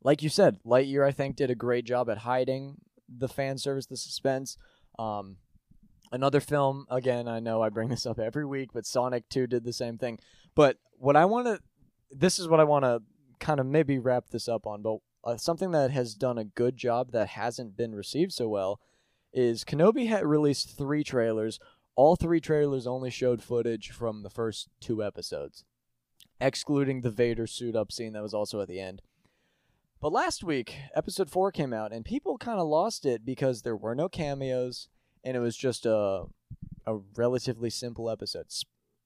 Like 0.03 0.21
you 0.21 0.29
said, 0.29 0.59
Lightyear, 0.65 1.05
I 1.05 1.11
think, 1.11 1.35
did 1.35 1.49
a 1.49 1.55
great 1.55 1.85
job 1.85 2.09
at 2.09 2.19
hiding 2.19 2.77
the 3.09 3.27
fan 3.27 3.57
service, 3.57 3.87
the 3.87 3.97
suspense. 3.97 4.57
Um, 4.99 5.37
another 6.11 6.39
film, 6.39 6.85
again, 6.89 7.27
I 7.27 7.39
know 7.39 7.61
I 7.61 7.69
bring 7.69 7.89
this 7.89 8.05
up 8.05 8.19
every 8.19 8.45
week, 8.45 8.69
but 8.73 8.85
Sonic 8.85 9.29
2 9.29 9.47
did 9.47 9.63
the 9.63 9.73
same 9.73 9.97
thing. 9.97 10.19
But 10.55 10.77
what 10.97 11.15
I 11.15 11.25
want 11.25 11.47
to, 11.47 11.59
this 12.11 12.39
is 12.39 12.47
what 12.47 12.59
I 12.59 12.63
want 12.63 12.85
to 12.85 13.01
kind 13.39 13.59
of 13.59 13.65
maybe 13.65 13.99
wrap 13.99 14.29
this 14.29 14.47
up 14.47 14.65
on, 14.65 14.81
but 14.81 14.97
uh, 15.23 15.37
something 15.37 15.71
that 15.71 15.91
has 15.91 16.15
done 16.15 16.37
a 16.37 16.45
good 16.45 16.77
job 16.77 17.11
that 17.11 17.29
hasn't 17.29 17.75
been 17.75 17.93
received 17.93 18.31
so 18.31 18.47
well 18.47 18.79
is 19.33 19.63
Kenobi 19.63 20.07
had 20.07 20.25
released 20.25 20.77
three 20.77 21.03
trailers. 21.03 21.59
All 21.95 22.15
three 22.15 22.39
trailers 22.39 22.87
only 22.87 23.09
showed 23.09 23.43
footage 23.43 23.91
from 23.91 24.23
the 24.23 24.29
first 24.29 24.69
two 24.79 25.03
episodes, 25.03 25.65
excluding 26.39 27.01
the 27.01 27.11
Vader 27.11 27.45
suit 27.45 27.75
up 27.75 27.91
scene 27.91 28.13
that 28.13 28.23
was 28.23 28.33
also 28.33 28.61
at 28.61 28.67
the 28.67 28.79
end. 28.79 29.01
But 29.99 30.11
last 30.11 30.43
week, 30.43 30.75
episode 30.95 31.29
four 31.29 31.51
came 31.51 31.73
out, 31.73 31.91
and 31.91 32.05
people 32.05 32.37
kind 32.37 32.59
of 32.59 32.67
lost 32.67 33.05
it 33.05 33.25
because 33.25 33.63
there 33.63 33.75
were 33.75 33.95
no 33.95 34.07
cameos, 34.07 34.89
and 35.23 35.37
it 35.37 35.39
was 35.39 35.57
just 35.57 35.85
a 35.85 36.25
a 36.85 36.97
relatively 37.15 37.69
simple 37.69 38.09
episode. 38.09 38.47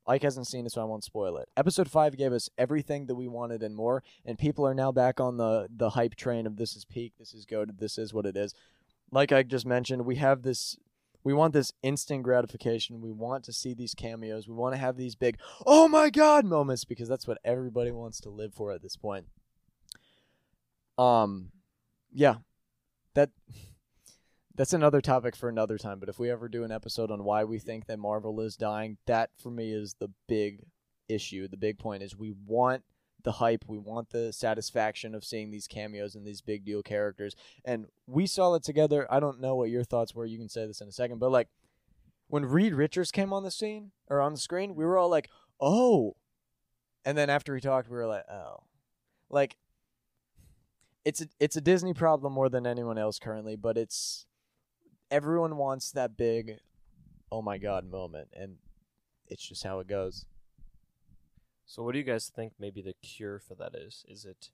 Ike 0.07 0.23
hasn't 0.23 0.47
seen 0.47 0.65
it, 0.65 0.71
so 0.71 0.81
I 0.81 0.85
won't 0.85 1.03
spoil 1.03 1.37
it. 1.37 1.49
Episode 1.55 1.89
five 1.89 2.17
gave 2.17 2.33
us 2.33 2.49
everything 2.57 3.05
that 3.05 3.15
we 3.15 3.27
wanted 3.27 3.61
and 3.63 3.75
more, 3.75 4.03
and 4.25 4.37
people 4.37 4.65
are 4.65 4.73
now 4.73 4.91
back 4.91 5.19
on 5.19 5.37
the 5.37 5.67
the 5.75 5.91
hype 5.91 6.15
train 6.15 6.45
of 6.47 6.57
this 6.57 6.75
is 6.75 6.85
peak, 6.85 7.13
this 7.19 7.33
is 7.33 7.45
goaded, 7.45 7.79
this 7.79 7.97
is 7.97 8.13
what 8.13 8.25
it 8.25 8.35
is. 8.35 8.53
Like 9.11 9.31
I 9.31 9.43
just 9.43 9.65
mentioned, 9.65 10.05
we 10.05 10.15
have 10.17 10.43
this. 10.43 10.77
We 11.23 11.33
want 11.35 11.53
this 11.53 11.71
instant 11.83 12.23
gratification. 12.23 12.99
We 12.99 13.11
want 13.11 13.43
to 13.43 13.53
see 13.53 13.75
these 13.75 13.93
cameos. 13.93 14.47
We 14.47 14.55
want 14.55 14.73
to 14.73 14.81
have 14.81 14.97
these 14.97 15.13
big, 15.13 15.37
oh 15.67 15.87
my 15.87 16.09
god 16.09 16.45
moments 16.45 16.83
because 16.83 17.07
that's 17.07 17.27
what 17.27 17.37
everybody 17.45 17.91
wants 17.91 18.19
to 18.21 18.31
live 18.31 18.55
for 18.55 18.71
at 18.71 18.81
this 18.81 18.95
point. 18.95 19.27
Um, 20.97 21.51
yeah, 22.11 22.37
that 23.13 23.29
that's 24.61 24.73
another 24.73 25.01
topic 25.01 25.35
for 25.35 25.49
another 25.49 25.79
time. 25.79 25.99
But 25.99 26.07
if 26.07 26.19
we 26.19 26.29
ever 26.29 26.47
do 26.47 26.63
an 26.63 26.71
episode 26.71 27.09
on 27.09 27.23
why 27.23 27.43
we 27.43 27.57
think 27.57 27.87
that 27.87 27.97
Marvel 27.97 28.39
is 28.41 28.55
dying, 28.55 28.99
that 29.07 29.31
for 29.35 29.49
me 29.49 29.73
is 29.73 29.95
the 29.99 30.11
big 30.27 30.59
issue. 31.09 31.47
The 31.47 31.57
big 31.57 31.79
point 31.79 32.03
is 32.03 32.15
we 32.15 32.31
want 32.45 32.83
the 33.23 33.31
hype, 33.31 33.65
we 33.65 33.79
want 33.79 34.11
the 34.11 34.31
satisfaction 34.31 35.15
of 35.15 35.23
seeing 35.23 35.49
these 35.49 35.65
cameos 35.65 36.13
and 36.13 36.27
these 36.27 36.41
big 36.41 36.63
deal 36.63 36.83
characters. 36.83 37.35
And 37.65 37.87
we 38.05 38.27
saw 38.27 38.53
it 38.53 38.61
together. 38.61 39.11
I 39.11 39.19
don't 39.19 39.41
know 39.41 39.55
what 39.55 39.71
your 39.71 39.83
thoughts 39.83 40.13
were. 40.13 40.27
You 40.27 40.37
can 40.37 40.47
say 40.47 40.67
this 40.67 40.79
in 40.79 40.87
a 40.87 40.91
second, 40.91 41.17
but 41.17 41.31
like 41.31 41.47
when 42.27 42.45
Reed 42.45 42.75
Richards 42.75 43.09
came 43.09 43.33
on 43.33 43.41
the 43.41 43.49
scene 43.49 43.93
or 44.11 44.21
on 44.21 44.33
the 44.33 44.39
screen, 44.39 44.75
we 44.75 44.85
were 44.85 44.95
all 44.95 45.09
like, 45.09 45.27
"Oh." 45.59 46.17
And 47.03 47.17
then 47.17 47.31
after 47.31 47.55
he 47.55 47.61
talked, 47.61 47.89
we 47.89 47.97
were 47.97 48.05
like, 48.05 48.29
"Oh." 48.29 48.57
Like 49.27 49.57
it's 51.03 51.19
a, 51.19 51.29
it's 51.39 51.55
a 51.55 51.61
Disney 51.61 51.95
problem 51.95 52.31
more 52.31 52.47
than 52.47 52.67
anyone 52.67 52.99
else 52.99 53.17
currently, 53.17 53.55
but 53.55 53.75
it's 53.75 54.27
everyone 55.11 55.57
wants 55.57 55.91
that 55.91 56.17
big 56.17 56.57
oh 57.31 57.41
my 57.41 57.57
god 57.57 57.89
moment 57.89 58.29
and 58.33 58.55
it's 59.27 59.47
just 59.47 59.63
how 59.63 59.79
it 59.79 59.87
goes. 59.87 60.25
So, 61.65 61.83
what 61.83 61.93
do 61.93 61.99
you 61.99 62.03
guys 62.03 62.29
think? 62.33 62.53
Maybe 62.59 62.81
the 62.81 62.95
cure 63.01 63.39
for 63.39 63.55
that 63.55 63.73
is? 63.73 64.03
Is 64.07 64.25
it 64.25 64.49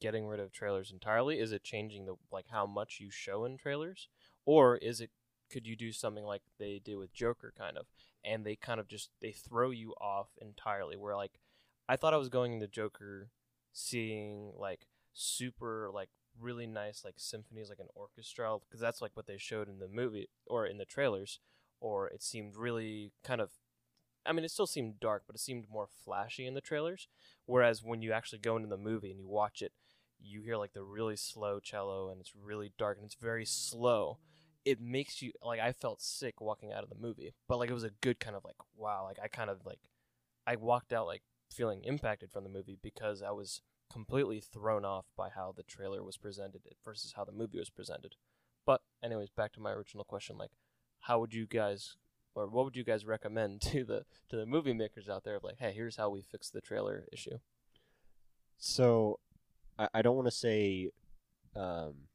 getting 0.00 0.26
rid 0.26 0.38
of 0.38 0.52
trailers 0.52 0.92
entirely? 0.92 1.40
Is 1.40 1.50
it 1.50 1.64
changing 1.64 2.06
the 2.06 2.14
like 2.30 2.46
how 2.48 2.64
much 2.64 2.98
you 3.00 3.10
show 3.10 3.44
in 3.44 3.56
trailers, 3.56 4.08
or 4.46 4.76
is 4.76 5.00
it 5.00 5.10
could 5.50 5.66
you 5.66 5.74
do 5.74 5.90
something 5.90 6.24
like 6.24 6.42
they 6.58 6.80
did 6.82 6.96
with 6.96 7.12
Joker, 7.12 7.52
kind 7.58 7.76
of, 7.76 7.86
and 8.24 8.44
they 8.44 8.54
kind 8.54 8.78
of 8.78 8.86
just 8.86 9.10
they 9.20 9.32
throw 9.32 9.70
you 9.70 9.94
off 10.00 10.28
entirely? 10.40 10.96
Where 10.96 11.16
like 11.16 11.40
I 11.88 11.96
thought 11.96 12.14
I 12.14 12.18
was 12.18 12.28
going 12.28 12.52
into 12.52 12.68
Joker, 12.68 13.30
seeing 13.72 14.52
like 14.56 14.86
super 15.12 15.90
like 15.92 16.10
really 16.40 16.66
nice 16.66 17.04
like 17.04 17.14
symphonies 17.16 17.68
like 17.68 17.78
an 17.78 17.88
orchestra 17.94 18.56
because 18.60 18.80
that's 18.80 19.00
like 19.00 19.12
what 19.14 19.26
they 19.26 19.38
showed 19.38 19.68
in 19.68 19.78
the 19.78 19.88
movie 19.88 20.28
or 20.46 20.66
in 20.66 20.78
the 20.78 20.84
trailers 20.84 21.38
or 21.80 22.08
it 22.08 22.22
seemed 22.22 22.56
really 22.56 23.12
kind 23.22 23.40
of 23.40 23.50
I 24.26 24.32
mean, 24.32 24.44
it 24.44 24.50
still 24.50 24.66
seemed 24.66 25.00
dark, 25.00 25.24
but 25.26 25.36
it 25.36 25.40
seemed 25.40 25.66
more 25.70 25.86
flashy 25.86 26.46
in 26.46 26.54
the 26.54 26.60
trailers. 26.60 27.08
Whereas 27.46 27.82
when 27.82 28.00
you 28.00 28.12
actually 28.12 28.38
go 28.38 28.56
into 28.56 28.68
the 28.68 28.78
movie 28.78 29.10
and 29.10 29.20
you 29.20 29.28
watch 29.28 29.60
it, 29.60 29.72
you 30.18 30.40
hear 30.40 30.56
like 30.56 30.72
the 30.72 30.82
really 30.82 31.16
slow 31.16 31.60
cello 31.60 32.10
and 32.10 32.20
it's 32.20 32.32
really 32.34 32.72
dark 32.78 32.96
and 32.96 33.04
it's 33.04 33.16
very 33.20 33.44
slow. 33.44 34.18
It 34.64 34.80
makes 34.80 35.20
you 35.20 35.32
like 35.42 35.60
I 35.60 35.72
felt 35.72 36.00
sick 36.00 36.40
walking 36.40 36.72
out 36.72 36.82
of 36.82 36.88
the 36.88 36.96
movie, 36.96 37.34
but 37.48 37.58
like 37.58 37.68
it 37.68 37.74
was 37.74 37.84
a 37.84 37.90
good 38.00 38.18
kind 38.18 38.34
of 38.34 38.44
like 38.44 38.56
wow, 38.74 39.04
like 39.04 39.18
I 39.22 39.28
kind 39.28 39.50
of 39.50 39.66
like 39.66 39.80
I 40.46 40.56
walked 40.56 40.92
out 40.92 41.06
like 41.06 41.22
feeling 41.52 41.84
impacted 41.84 42.30
from 42.32 42.44
the 42.44 42.50
movie 42.50 42.78
because 42.80 43.22
I 43.22 43.30
was 43.32 43.60
completely 43.94 44.40
thrown 44.40 44.84
off 44.84 45.06
by 45.16 45.28
how 45.30 45.54
the 45.56 45.62
trailer 45.62 46.02
was 46.02 46.16
presented 46.16 46.62
versus 46.84 47.14
how 47.16 47.24
the 47.24 47.32
movie 47.40 47.58
was 47.58 47.70
presented. 47.70 48.16
But 48.66 48.80
anyways, 49.02 49.30
back 49.30 49.52
to 49.52 49.60
my 49.60 49.70
original 49.72 50.04
question 50.04 50.36
like 50.36 50.50
how 51.02 51.20
would 51.20 51.32
you 51.32 51.46
guys 51.46 51.96
or 52.34 52.48
what 52.48 52.64
would 52.64 52.76
you 52.76 52.84
guys 52.84 53.06
recommend 53.06 53.60
to 53.72 53.84
the 53.84 54.04
to 54.30 54.36
the 54.36 54.46
movie 54.46 54.74
makers 54.74 55.08
out 55.08 55.22
there 55.24 55.36
of 55.36 55.44
like 55.44 55.58
hey 55.58 55.72
here's 55.72 55.96
how 55.96 56.10
we 56.10 56.22
fix 56.22 56.50
the 56.50 56.60
trailer 56.60 57.04
issue 57.12 57.38
So, 58.58 59.18
I, 59.78 59.88
I 59.94 60.02
don't 60.02 60.16
want 60.16 60.28
to 60.28 60.32
say 60.46 60.90
um, 61.54 62.08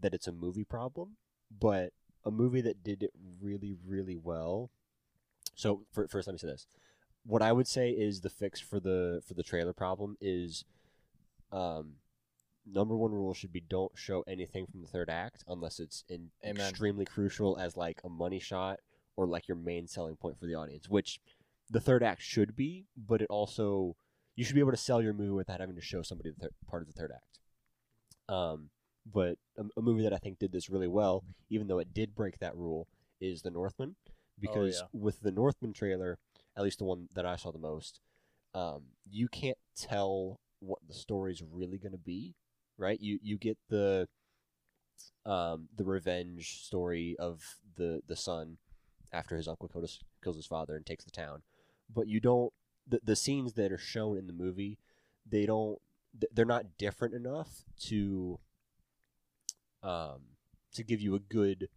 that 0.00 0.14
it's 0.14 0.26
a 0.26 0.32
movie 0.32 0.64
problem, 0.64 1.16
but 1.50 1.92
a 2.24 2.30
movie 2.30 2.62
that 2.62 2.82
did 2.82 3.02
it 3.02 3.12
really, 3.40 3.74
really 3.86 4.16
well. 4.16 4.70
So, 5.54 5.82
for, 5.92 6.08
first, 6.08 6.26
let 6.26 6.32
me 6.34 6.38
say 6.38 6.48
this: 6.48 6.66
what 7.24 7.42
I 7.42 7.52
would 7.52 7.68
say 7.68 7.90
is 7.90 8.20
the 8.20 8.30
fix 8.30 8.60
for 8.60 8.80
the 8.80 9.22
for 9.26 9.34
the 9.34 9.42
trailer 9.42 9.72
problem 9.72 10.16
is, 10.20 10.64
um, 11.50 11.94
number 12.70 12.96
one 12.96 13.12
rule 13.12 13.34
should 13.34 13.52
be 13.52 13.60
don't 13.60 13.92
show 13.94 14.22
anything 14.26 14.66
from 14.66 14.82
the 14.82 14.88
third 14.88 15.10
act 15.10 15.44
unless 15.48 15.78
it's 15.78 16.04
in 16.08 16.30
Amen. 16.44 16.68
extremely 16.68 17.04
crucial 17.04 17.56
as 17.58 17.76
like 17.76 18.00
a 18.04 18.08
money 18.08 18.38
shot 18.38 18.80
or 19.16 19.26
like 19.26 19.48
your 19.48 19.56
main 19.56 19.86
selling 19.86 20.16
point 20.16 20.38
for 20.38 20.46
the 20.46 20.54
audience, 20.54 20.88
which 20.88 21.20
the 21.70 21.80
third 21.80 22.02
act 22.02 22.22
should 22.22 22.56
be, 22.56 22.86
but 22.96 23.22
it 23.22 23.28
also 23.30 23.96
you 24.36 24.44
should 24.44 24.54
be 24.54 24.60
able 24.60 24.70
to 24.70 24.76
sell 24.76 25.02
your 25.02 25.12
movie 25.12 25.30
without 25.30 25.60
having 25.60 25.76
to 25.76 25.82
show 25.82 26.02
somebody 26.02 26.30
the 26.38 26.50
part 26.68 26.82
of 26.82 26.88
the 26.88 26.94
third 26.94 27.12
act. 27.14 27.38
Um, 28.28 28.70
but 29.10 29.36
a, 29.58 29.64
a 29.76 29.82
movie 29.82 30.02
that 30.02 30.12
I 30.12 30.18
think 30.18 30.38
did 30.38 30.52
this 30.52 30.70
really 30.70 30.88
well, 30.88 31.24
even 31.50 31.66
though 31.66 31.78
it 31.78 31.92
did 31.92 32.14
break 32.14 32.38
that 32.38 32.56
rule, 32.56 32.88
is 33.20 33.42
The 33.42 33.50
Northman, 33.50 33.96
because 34.40 34.80
yeah. 34.80 35.00
with 35.00 35.20
the 35.20 35.30
Northman 35.30 35.72
trailer, 35.72 36.18
at 36.56 36.62
least 36.62 36.78
the 36.78 36.84
one 36.84 37.08
that 37.14 37.26
I 37.26 37.36
saw 37.36 37.50
the 37.52 37.58
most, 37.58 38.00
um, 38.54 38.82
you 39.10 39.28
can't 39.28 39.58
tell 39.76 40.40
what 40.60 40.78
the 40.86 40.94
story's 40.94 41.42
really 41.42 41.78
going 41.78 41.92
to 41.92 41.98
be, 41.98 42.34
right? 42.78 43.00
You 43.00 43.18
you 43.22 43.38
get 43.38 43.58
the 43.68 44.08
um, 45.24 45.68
the 45.76 45.84
revenge 45.84 46.64
story 46.64 47.16
of 47.18 47.42
the 47.76 48.02
the 48.06 48.16
son 48.16 48.58
after 49.12 49.36
his 49.36 49.48
uncle 49.48 49.68
kills, 49.68 50.00
kills 50.22 50.36
his 50.36 50.46
father 50.46 50.76
and 50.76 50.86
takes 50.86 51.04
the 51.04 51.10
town, 51.10 51.42
but 51.92 52.08
you 52.08 52.20
don't 52.20 52.52
the 52.88 53.00
the 53.04 53.16
scenes 53.16 53.54
that 53.54 53.72
are 53.72 53.78
shown 53.78 54.16
in 54.18 54.26
the 54.26 54.32
movie, 54.32 54.78
they 55.28 55.46
don't 55.46 55.78
they're 56.32 56.44
not 56.44 56.76
different 56.78 57.14
enough 57.14 57.64
to 57.80 58.38
um 59.82 60.20
to 60.74 60.82
give 60.82 61.00
you 61.00 61.14
a 61.14 61.18
good 61.18 61.68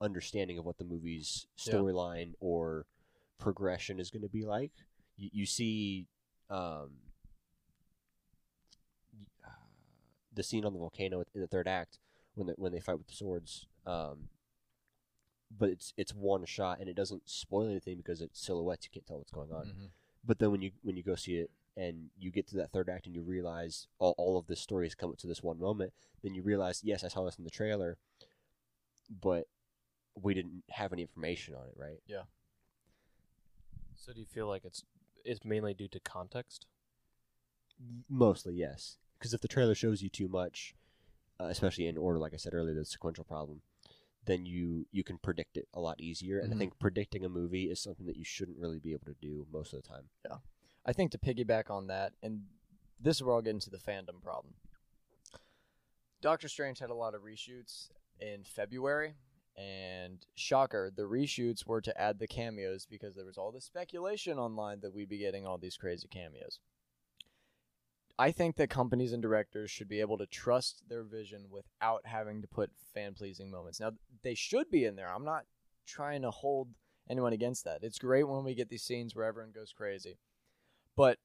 understanding 0.00 0.58
of 0.58 0.64
what 0.64 0.78
the 0.78 0.84
movie's 0.84 1.46
Yeah. 1.64 1.74
storyline 1.74 2.32
or 2.40 2.86
progression 3.42 3.98
is 4.00 4.10
going 4.10 4.22
to 4.22 4.28
be 4.28 4.44
like. 4.44 4.70
You, 5.16 5.30
you 5.32 5.46
see 5.46 6.06
um, 6.50 6.90
the 10.34 10.42
scene 10.42 10.64
on 10.64 10.72
the 10.72 10.78
volcano 10.78 11.22
in 11.34 11.40
the 11.40 11.46
third 11.46 11.68
act 11.68 11.98
when 12.34 12.46
the, 12.46 12.54
when 12.56 12.72
they 12.72 12.80
fight 12.80 12.98
with 12.98 13.08
the 13.08 13.14
swords. 13.14 13.66
Um, 13.86 14.28
but 15.56 15.68
it's 15.68 15.92
it's 15.98 16.14
one 16.14 16.46
shot 16.46 16.80
and 16.80 16.88
it 16.88 16.96
doesn't 16.96 17.28
spoil 17.28 17.68
anything 17.68 17.98
because 17.98 18.22
it's 18.22 18.40
silhouettes. 18.40 18.86
You 18.86 18.90
can't 18.92 19.06
tell 19.06 19.18
what's 19.18 19.30
going 19.30 19.52
on. 19.52 19.66
Mhm. 19.66 19.88
But 20.24 20.38
then 20.38 20.50
when 20.50 20.62
you 20.62 20.70
when 20.82 20.96
you 20.96 21.02
go 21.02 21.14
see 21.14 21.36
it 21.36 21.50
and 21.76 22.08
you 22.18 22.30
get 22.30 22.46
to 22.48 22.56
that 22.56 22.70
third 22.72 22.88
act 22.88 23.06
and 23.06 23.14
you 23.14 23.22
realize 23.22 23.86
all, 23.98 24.14
all 24.16 24.38
of 24.38 24.46
this 24.46 24.60
story 24.60 24.86
has 24.86 24.94
come 24.94 25.10
up 25.10 25.18
to 25.18 25.26
this 25.26 25.42
one 25.42 25.58
moment, 25.58 25.92
then 26.22 26.34
you 26.34 26.42
realize, 26.42 26.80
yes, 26.84 27.02
I 27.04 27.08
saw 27.08 27.24
this 27.24 27.36
in 27.38 27.44
the 27.44 27.50
trailer, 27.50 27.98
but 29.10 29.46
we 30.14 30.32
didn't 30.34 30.62
have 30.70 30.92
any 30.92 31.02
information 31.02 31.54
on 31.54 31.66
it, 31.66 31.74
right? 31.76 32.00
So 34.04 34.12
do 34.12 34.18
you 34.18 34.26
feel 34.26 34.48
like 34.48 34.64
it's 34.64 34.82
it's 35.24 35.44
mainly 35.44 35.74
due 35.74 35.86
to 35.86 36.00
context? 36.00 36.66
Mostly, 38.08 38.54
yes. 38.54 38.96
Because 39.16 39.32
if 39.32 39.40
the 39.40 39.46
trailer 39.46 39.76
shows 39.76 40.02
you 40.02 40.08
too 40.08 40.26
much, 40.26 40.74
uh, 41.38 41.44
especially 41.44 41.86
in 41.86 41.96
order, 41.96 42.18
like 42.18 42.34
I 42.34 42.36
said 42.36 42.52
earlier, 42.52 42.74
the 42.74 42.84
sequential 42.84 43.22
problem, 43.22 43.62
then 44.24 44.44
you 44.44 44.86
you 44.90 45.04
can 45.04 45.18
predict 45.18 45.56
it 45.56 45.68
a 45.72 45.78
lot 45.78 46.00
easier. 46.00 46.40
And 46.40 46.50
Mhm. 46.50 46.56
I 46.56 46.58
think 46.58 46.78
predicting 46.80 47.24
a 47.24 47.28
movie 47.28 47.70
is 47.70 47.80
something 47.80 48.06
that 48.06 48.16
you 48.16 48.24
shouldn't 48.24 48.58
really 48.58 48.80
be 48.80 48.92
able 48.92 49.06
to 49.06 49.14
do 49.20 49.46
most 49.52 49.72
of 49.72 49.80
the 49.80 49.88
time. 49.88 50.10
Yeah, 50.24 50.38
I 50.84 50.92
think 50.92 51.12
to 51.12 51.18
piggyback 51.18 51.70
on 51.70 51.86
that, 51.86 52.12
and 52.24 52.48
this 52.98 53.18
is 53.18 53.22
where 53.22 53.36
I'll 53.36 53.42
get 53.42 53.50
into 53.54 53.70
the 53.70 53.78
fandom 53.78 54.20
problem. 54.20 54.54
Doctor 56.20 56.48
Strange 56.48 56.80
had 56.80 56.90
a 56.90 56.94
lot 56.94 57.14
of 57.14 57.22
reshoots 57.22 57.90
in 58.20 58.42
February, 58.42 59.14
and 59.56 60.26
shocker, 60.34 60.90
the 60.94 61.02
reshoots 61.02 61.66
were 61.66 61.80
to 61.80 62.00
add 62.00 62.18
the 62.18 62.26
cameos 62.26 62.86
because 62.88 63.14
there 63.14 63.24
was 63.24 63.36
all 63.36 63.52
this 63.52 63.64
speculation 63.64 64.38
online 64.38 64.80
that 64.80 64.94
we'd 64.94 65.08
be 65.08 65.18
getting 65.18 65.46
all 65.46 65.58
these 65.58 65.76
crazy 65.76 66.08
cameos. 66.08 66.58
I 68.18 68.30
think 68.30 68.56
that 68.56 68.70
companies 68.70 69.12
and 69.12 69.22
directors 69.22 69.70
should 69.70 69.88
be 69.88 70.00
able 70.00 70.18
to 70.18 70.26
trust 70.26 70.82
their 70.88 71.02
vision 71.02 71.46
without 71.50 72.02
having 72.04 72.42
to 72.42 72.48
put 72.48 72.70
fan 72.94 73.14
pleasing 73.14 73.50
moments. 73.50 73.80
Now, 73.80 73.92
they 74.22 74.34
should 74.34 74.70
be 74.70 74.84
in 74.84 74.96
there. 74.96 75.12
I'm 75.12 75.24
not 75.24 75.44
trying 75.86 76.22
to 76.22 76.30
hold 76.30 76.68
anyone 77.08 77.32
against 77.32 77.64
that. 77.64 77.82
It's 77.82 77.98
great 77.98 78.28
when 78.28 78.44
we 78.44 78.54
get 78.54 78.68
these 78.68 78.82
scenes 78.82 79.14
where 79.14 79.24
everyone 79.24 79.52
goes 79.52 79.72
crazy 79.72 80.18
but 80.96 81.18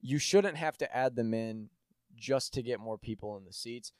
you 0.00 0.18
shouldn't 0.18 0.56
have 0.56 0.76
to 0.78 0.96
add 0.96 1.16
them 1.16 1.34
in 1.34 1.68
just 2.16 2.54
to 2.54 2.62
get 2.62 2.80
more 2.80 2.98
people 2.98 3.36
in 3.36 3.44
the 3.44 3.52
seats. 3.52 3.92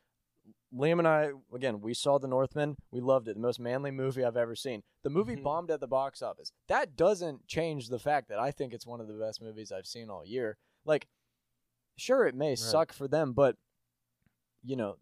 Liam 0.74 0.98
and 0.98 1.09
I, 1.09 1.30
again, 1.54 1.80
we 1.80 1.94
saw 1.94 2.18
The 2.18 2.28
Northman. 2.28 2.76
We 2.90 3.00
loved 3.00 3.28
it. 3.28 3.35
The 3.35 3.40
most 3.40 3.61
manly 3.61 3.90
movie 3.90 4.24
I've 4.24 4.37
ever 4.37 4.54
seen. 4.56 4.82
The 5.02 5.11
movie 5.11 5.37
Mhm. 5.37 5.42
bombed 5.42 5.70
at 5.70 5.80
the 5.80 5.87
box 5.87 6.22
office. 6.22 6.52
That 6.66 6.96
doesn't 6.96 7.46
change 7.46 7.88
the 7.88 7.98
fact 7.98 8.28
that 8.28 8.38
I 8.38 8.50
think 8.50 8.72
it's 8.74 8.87
one 8.87 9.00
of 9.00 9.09
the 9.09 9.14
best 9.18 9.40
movies 9.40 9.72
I've 9.72 9.87
seen 9.87 10.11
all 10.11 10.24
year. 10.24 10.59
Like, 10.85 11.09
sure, 11.96 12.26
it 12.26 12.35
may 12.35 12.56
suck 12.56 12.92
for 12.92 13.09
them, 13.09 13.32
but, 13.32 13.56
you 14.62 14.76
know, 14.76 14.98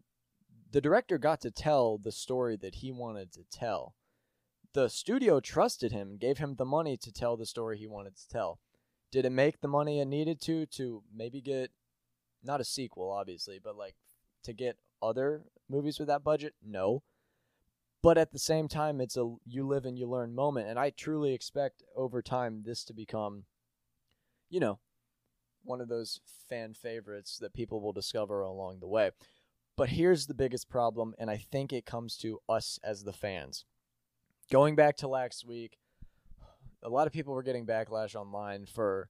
the 0.71 0.81
director 0.81 1.17
got 1.17 1.41
to 1.41 1.51
tell 1.51 1.97
the 1.97 2.11
story 2.11 2.55
that 2.57 2.75
he 2.75 2.91
wanted 2.91 3.31
to 3.33 3.43
tell. 3.45 3.95
The 4.73 4.89
studio 4.89 5.39
trusted 5.39 5.91
him 5.91 6.11
and 6.11 6.19
gave 6.19 6.37
him 6.37 6.55
the 6.55 6.65
money 6.65 6.97
to 6.97 7.11
tell 7.11 7.37
the 7.37 7.45
story 7.45 7.77
he 7.77 7.87
wanted 7.87 8.15
to 8.17 8.27
tell. 8.27 8.59
Did 9.11 9.25
it 9.25 9.29
make 9.31 9.61
the 9.61 9.67
money 9.67 9.99
it 9.99 10.05
needed 10.05 10.41
to 10.41 10.65
to 10.67 11.03
maybe 11.13 11.41
get 11.41 11.71
not 12.43 12.61
a 12.61 12.65
sequel, 12.65 13.09
obviously, 13.09 13.57
but 13.59 13.75
like 13.75 13.95
to 14.43 14.53
get 14.53 14.77
other 15.01 15.43
movies 15.69 15.99
with 15.99 16.07
that 16.07 16.23
budget? 16.23 16.53
No. 16.63 17.03
But 18.01 18.17
at 18.17 18.31
the 18.31 18.39
same 18.39 18.67
time, 18.67 19.01
it's 19.01 19.17
a 19.17 19.35
you 19.45 19.65
live 19.65 19.85
and 19.85 19.97
you 19.97 20.07
learn 20.07 20.35
moment, 20.35 20.67
and 20.67 20.77
I 20.77 20.91
truly 20.91 21.33
expect 21.33 21.83
over 21.95 22.21
time 22.21 22.61
this 22.63 22.83
to 22.85 22.93
become, 22.93 23.45
you 24.49 24.59
know, 24.59 24.79
one 25.63 25.81
of 25.81 25.87
those 25.87 26.21
fan 26.47 26.75
favorites 26.75 27.39
that 27.39 27.53
people 27.53 27.81
will 27.81 27.93
discover 27.93 28.41
along 28.41 28.79
the 28.79 28.87
way. 28.87 29.09
But 29.75 29.89
here's 29.89 30.27
the 30.27 30.35
biggest 30.35 30.69
problem, 30.69 31.15
and 31.17 31.31
I 31.31 31.37
think 31.37 31.73
it 31.73 31.85
comes 31.87 32.15
to 32.17 32.39
us 32.47 32.79
as 32.83 33.03
the 33.03 33.11
fans. 33.11 33.65
Going 34.51 34.75
back 34.75 34.95
to 34.97 35.07
last 35.07 35.43
week, 35.45 35.79
a 36.83 36.89
lot 36.89 37.07
of 37.07 37.13
people 37.13 37.33
were 37.33 37.41
getting 37.41 37.65
backlash 37.65 38.13
online 38.13 38.67
for, 38.67 39.09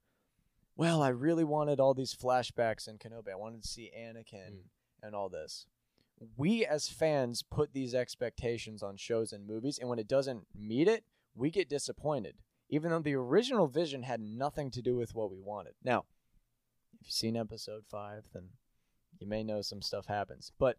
well, 0.74 1.02
I 1.02 1.08
really 1.08 1.44
wanted 1.44 1.78
all 1.78 1.92
these 1.92 2.14
flashbacks 2.14 2.88
in 2.88 2.96
Kenobi. 2.96 3.30
I 3.30 3.36
wanted 3.36 3.62
to 3.62 3.68
see 3.68 3.92
Anakin 3.94 4.52
Mm. 4.52 4.62
and 5.02 5.14
all 5.14 5.28
this. 5.28 5.66
We 6.36 6.64
as 6.64 6.88
fans 6.88 7.42
put 7.42 7.72
these 7.72 7.94
expectations 7.94 8.82
on 8.82 8.96
shows 8.96 9.32
and 9.32 9.46
movies, 9.46 9.78
and 9.78 9.88
when 9.88 9.98
it 9.98 10.08
doesn't 10.08 10.46
meet 10.54 10.88
it, 10.88 11.04
we 11.34 11.50
get 11.50 11.68
disappointed, 11.68 12.36
even 12.70 12.90
though 12.90 13.00
the 13.00 13.14
original 13.14 13.66
vision 13.66 14.02
had 14.02 14.20
nothing 14.20 14.70
to 14.72 14.82
do 14.82 14.96
with 14.96 15.14
what 15.14 15.30
we 15.30 15.40
wanted. 15.40 15.74
Now, 15.84 16.04
if 16.94 17.06
you've 17.06 17.12
seen 17.12 17.36
episode 17.36 17.84
five, 17.86 18.24
then 18.32 18.50
you 19.18 19.26
may 19.26 19.42
know 19.42 19.60
some 19.60 19.82
stuff 19.82 20.06
happens. 20.06 20.52
But 20.58 20.78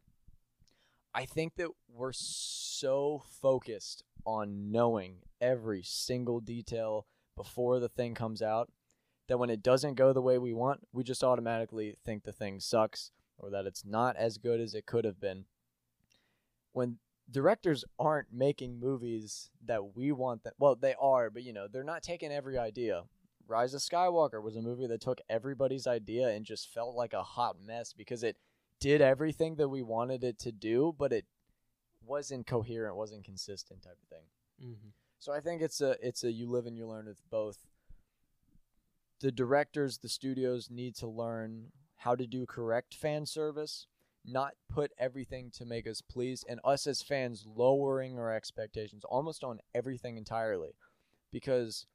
I 1.13 1.26
think 1.26 1.56
that 1.56 1.69
we're 1.88 2.13
so 2.13 3.23
focused 3.41 4.04
on 4.26 4.71
knowing 4.71 5.17
every 5.39 5.82
single 5.84 6.39
detail 6.39 7.06
before 7.36 7.80
the 7.80 7.89
thing 7.89 8.13
comes 8.13 8.41
out 8.41 8.69
that 9.28 9.38
when 9.38 9.50
it 9.50 9.62
doesn't 9.62 9.95
go 9.95 10.13
the 10.13 10.21
way 10.21 10.38
we 10.38 10.54
want, 10.54 10.88
we 10.91 11.04
just 11.04 11.23
automatically 11.23 11.95
think 12.04 12.23
the 12.23 12.32
thing 12.32 12.60
sucks 12.60 13.12
or 13.38 13.50
that 13.50 13.65
it's 13.65 13.86
not 13.86 14.15
as 14.15 14.38
good 14.38 14.60
as 14.60 14.73
it 14.73 14.86
could 14.86 15.06
have 15.06 15.19
been. 15.19 15.45
When 16.73 16.97
directors 17.30 17.84
aren't 18.00 18.28
making 18.32 18.80
movies 18.80 19.50
that 19.65 19.95
we 19.95 20.12
want 20.12 20.43
that 20.43 20.54
well, 20.58 20.76
they 20.76 20.95
are, 21.00 21.30
but 21.30 21.43
you 21.43 21.54
know, 21.54 21.67
they're 21.67 21.84
not 21.84 22.04
taking 22.04 22.32
every 22.32 22.58
idea. 22.58 23.04
Rise 23.47 23.73
of 23.73 23.82
Skywalker 23.82 24.41
was 24.41 24.56
a 24.56 24.62
movie 24.62 24.88
that 24.88 25.02
took 25.02 25.21
everybody's 25.30 25.88
idea 25.88 26.30
and 26.30 26.45
just 26.45 26.73
felt 26.73 26.95
like 26.95 27.13
a 27.13 27.23
hot 27.23 27.56
mess 27.65 27.93
because 27.93 28.23
it 28.23 28.38
did 28.80 29.02
everything 29.02 29.56
that 29.56 29.69
we 29.69 29.82
wanted 29.82 30.23
it 30.23 30.38
to 30.39 30.52
do, 30.52 30.93
but 30.97 31.13
it 31.13 31.26
wasn't 32.06 32.45
coherent, 32.45 32.95
wasn't 32.95 33.23
consistent 33.23 33.81
type 33.81 33.98
of 34.02 34.10
thing. 34.10 34.69
Mm-hmm. 34.69 34.90
So 35.19 35.33
I 35.33 35.40
think 35.40 35.62
it's 35.62 35.81
a 35.81 35.96
it's 36.02 36.23
a 36.23 36.31
you 36.31 36.50
live 36.50 36.65
and 36.65 36.77
you 36.77 36.88
learn 36.88 37.08
with 37.08 37.21
both. 37.29 37.58
The 39.19 39.31
directors, 39.31 39.98
the 39.98 40.10
studios 40.10 40.69
need 40.69 40.96
to 40.98 41.08
learn 41.08 41.71
how 41.98 42.15
to 42.15 42.27
do 42.27 42.45
correct 42.45 42.93
fan 42.93 43.25
service, 43.25 43.87
not 44.25 44.54
put 44.69 44.91
everything 44.98 45.52
to 45.56 45.65
make 45.65 45.87
us 45.87 46.02
pleased, 46.02 46.45
and 46.50 46.60
us 46.63 46.87
as 46.87 47.02
fans 47.02 47.45
lowering 47.48 48.17
our 48.17 48.33
expectations 48.33 49.04
almost 49.06 49.43
on 49.43 49.60
everything 49.73 50.17
entirely. 50.17 50.71
Because 51.31 51.85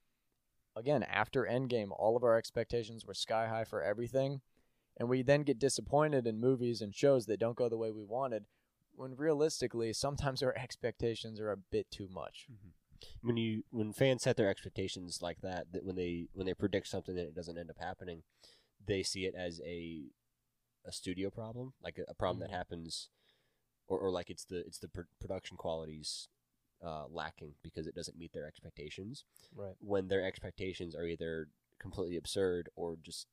again, 0.76 1.02
after 1.02 1.44
Endgame, 1.44 1.90
all 1.90 2.16
of 2.16 2.24
our 2.24 2.36
expectations 2.36 3.04
were 3.04 3.14
sky 3.14 3.48
high 3.48 3.64
for 3.64 3.82
everything. 3.82 4.40
And 4.98 5.08
we 5.08 5.22
then 5.22 5.42
get 5.42 5.58
disappointed 5.58 6.26
in 6.26 6.38
movies 6.38 6.82
and 6.82 6.94
shows 6.94 7.24
that 7.26 7.40
don't 7.40 7.56
go 7.56 7.68
the 7.68 7.78
way 7.78 7.90
we 7.90 8.04
wanted, 8.04 8.44
when 8.94 9.16
realistically, 9.16 9.92
sometimes 9.94 10.42
our 10.42 10.54
expectations 10.54 11.40
are 11.40 11.50
a 11.50 11.56
bit 11.56 11.90
too 11.90 12.08
much. 12.12 12.46
Mm-hmm. 12.52 13.26
When 13.26 13.36
you 13.36 13.64
when 13.70 13.92
fans 13.92 14.22
set 14.22 14.36
their 14.36 14.50
expectations 14.50 15.20
like 15.22 15.40
that, 15.40 15.72
that 15.72 15.84
when 15.84 15.96
they 15.96 16.28
when 16.34 16.46
they 16.46 16.54
predict 16.54 16.88
something 16.88 17.14
that 17.16 17.26
it 17.26 17.34
doesn't 17.34 17.58
end 17.58 17.70
up 17.70 17.78
happening, 17.80 18.22
they 18.86 19.02
see 19.02 19.26
it 19.26 19.34
as 19.34 19.60
a 19.64 20.04
a 20.84 20.92
studio 20.92 21.30
problem, 21.30 21.72
like 21.82 21.98
a, 21.98 22.04
a 22.10 22.14
problem 22.14 22.38
Mhm. 22.38 22.50
that 22.50 22.56
happens, 22.56 23.08
or, 23.86 23.98
or 23.98 24.10
like 24.10 24.30
it's 24.30 24.44
the 24.44 24.58
it's 24.66 24.78
the 24.78 24.88
pr- 24.88 25.02
production 25.20 25.56
qualities 25.56 26.28
uh, 26.84 27.06
lacking 27.08 27.54
because 27.62 27.86
it 27.86 27.94
doesn't 27.94 28.18
meet 28.18 28.32
their 28.32 28.46
expectations. 28.46 29.24
Right. 29.54 29.74
When 29.80 30.08
their 30.08 30.24
expectations 30.24 30.94
are 30.96 31.04
either 31.06 31.48
completely 31.78 32.16
absurd 32.16 32.68
or 32.76 32.96
just 33.02 33.26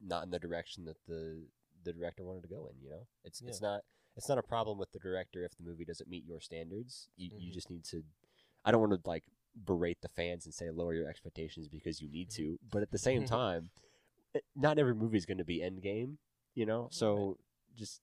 not 0.00 0.24
in 0.24 0.30
the 0.30 0.38
direction 0.38 0.84
that 0.86 0.96
the 1.06 1.42
the 1.84 1.92
director 1.92 2.24
wanted 2.24 2.42
to 2.42 2.48
go 2.48 2.66
in. 2.68 2.80
You 2.82 2.90
know, 2.90 3.06
it's 3.24 3.42
it's 3.42 3.60
not 3.60 3.82
it's 4.16 4.28
not 4.28 4.38
a 4.38 4.42
problem 4.42 4.78
with 4.78 4.92
the 4.92 4.98
director 4.98 5.44
if 5.44 5.56
the 5.56 5.62
movie 5.64 5.84
doesn't 5.84 6.08
meet 6.08 6.24
your 6.24 6.40
standards. 6.40 7.08
You 7.16 7.30
you 7.36 7.50
Mhm. 7.50 7.54
just 7.54 7.70
need 7.70 7.84
to. 7.86 8.02
I 8.64 8.70
don't 8.72 8.80
want 8.80 8.92
to 9.02 9.08
like 9.08 9.24
berate 9.54 10.00
the 10.02 10.08
fans 10.08 10.44
and 10.46 10.54
say 10.54 10.70
lower 10.70 10.94
your 10.94 11.08
expectations 11.08 11.68
because 11.68 12.00
you 12.00 12.08
need 12.08 12.30
to, 12.30 12.58
but 12.70 12.82
at 12.82 12.90
the 12.92 12.98
same 12.98 13.24
time, 13.26 13.70
Eh, 14.34 14.40
not 14.56 14.78
every 14.78 14.94
movie 14.94 15.18
is 15.18 15.26
going 15.26 15.38
to 15.38 15.44
be 15.44 15.60
Endgame. 15.60 16.16
You 16.54 16.66
know, 16.66 16.88
so 16.90 17.38
just 17.76 18.00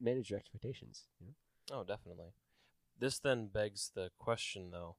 manage 0.00 0.30
your 0.30 0.38
expectations. 0.38 1.04
You 1.20 1.26
know? 1.28 1.78
Oh, 1.78 1.84
definitely. 1.84 2.32
This 2.98 3.18
then 3.18 3.46
begs 3.46 3.90
the 3.94 4.10
question, 4.18 4.70
though. 4.70 4.96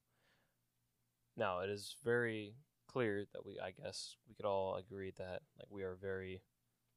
Now, 1.35 1.59
it 1.59 1.69
is 1.69 1.95
very 2.03 2.55
clear 2.87 3.25
that 3.33 3.45
we, 3.45 3.59
I 3.59 3.71
guess, 3.71 4.15
we 4.27 4.35
could 4.35 4.45
all 4.45 4.75
agree 4.75 5.13
that 5.17 5.41
like 5.57 5.67
we 5.69 5.83
are 5.83 5.95
very 5.95 6.41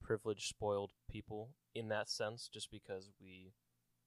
privileged, 0.03 0.49
spoiled 0.49 0.93
people 1.11 1.51
in 1.75 1.89
that 1.89 2.09
sense, 2.09 2.49
just 2.53 2.71
because 2.71 3.11
we 3.21 3.53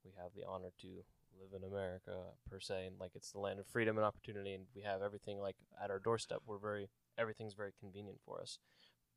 we 0.04 0.12
have 0.22 0.32
the 0.36 0.44
honor 0.48 0.72
to 0.82 1.04
live 1.40 1.54
in 1.56 1.68
America 1.68 2.32
per 2.50 2.60
se, 2.60 2.88
and 2.88 3.00
like 3.00 3.12
it's 3.16 3.32
the 3.32 3.40
land 3.40 3.60
of 3.60 3.68
freedom 3.68 3.98
and 3.98 4.06
opportunity, 4.06 4.54
and 4.54 4.66
we 4.76 4.82
have 4.82 5.02
everything 5.02 5.40
like 5.40 5.56
at 5.82 5.92
our 5.92 6.00
doorstep. 6.00 6.40
We're 6.46 6.58
very 6.58 6.90
everything's 7.18 7.54
very 7.54 7.72
convenient 7.80 8.20
for 8.26 8.42
us. 8.42 8.60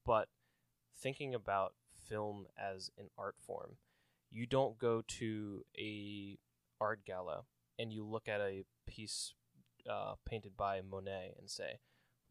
But 0.09 0.29
thinking 0.97 1.35
about 1.35 1.75
film 2.09 2.47
as 2.59 2.91
an 2.97 3.11
art 3.19 3.37
form, 3.47 3.77
you 4.31 4.47
don't 4.47 4.79
go 4.79 5.03
to 5.07 5.65
a 5.79 6.39
art 6.81 7.01
gala 7.05 7.43
and 7.79 7.93
you 7.93 8.07
look 8.07 8.27
at 8.27 8.41
a 8.41 8.65
piece 8.87 9.35
uh, 9.89 10.15
painted 10.27 10.57
by 10.57 10.81
Monet 10.81 11.35
and 11.39 11.51
say, 11.51 11.81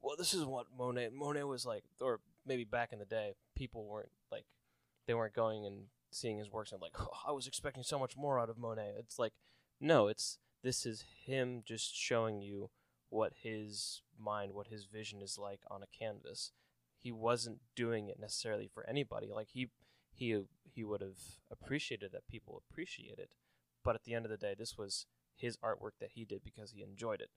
"Well, 0.01 0.15
this 0.17 0.33
is 0.33 0.43
what 0.43 0.65
Monet 0.75 1.09
Monet 1.13 1.43
was 1.43 1.67
like," 1.67 1.83
or 2.01 2.19
maybe 2.47 2.63
back 2.63 2.93
in 2.93 2.97
the 2.97 3.05
day, 3.05 3.35
people 3.55 3.85
weren't 3.85 4.09
like 4.31 4.45
they 5.05 5.13
weren't 5.13 5.35
going 5.35 5.67
and 5.67 5.85
seeing 6.09 6.39
his 6.39 6.51
works 6.51 6.71
and 6.71 6.81
like, 6.81 6.99
oh, 6.99 7.11
"I 7.27 7.31
was 7.31 7.45
expecting 7.45 7.83
so 7.83 7.99
much 7.99 8.17
more 8.17 8.39
out 8.39 8.49
of 8.49 8.57
Monet." 8.57 8.95
It's 8.97 9.19
like, 9.19 9.33
no, 9.79 10.07
it's 10.07 10.39
this 10.63 10.83
is 10.83 11.05
him 11.27 11.61
just 11.63 11.95
showing 11.95 12.41
you 12.41 12.71
what 13.09 13.33
his 13.43 14.01
mind, 14.19 14.55
what 14.55 14.69
his 14.69 14.85
vision 14.85 15.21
is 15.21 15.37
like 15.37 15.61
on 15.69 15.83
a 15.83 15.87
canvas. 15.95 16.53
He 16.99 17.11
wasn't 17.11 17.59
doing 17.75 18.07
it 18.07 18.19
necessarily 18.19 18.69
for 18.71 18.87
anybody. 18.89 19.29
Like 19.33 19.49
he 19.51 19.69
he 20.13 20.43
he 20.63 20.83
would 20.83 21.01
have 21.01 21.19
appreciated 21.51 22.11
that 22.11 22.27
people 22.27 22.61
appreciate 22.69 23.19
it, 23.19 23.35
but 23.83 23.95
at 23.95 24.03
the 24.03 24.13
end 24.13 24.25
of 24.25 24.31
the 24.31 24.37
day, 24.37 24.55
this 24.57 24.77
was 24.77 25.05
his 25.35 25.57
artwork 25.57 25.99
that 25.99 26.11
he 26.13 26.25
did 26.25 26.43
because 26.43 26.71
he 26.71 26.81
enjoyed 26.81 27.21
it. 27.21 27.29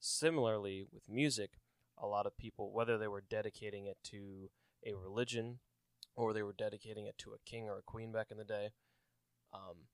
Similarly, 0.00 0.84
with 0.92 1.08
music, 1.08 1.52
a 1.96 2.06
lot 2.06 2.26
of 2.26 2.36
people, 2.36 2.72
whether 2.72 2.98
they 2.98 3.08
were 3.08 3.22
dedicating 3.28 3.86
it 3.86 3.98
to 4.04 4.50
a 4.84 4.94
religion 4.94 5.60
or 6.16 6.32
they 6.32 6.42
were 6.42 6.52
dedicating 6.52 7.06
it 7.06 7.16
to 7.18 7.30
a 7.30 7.38
king 7.46 7.68
or 7.68 7.78
a 7.78 7.82
queen 7.82 8.12
back 8.12 8.28
in 8.30 8.36
the 8.36 8.44
day, 8.44 8.70
um, 9.52 9.86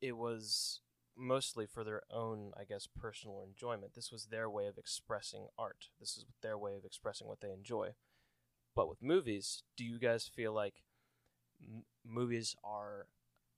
it 0.00 0.16
was 0.16 0.80
mostly 1.16 1.66
for 1.66 1.82
their 1.82 2.02
own, 2.10 2.52
I 2.58 2.64
guess, 2.64 2.86
personal 2.86 3.42
enjoyment. 3.42 3.94
This 3.94 4.12
was 4.12 4.26
their 4.26 4.48
way 4.50 4.66
of 4.66 4.76
expressing 4.76 5.48
art. 5.58 5.86
This 5.98 6.16
is 6.16 6.26
their 6.42 6.58
way 6.58 6.76
of 6.76 6.84
expressing 6.84 7.26
what 7.26 7.40
they 7.40 7.50
enjoy. 7.50 7.94
But 8.76 8.88
with 8.88 9.02
movies, 9.02 9.62
do 9.76 9.84
you 9.84 9.98
guys 9.98 10.30
feel 10.32 10.52
like 10.52 10.82
m- 11.60 11.84
movies 12.04 12.54
are 12.62 13.06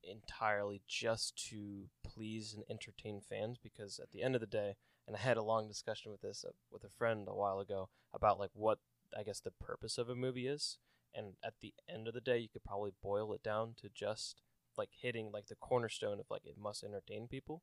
entirely 0.03 0.81
just 0.87 1.37
to 1.51 1.89
please 2.05 2.55
and 2.55 2.65
entertain 2.71 3.21
fans? 3.21 3.59
Because 3.61 3.99
at 3.99 4.13
the 4.13 4.23
end 4.23 4.37
of 4.37 4.41
the 4.41 4.47
day, 4.47 4.77
and 5.07 5.17
I 5.17 5.19
had 5.19 5.37
a 5.37 5.43
long 5.43 5.67
discussion 5.67 6.13
with 6.13 6.23
this 6.23 6.45
uh, 6.47 6.53
with 6.71 6.85
a 6.85 6.89
friend 6.89 7.27
a 7.29 7.35
while 7.35 7.59
ago 7.59 7.89
about 8.15 8.39
like 8.39 8.53
what 8.55 8.79
I 9.17 9.25
guess 9.25 9.41
the 9.41 9.51
purpose 9.51 9.99
of 9.99 10.09
a 10.09 10.15
movie 10.15 10.47
is, 10.47 10.79
and 11.13 11.35
at 11.43 11.55
the 11.61 11.75
end 11.93 12.07
of 12.07 12.15
the 12.15 12.21
day, 12.21 12.39
you 12.39 12.49
could 12.49 12.65
probably 12.65 12.93
boil 13.03 13.33
it 13.33 13.43
down 13.43 13.75
to 13.83 13.89
just 13.93 14.41
like 14.77 14.91
hitting 15.01 15.33
like 15.33 15.49
the 15.49 15.57
cornerstone 15.57 16.21
of 16.21 16.27
like 16.31 16.47
it 16.47 16.57
must 16.57 16.85
entertain 16.85 17.27
people. 17.27 17.63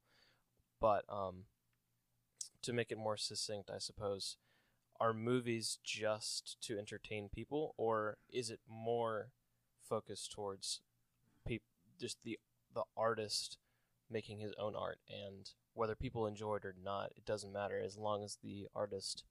But 0.82 1.06
um, 1.08 1.46
to 2.64 2.74
make 2.74 2.92
it 2.92 2.98
more 2.98 3.16
succinct, 3.16 3.70
I 3.74 3.78
suppose, 3.78 4.36
are 5.00 5.14
movies 5.14 5.80
just 5.84 6.58
to 6.62 6.78
entertain 6.78 7.30
people, 7.34 7.74
or 7.78 8.18
is 8.30 8.50
it 8.50 8.60
more 8.70 9.30
focused 9.88 10.32
towards 10.32 10.82
peop- 11.48 11.64
just 12.00 12.24
the 12.24 12.40
the 12.74 12.84
artist 12.98 13.58
making 14.10 14.40
his 14.40 14.54
own 14.60 14.76
art, 14.76 15.00
and 15.10 15.52
whether 15.74 15.96
people 15.96 16.26
enjoy 16.26 16.56
it 16.56 16.66
or 16.66 16.76
not, 16.84 17.12
it 17.16 17.26
doesn't 17.26 17.54
matter 17.54 17.80
as 17.80 17.98
long 17.98 18.24
as 18.24 18.38
the 18.44 18.68
artist 18.76 19.24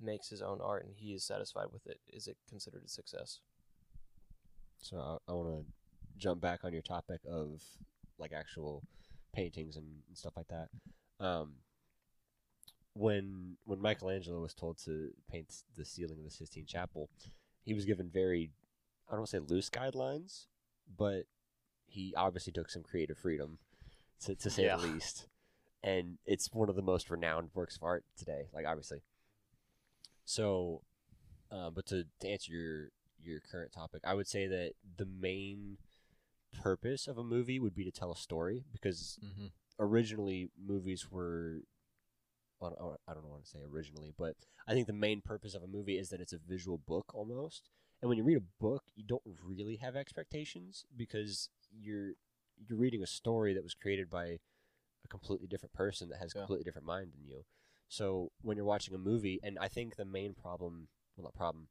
makes 0.00 0.28
his 0.28 0.42
own 0.42 0.60
art 0.60 0.84
and 0.84 0.94
he 0.96 1.14
is 1.14 1.24
satisfied 1.24 1.68
with 1.72 1.86
it. 1.86 2.00
Is 2.08 2.26
it 2.26 2.36
considered 2.48 2.82
a 2.84 2.88
success? 2.88 3.40
So 4.80 4.98
I, 4.98 5.30
I 5.30 5.34
want 5.34 5.48
to 5.48 5.64
jump 6.18 6.40
back 6.40 6.64
on 6.64 6.72
your 6.72 6.82
topic 6.82 7.20
of 7.30 7.62
like 8.18 8.32
actual 8.32 8.82
paintings 9.34 9.76
and, 9.76 9.86
and 10.08 10.16
stuff 10.16 10.34
like 10.36 10.48
that. 10.48 10.68
Um, 11.24 11.52
when 12.94 13.56
when 13.64 13.80
Michelangelo 13.80 14.40
was 14.40 14.54
told 14.54 14.78
to 14.84 15.10
paint 15.30 15.52
the 15.76 15.84
ceiling 15.84 16.18
of 16.18 16.24
the 16.24 16.30
Sistine 16.30 16.66
Chapel, 16.66 17.10
he 17.64 17.74
was 17.74 17.84
given 17.84 18.08
very 18.08 18.50
I 19.08 19.12
don't 19.12 19.20
want 19.20 19.30
to 19.30 19.36
say 19.36 19.40
loose 19.40 19.68
guidelines, 19.68 20.46
but 20.96 21.24
he 21.86 22.14
obviously 22.16 22.52
took 22.52 22.70
some 22.70 22.82
creative 22.82 23.18
freedom, 23.18 23.58
to, 24.24 24.34
to 24.34 24.50
say 24.50 24.64
Yeah. 24.64 24.76
the 24.76 24.86
least. 24.86 25.26
And 25.82 26.16
it's 26.24 26.48
one 26.52 26.70
of 26.70 26.76
the 26.76 26.82
most 26.82 27.10
renowned 27.10 27.50
works 27.54 27.76
of 27.76 27.82
art 27.82 28.04
today, 28.16 28.48
like 28.54 28.64
obviously. 28.66 29.02
So, 30.24 30.80
uh, 31.50 31.70
but 31.70 31.86
to, 31.86 32.04
to 32.20 32.28
answer 32.28 32.52
your 32.52 32.88
your 33.22 33.40
current 33.40 33.72
topic, 33.72 34.02
I 34.04 34.14
would 34.14 34.26
say 34.28 34.46
that 34.46 34.72
the 34.96 35.06
main 35.06 35.78
purpose 36.62 37.06
of 37.06 37.18
a 37.18 37.24
movie 37.24 37.58
would 37.58 37.74
be 37.74 37.84
to 37.84 37.90
tell 37.90 38.12
a 38.12 38.16
story 38.16 38.64
because 38.72 39.18
Mm-hmm. 39.24 39.46
originally 39.78 40.50
movies 40.62 41.10
were 41.10 41.60
I 42.64 42.70
don't- 42.70 43.00
I 43.08 43.14
don't 43.14 43.28
want 43.28 43.44
to 43.44 43.50
say 43.50 43.62
originally, 43.62 44.12
but 44.16 44.36
I 44.66 44.72
think 44.74 44.86
the 44.86 44.92
main 44.92 45.20
purpose 45.20 45.54
of 45.54 45.62
a 45.62 45.66
movie 45.66 45.98
is 45.98 46.08
that 46.10 46.20
it's 46.20 46.32
a 46.32 46.38
visual 46.38 46.78
book 46.78 47.14
almost. 47.14 47.68
And 48.00 48.08
when 48.08 48.18
you 48.18 48.24
read 48.24 48.36
a 48.38 48.60
book, 48.60 48.84
you 48.94 49.04
don't 49.04 49.22
really 49.42 49.76
have 49.76 49.96
expectations 49.96 50.84
because 50.96 51.50
you're 51.70 52.12
you're 52.68 52.78
reading 52.78 53.02
a 53.02 53.06
story 53.06 53.52
that 53.52 53.64
was 53.64 53.74
created 53.74 54.08
by 54.08 54.38
a 55.04 55.08
completely 55.08 55.48
different 55.48 55.72
person 55.72 56.08
that 56.08 56.18
has 56.18 56.32
a 56.32 56.38
Yeah. 56.38 56.42
completely 56.42 56.64
different 56.64 56.86
mind 56.86 57.12
than 57.12 57.24
you. 57.24 57.44
So 57.88 58.30
when 58.42 58.56
you're 58.56 58.64
watching 58.64 58.94
a 58.94 58.98
movie, 58.98 59.40
and 59.42 59.58
I 59.58 59.68
think 59.68 59.96
the 59.96 60.04
main 60.04 60.34
problem, 60.34 60.88
well, 61.16 61.24
not 61.24 61.34
problem, 61.34 61.68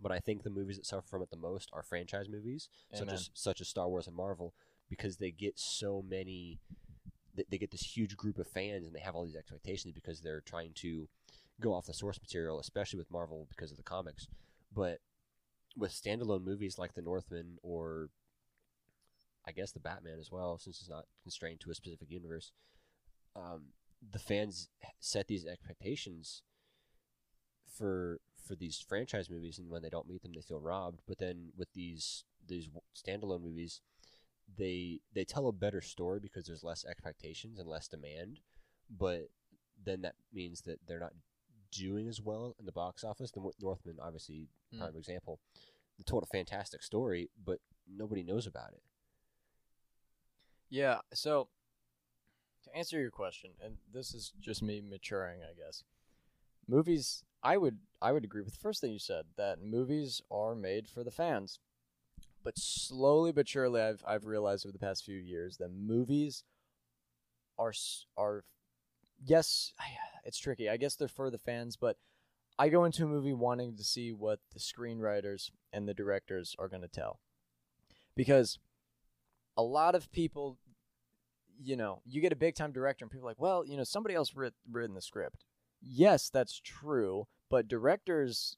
but 0.00 0.10
I 0.12 0.18
think 0.18 0.42
the 0.42 0.50
movies 0.50 0.76
that 0.76 0.86
suffer 0.86 1.06
from 1.06 1.22
it 1.22 1.30
the 1.30 1.36
most 1.36 1.70
are 1.72 1.82
franchise 1.82 2.28
movies, 2.28 2.68
such 2.92 3.08
as 3.14 3.30
such 3.34 3.60
as 3.60 3.68
Star 3.68 3.88
Wars 3.88 4.06
and 4.06 4.16
Marvel, 4.16 4.54
because 4.88 5.18
they 5.18 5.30
get 5.30 5.58
so 5.58 6.02
many 6.02 6.58
they, 7.34 7.58
get 7.58 7.70
this 7.70 7.96
huge 7.96 8.16
group 8.16 8.38
of 8.38 8.46
fans 8.46 8.86
and 8.86 8.94
they 8.94 9.00
have 9.00 9.14
all 9.14 9.24
these 9.24 9.36
expectations 9.36 9.94
because 9.94 10.20
they're 10.20 10.40
trying 10.40 10.72
to 10.74 11.08
go 11.60 11.72
off 11.74 11.86
the 11.86 11.94
source 11.94 12.18
material, 12.20 12.58
especially 12.58 12.98
with 12.98 13.10
Marvel 13.10 13.46
because 13.48 13.70
of 13.70 13.76
the 13.76 13.82
comics. 13.82 14.26
But 14.74 14.98
with 15.76 15.92
standalone 15.92 16.44
movies 16.44 16.78
like 16.78 16.94
The 16.94 17.02
Northman 17.02 17.58
or 17.62 18.08
I 19.46 19.52
guess 19.52 19.72
the 19.72 19.80
Batman 19.80 20.18
as 20.20 20.30
well, 20.30 20.58
since 20.58 20.80
it's 20.80 20.90
not 20.90 21.06
constrained 21.22 21.60
to 21.60 21.70
a 21.70 21.74
specific 21.74 22.10
universe, 22.10 22.52
um, 23.34 23.66
the 24.12 24.18
fans 24.18 24.68
set 25.00 25.26
these 25.28 25.46
expectations 25.46 26.42
for 27.66 28.20
for 28.46 28.54
these 28.54 28.84
franchise 28.86 29.30
movies, 29.30 29.58
and 29.58 29.70
when 29.70 29.82
they 29.82 29.88
don't 29.88 30.08
meet 30.08 30.22
them, 30.22 30.32
they 30.34 30.40
feel 30.40 30.60
robbed. 30.60 31.00
But 31.06 31.18
then 31.18 31.52
with 31.56 31.72
these 31.72 32.24
these 32.46 32.68
standalone 32.96 33.42
movies, 33.42 33.80
they 34.56 35.00
they 35.14 35.24
tell 35.24 35.46
a 35.48 35.52
better 35.52 35.80
story 35.80 36.20
because 36.20 36.46
there's 36.46 36.64
less 36.64 36.84
expectations 36.84 37.58
and 37.58 37.68
less 37.68 37.88
demand, 37.88 38.40
but 38.90 39.28
then 39.82 40.02
that 40.02 40.14
means 40.32 40.62
that 40.62 40.78
they're 40.86 41.00
not 41.00 41.14
doing 41.70 42.08
as 42.08 42.20
well 42.20 42.54
in 42.58 42.66
the 42.66 42.72
box 42.72 43.04
office. 43.04 43.30
The 43.30 43.50
Northman, 43.60 43.98
obviously, 44.00 44.48
Mm. 44.74 44.78
prime 44.78 44.96
example, 44.96 45.40
they 45.96 46.04
told 46.04 46.22
a 46.22 46.26
fantastic 46.26 46.82
story, 46.82 47.30
but 47.44 47.60
nobody 47.88 48.22
knows 48.22 48.46
about 48.46 48.72
it. 48.72 48.82
Yeah, 50.68 51.00
so 51.12 51.48
to 52.64 52.76
answer 52.76 53.00
your 53.00 53.10
question, 53.10 53.52
and 53.60 53.78
this 53.92 54.14
is 54.14 54.32
just 54.40 54.62
me 54.62 54.80
maturing, 54.80 55.40
I 55.42 55.54
guess. 55.54 55.84
Movies 56.66 57.24
I 57.42 57.56
would 57.56 57.78
I 58.02 58.12
would 58.12 58.24
agree 58.24 58.42
with 58.42 58.52
the 58.52 58.60
first 58.60 58.80
thing 58.80 58.92
you 58.92 58.98
said, 58.98 59.24
that 59.36 59.60
movies 59.60 60.20
are 60.30 60.54
made 60.54 60.88
for 60.88 61.02
the 61.02 61.10
fans. 61.10 61.58
But 62.42 62.58
slowly 62.58 63.32
but 63.32 63.48
surely 63.48 63.80
I've 63.80 64.02
I've 64.06 64.24
realized 64.24 64.64
over 64.64 64.72
the 64.72 64.78
past 64.78 65.04
few 65.04 65.18
years 65.18 65.58
that 65.58 65.70
movies 65.72 66.44
are 67.58 67.72
are 68.16 68.44
yes, 69.22 69.72
it's 70.24 70.38
tricky. 70.38 70.68
I 70.68 70.76
guess 70.76 70.96
they're 70.96 71.08
for 71.08 71.30
the 71.30 71.38
fans, 71.38 71.76
but 71.76 71.96
I 72.58 72.68
go 72.68 72.84
into 72.84 73.04
a 73.04 73.08
movie 73.08 73.32
wanting 73.32 73.76
to 73.76 73.84
see 73.84 74.12
what 74.12 74.40
the 74.52 74.60
screenwriters 74.60 75.50
and 75.72 75.88
the 75.88 75.94
directors 75.94 76.54
are 76.58 76.68
going 76.68 76.82
to 76.82 76.88
tell. 76.88 77.20
Because 78.16 78.58
a 79.56 79.62
lot 79.62 79.94
of 79.94 80.10
people 80.12 80.58
you 81.62 81.76
know, 81.76 82.00
you 82.06 82.20
get 82.20 82.32
a 82.32 82.36
big 82.36 82.54
time 82.54 82.72
director 82.72 83.04
and 83.04 83.12
people 83.12 83.26
are 83.26 83.30
like, 83.30 83.40
well, 83.40 83.64
you 83.66 83.76
know, 83.76 83.84
somebody 83.84 84.14
else 84.14 84.34
writ- 84.34 84.54
written 84.70 84.94
the 84.94 85.02
script. 85.02 85.44
Yes, 85.82 86.30
that's 86.30 86.60
true, 86.60 87.26
but 87.50 87.68
directors 87.68 88.56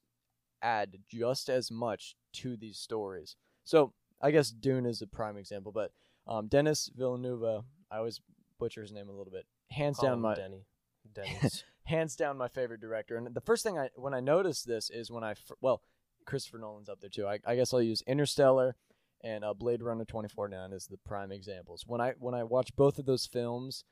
add 0.61 0.99
just 1.09 1.49
as 1.49 1.69
much 1.69 2.15
to 2.33 2.55
these 2.55 2.77
stories. 2.77 3.35
So 3.63 3.93
I 4.21 4.31
guess 4.31 4.49
Dune 4.49 4.85
is 4.85 5.01
a 5.01 5.07
prime 5.07 5.37
example, 5.37 5.71
but 5.71 5.91
um, 6.27 6.47
Dennis 6.47 6.89
Villeneuve, 6.95 7.63
I 7.91 7.97
always 7.97 8.21
butcher 8.59 8.81
his 8.81 8.91
name 8.91 9.09
a 9.09 9.13
little 9.13 9.31
bit. 9.31 9.45
Hands 9.71 9.97
Call 9.97 10.09
down 10.09 10.21
my 10.21 10.35
Denny. 10.35 10.65
Denny's. 11.13 11.63
hands 11.83 12.15
down 12.15 12.37
my 12.37 12.47
favorite 12.47 12.81
director. 12.81 13.17
And 13.17 13.33
the 13.33 13.41
first 13.41 13.63
thing 13.63 13.77
I 13.77 13.89
when 13.95 14.13
I 14.13 14.19
noticed 14.19 14.67
this 14.67 14.89
is 14.89 15.11
when 15.11 15.23
I 15.23 15.35
well, 15.61 15.81
Christopher 16.25 16.59
Nolan's 16.59 16.89
up 16.89 17.01
there 17.01 17.09
too. 17.09 17.27
I, 17.27 17.39
I 17.45 17.55
guess 17.55 17.73
I'll 17.73 17.81
use 17.81 18.01
Interstellar 18.07 18.75
and 19.21 19.43
uh, 19.43 19.53
Blade 19.53 19.81
Runner 19.81 20.05
2049 20.05 20.73
as 20.73 20.87
the 20.87 20.97
prime 20.97 21.31
examples. 21.31 21.83
When 21.87 22.01
I 22.01 22.13
when 22.19 22.33
I 22.33 22.43
watched 22.43 22.75
both 22.75 22.99
of 22.99 23.05
those 23.05 23.25
films, 23.25 23.83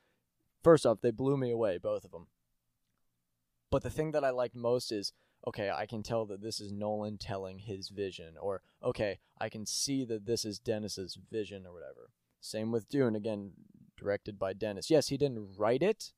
first 0.62 0.86
off, 0.86 1.00
they 1.00 1.10
blew 1.10 1.36
me 1.36 1.50
away, 1.50 1.78
both 1.78 2.04
of 2.04 2.10
them. 2.10 2.28
But 3.70 3.82
the 3.82 3.90
thing 3.90 4.12
that 4.12 4.24
I 4.24 4.30
liked 4.30 4.54
most 4.54 4.92
is 4.92 5.12
okay, 5.46 5.70
I 5.74 5.86
can 5.86 6.02
tell 6.02 6.24
that 6.26 6.40
this 6.42 6.60
is 6.60 6.72
Nolan 6.72 7.18
telling 7.18 7.58
his 7.58 7.88
vision, 7.88 8.34
or 8.40 8.62
okay, 8.82 9.18
I 9.40 9.48
can 9.48 9.66
see 9.66 10.04
that 10.04 10.26
this 10.26 10.44
is 10.44 10.58
Dennis's 10.58 11.18
vision, 11.30 11.66
or 11.66 11.72
whatever. 11.72 12.10
Same 12.40 12.72
with 12.72 12.88
Dune, 12.88 13.14
again, 13.16 13.52
directed 13.96 14.38
by 14.38 14.52
Dennis. 14.52 14.90
Yes, 14.90 15.08
he 15.08 15.16
didn't 15.16 15.48
write 15.56 15.82
it, 15.82 16.12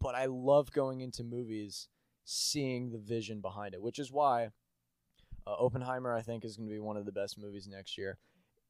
but 0.00 0.14
I 0.14 0.26
love 0.26 0.72
going 0.72 1.00
into 1.00 1.22
movies 1.24 1.88
seeing 2.24 2.90
the 2.90 2.98
vision 2.98 3.40
behind 3.40 3.74
it, 3.74 3.82
which 3.82 3.98
is 3.98 4.12
why 4.12 4.50
uh, 5.46 5.54
Oppenheimer, 5.58 6.14
I 6.14 6.22
think, 6.22 6.44
is 6.44 6.56
going 6.56 6.68
to 6.68 6.74
be 6.74 6.80
one 6.80 6.96
of 6.96 7.06
the 7.06 7.12
best 7.12 7.38
movies 7.38 7.66
next 7.66 7.96
year. 7.96 8.18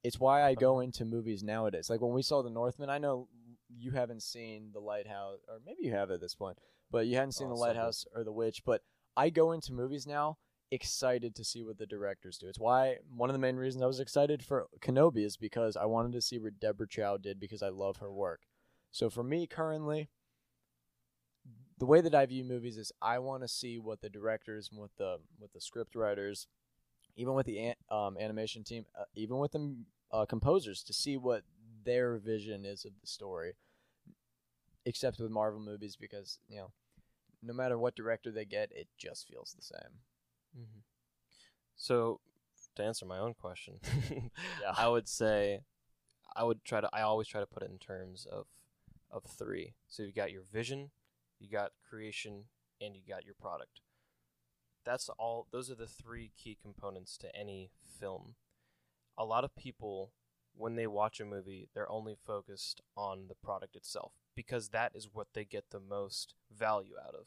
It's 0.05 0.20
why 0.20 0.43
I 0.45 0.55
go 0.55 0.79
into 0.81 1.05
movies 1.05 1.43
nowadays. 1.43 1.91
Like 1.91 2.01
when 2.01 2.12
we 2.12 2.22
saw 2.22 2.43
The 2.43 2.51
Northman, 2.51 2.89
I 2.89 2.99
know 2.99 3.26
you 3.68 3.91
haven't 3.91 4.22
seen 4.22 4.70
The 4.72 4.79
Lighthouse, 4.81 5.41
or 5.49 5.59
maybe 5.66 5.81
you 5.83 5.93
have 5.93 6.11
at 6.12 6.20
this 6.20 6.35
point, 6.37 6.57
but 6.91 7.07
you 7.07 7.16
hadn't 7.16 7.33
seen 7.33 7.49
Oh, 7.49 7.51
The 7.51 7.57
so. 7.57 7.62
Lighthouse 7.62 8.07
or 8.14 8.22
The 8.22 8.33
Witch. 8.33 8.62
But 8.64 8.83
I 9.19 9.31
go 9.31 9.51
into 9.51 9.73
movies 9.73 10.07
now 10.07 10.39
excited 10.71 11.35
to 11.35 11.45
see 11.45 11.64
what 11.64 11.77
the 11.77 11.87
directors 11.87 12.39
do. 12.39 12.47
It's 12.47 12.61
why 12.61 12.99
one 13.12 13.29
of 13.29 13.35
the 13.35 13.41
main 13.41 13.57
reasons 13.57 13.83
I 13.83 13.89
was 13.89 13.99
excited 13.99 14.45
for 14.45 14.69
Kenobi 14.81 15.25
is 15.25 15.37
because 15.37 15.77
I 15.77 15.87
wanted 15.87 16.12
to 16.12 16.21
see 16.21 16.39
what 16.39 16.61
Deborah 16.61 16.87
Chow 16.87 17.16
did 17.16 17.41
because 17.41 17.61
I 17.61 17.69
love 17.69 17.97
her 17.97 18.12
work. 18.12 18.43
So 18.93 19.11
for 19.11 19.25
me 19.25 19.49
currently, 19.49 20.09
the 21.79 21.87
way 21.87 22.01
that 22.01 22.14
I 22.14 22.27
view 22.27 22.45
movies 22.45 22.79
is 22.79 22.93
I 23.03 23.19
want 23.19 23.43
to 23.43 23.49
see 23.49 23.77
what 23.77 24.03
the 24.03 24.09
directors, 24.09 24.69
and 24.71 24.81
what 24.81 24.91
the 24.99 25.19
what 25.39 25.53
the 25.53 25.61
script 25.61 25.97
writers, 25.97 26.47
even 27.16 27.35
with 27.35 27.47
the 27.47 27.59
an, 27.59 27.75
um, 27.91 28.16
animation 28.19 28.62
team, 28.62 28.85
uh, 28.99 29.05
even 29.14 29.39
with 29.39 29.53
the 29.53 29.75
uh, 30.12 30.27
composers, 30.27 30.85
to 30.85 30.93
see 30.93 31.16
what 31.16 31.43
their 31.85 32.19
vision 32.19 32.64
is 32.64 32.85
of 32.85 32.93
the 33.01 33.07
story. 33.07 33.55
Except 34.85 35.19
with 35.19 35.31
Marvel 35.31 35.61
movies, 35.61 35.97
because 35.97 36.39
you 36.49 36.59
know, 36.59 36.71
no 37.43 37.53
matter 37.53 37.78
what 37.78 37.97
director 37.97 38.30
they 38.30 38.45
get, 38.45 38.70
it 38.72 38.89
just 38.99 39.28
feels 39.28 39.55
the 39.55 39.62
same. 39.62 40.01
hmm 40.55 40.80
So, 41.76 42.20
to 42.76 42.82
answer 42.84 43.07
my 43.07 43.18
own 43.18 43.34
question, 43.34 43.80
Yeah. 44.61 44.72
I 44.76 44.89
would 44.89 45.09
say, 45.09 45.61
I 46.36 46.45
would 46.45 46.64
try 46.64 46.80
to. 46.80 46.89
I 46.93 47.03
always 47.03 47.28
try 47.28 47.41
to 47.41 47.47
put 47.47 47.62
it 47.62 47.70
in 47.70 47.78
terms 47.78 48.26
of 48.30 48.47
of 49.11 49.24
three. 49.24 49.74
So 49.89 50.03
you 50.03 50.12
got 50.12 50.32
your 50.32 50.43
vision, 50.53 50.91
you 51.41 51.49
got 51.49 51.72
creation, 51.89 52.45
and 52.80 52.95
you 52.95 53.03
got 53.09 53.24
your 53.24 53.34
product. 53.34 53.80
That's 54.84 55.09
all. 55.11 55.47
Those 55.51 55.70
are 55.70 55.74
the 55.74 55.86
three 55.86 56.32
key 56.36 56.57
components 56.61 57.16
to 57.18 57.34
any 57.36 57.70
film. 58.01 58.34
A 59.18 59.24
lot 59.24 59.45
of 59.45 59.55
people, 59.57 60.12
when 60.55 60.76
they 60.76 60.86
watch 60.86 61.20
a 61.20 61.24
movie, 61.24 61.68
they're 61.74 61.91
only 61.91 62.16
focused 62.26 62.80
on 62.97 63.26
the 63.28 63.34
product 63.34 63.76
itself 63.76 64.12
because 64.39 64.68
that 64.68 64.93
is 64.95 65.09
what 65.12 65.26
they 65.34 65.45
get 65.45 65.64
the 65.72 65.80
most 65.80 66.32
value 66.57 66.95
out 67.05 67.12
of, 67.12 67.26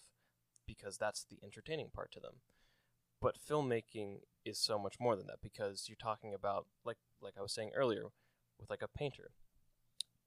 because 0.66 0.98
that's 0.98 1.26
the 1.26 1.40
entertaining 1.44 1.90
part 1.94 2.10
to 2.10 2.22
them. 2.22 2.36
But 3.22 3.36
filmmaking 3.38 4.20
is 4.46 4.58
so 4.58 4.80
much 4.80 4.96
more 4.98 5.18
than 5.18 5.28
that 5.28 5.42
because 5.44 5.90
you're 5.90 5.98
talking 6.02 6.34
about 6.34 6.68
like 6.86 6.96
like 7.22 7.34
I 7.38 7.42
was 7.42 7.52
saying 7.52 7.72
earlier 7.76 8.04
with 8.58 8.70
like 8.70 8.82
a 8.82 8.88
painter. 8.88 9.32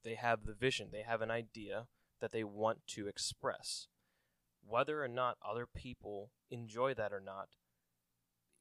They 0.05 0.14
have 0.16 0.45
the 0.45 0.53
vision 0.53 0.89
they 0.93 1.01
have 1.01 1.22
an 1.22 1.30
idea 1.30 1.87
that 2.20 2.32
they 2.32 2.45
want 2.45 2.87
to 2.89 3.09
express. 3.09 3.87
Whether 4.62 5.03
or 5.03 5.09
not 5.09 5.39
other 5.43 5.66
people 5.66 6.32
enjoy 6.51 6.93
that 6.93 7.14
or 7.14 7.20
not 7.20 7.49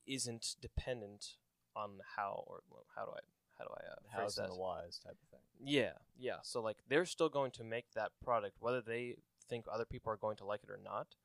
isn't 0.08 0.56
dependent 0.62 1.36
on 1.76 2.00
how 2.16 2.46
or 2.48 2.62
how 2.96 3.04
do 3.04 3.12
I 3.12 3.20
how 3.64 3.70
do 3.70 3.74
I 3.76 4.20
uh, 4.20 4.24
phrase 4.24 4.36
that? 4.36 4.44
and 4.46 4.54
the 4.54 4.58
Wise 4.58 5.00
type 5.04 5.18
of 5.22 5.30
thing. 5.30 5.40
Yeah, 5.60 5.94
yeah. 6.18 6.38
So 6.44 6.62
like 6.62 6.78
they're 6.88 7.06
still 7.06 7.30
going 7.30 7.52
to 7.52 7.64
make 7.64 7.92
that 7.96 8.12
product 8.24 8.58
whether 8.60 8.82
they 8.82 9.16
think 9.50 9.66
other 9.72 9.86
people 9.86 10.12
are 10.12 10.18
going 10.18 10.38
to 10.38 10.46
like 10.46 10.62
it 10.64 10.70
or 10.70 10.80
not. 10.84 11.16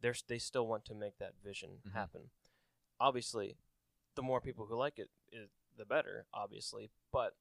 They're 0.00 0.14
they 0.28 0.38
still 0.38 0.66
want 0.66 0.84
to 0.86 0.94
make 0.94 1.18
that 1.18 1.34
vision 1.44 1.82
Mhm. 1.86 1.92
happen. 1.92 2.30
Obviously, 3.00 3.56
the 4.14 4.22
more 4.22 4.40
people 4.40 4.66
who 4.66 4.76
like 4.76 4.98
it 4.98 5.10
is 5.32 5.50
the 5.76 5.84
better, 5.84 6.26
obviously, 6.34 6.90
but 7.12 7.36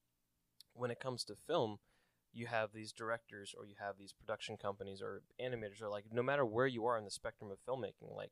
when 0.73 0.89
it 0.91 0.99
comes 0.99 1.23
to 1.25 1.35
film, 1.35 1.79
you 2.33 2.47
have 2.47 2.71
these 2.71 2.93
directors 2.93 3.53
or 3.57 3.65
you 3.65 3.75
have 3.79 3.97
these 3.97 4.13
production 4.13 4.55
companies 4.57 5.01
or 5.01 5.21
animators 5.39 5.81
or 5.81 5.89
like 5.89 6.05
no 6.11 6.23
matter 6.23 6.45
where 6.45 6.67
you 6.67 6.85
are 6.85 6.97
in 6.97 7.03
the 7.03 7.11
spectrum 7.11 7.51
of 7.51 7.59
filmmaking, 7.67 8.15
like 8.15 8.31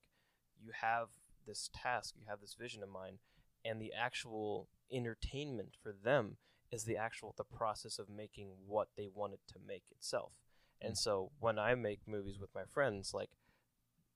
you 0.58 0.72
have 0.72 1.10
this 1.46 1.70
task, 1.74 2.16
you 2.18 2.26
have 2.28 2.40
this 2.40 2.54
vision 2.54 2.82
in 2.84 2.90
mind, 2.90 3.20
and 3.66 3.82
the 3.82 3.92
actual 3.94 4.70
entertainment 4.92 5.76
for 5.82 5.94
them 5.94 6.38
is 6.72 6.84
the 6.84 6.98
actual 6.98 7.34
the 7.38 7.44
process 7.44 8.00
of 8.00 8.10
making 8.10 8.50
what 8.68 8.90
they 8.96 9.08
wanted 9.14 9.40
to 9.48 9.60
make 9.66 9.84
itself. 9.92 10.34
And 10.82 10.94
mm. 10.94 10.98
so 10.98 11.32
when 11.40 11.58
I 11.60 11.76
make 11.76 12.08
movies 12.08 12.40
with 12.40 12.54
my 12.54 12.64
friends, 12.72 13.14
like 13.14 13.32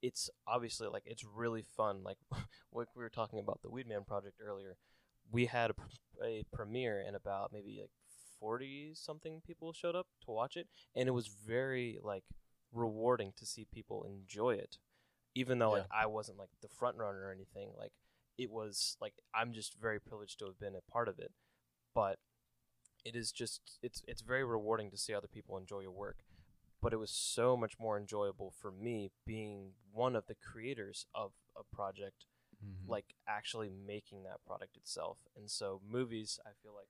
it's 0.02 0.30
obviously 0.48 0.88
like 0.88 1.04
it's 1.06 1.24
really 1.24 1.64
fun. 1.64 2.04
Like 2.04 2.18
we 2.72 2.86
were 2.96 3.10
talking 3.10 3.40
about 3.40 3.62
the 3.62 3.70
Weedman 3.70 4.06
project 4.06 4.40
earlier, 4.46 4.78
we 5.32 5.46
had 5.46 5.72
a, 5.72 6.24
a 6.24 6.44
premiere 6.54 7.04
and 7.06 7.16
about 7.16 7.52
maybe 7.52 7.80
like 7.82 7.92
forty 8.40 8.92
something 8.94 9.42
people 9.46 9.74
showed 9.74 9.96
up 9.96 10.08
to 10.26 10.32
watch 10.32 10.58
it, 10.58 10.68
and 10.96 11.08
it 11.08 11.14
was 11.14 11.28
very 11.28 12.00
like 12.04 12.26
rewarding 12.72 13.34
to 13.38 13.46
see 13.46 13.66
people 13.74 14.04
enjoy 14.04 14.52
it, 14.52 14.78
even 15.34 15.60
though 15.60 15.72
like 15.72 15.86
I 15.92 16.06
wasn't 16.06 16.38
like 16.38 16.50
the 16.62 16.68
front 16.68 16.98
runner 16.98 17.28
or 17.28 17.32
anything. 17.32 17.72
Like 17.78 17.94
it 18.38 18.52
was 18.52 18.98
like 19.02 19.14
I'm 19.34 19.54
just 19.54 19.76
very 19.80 20.00
privileged 20.00 20.40
to 20.40 20.46
have 20.46 20.60
been 20.60 20.76
a 20.76 20.92
part 20.92 21.08
of 21.08 21.20
it, 21.20 21.32
but 21.94 22.18
it 23.06 23.16
is 23.16 23.32
just 23.32 23.80
it's 23.82 24.04
it's 24.08 24.22
very 24.22 24.44
rewarding 24.44 24.90
to 24.92 24.98
see 24.98 25.14
other 25.14 25.28
people 25.28 25.58
enjoy 25.58 25.80
your 25.82 25.92
work 25.92 26.20
but 26.82 26.92
it 26.94 26.98
was 26.98 27.12
so 27.12 27.56
much 27.56 27.80
more 27.80 27.98
enjoyable 27.98 28.52
for 28.52 28.70
me 28.72 29.10
being 29.26 29.72
one 29.94 30.16
of 30.16 30.28
the 30.28 30.36
creators 30.36 31.06
of 31.16 31.32
a 31.58 31.76
project 31.76 32.26
mm-hmm. 32.64 32.90
like 32.90 33.16
actually 33.28 33.70
making 33.70 34.24
that 34.24 34.44
product 34.46 34.76
itself 34.78 35.18
and 35.36 35.50
so 35.50 35.82
movies 35.90 36.40
i 36.46 36.50
feel 36.62 36.74
like 36.74 36.90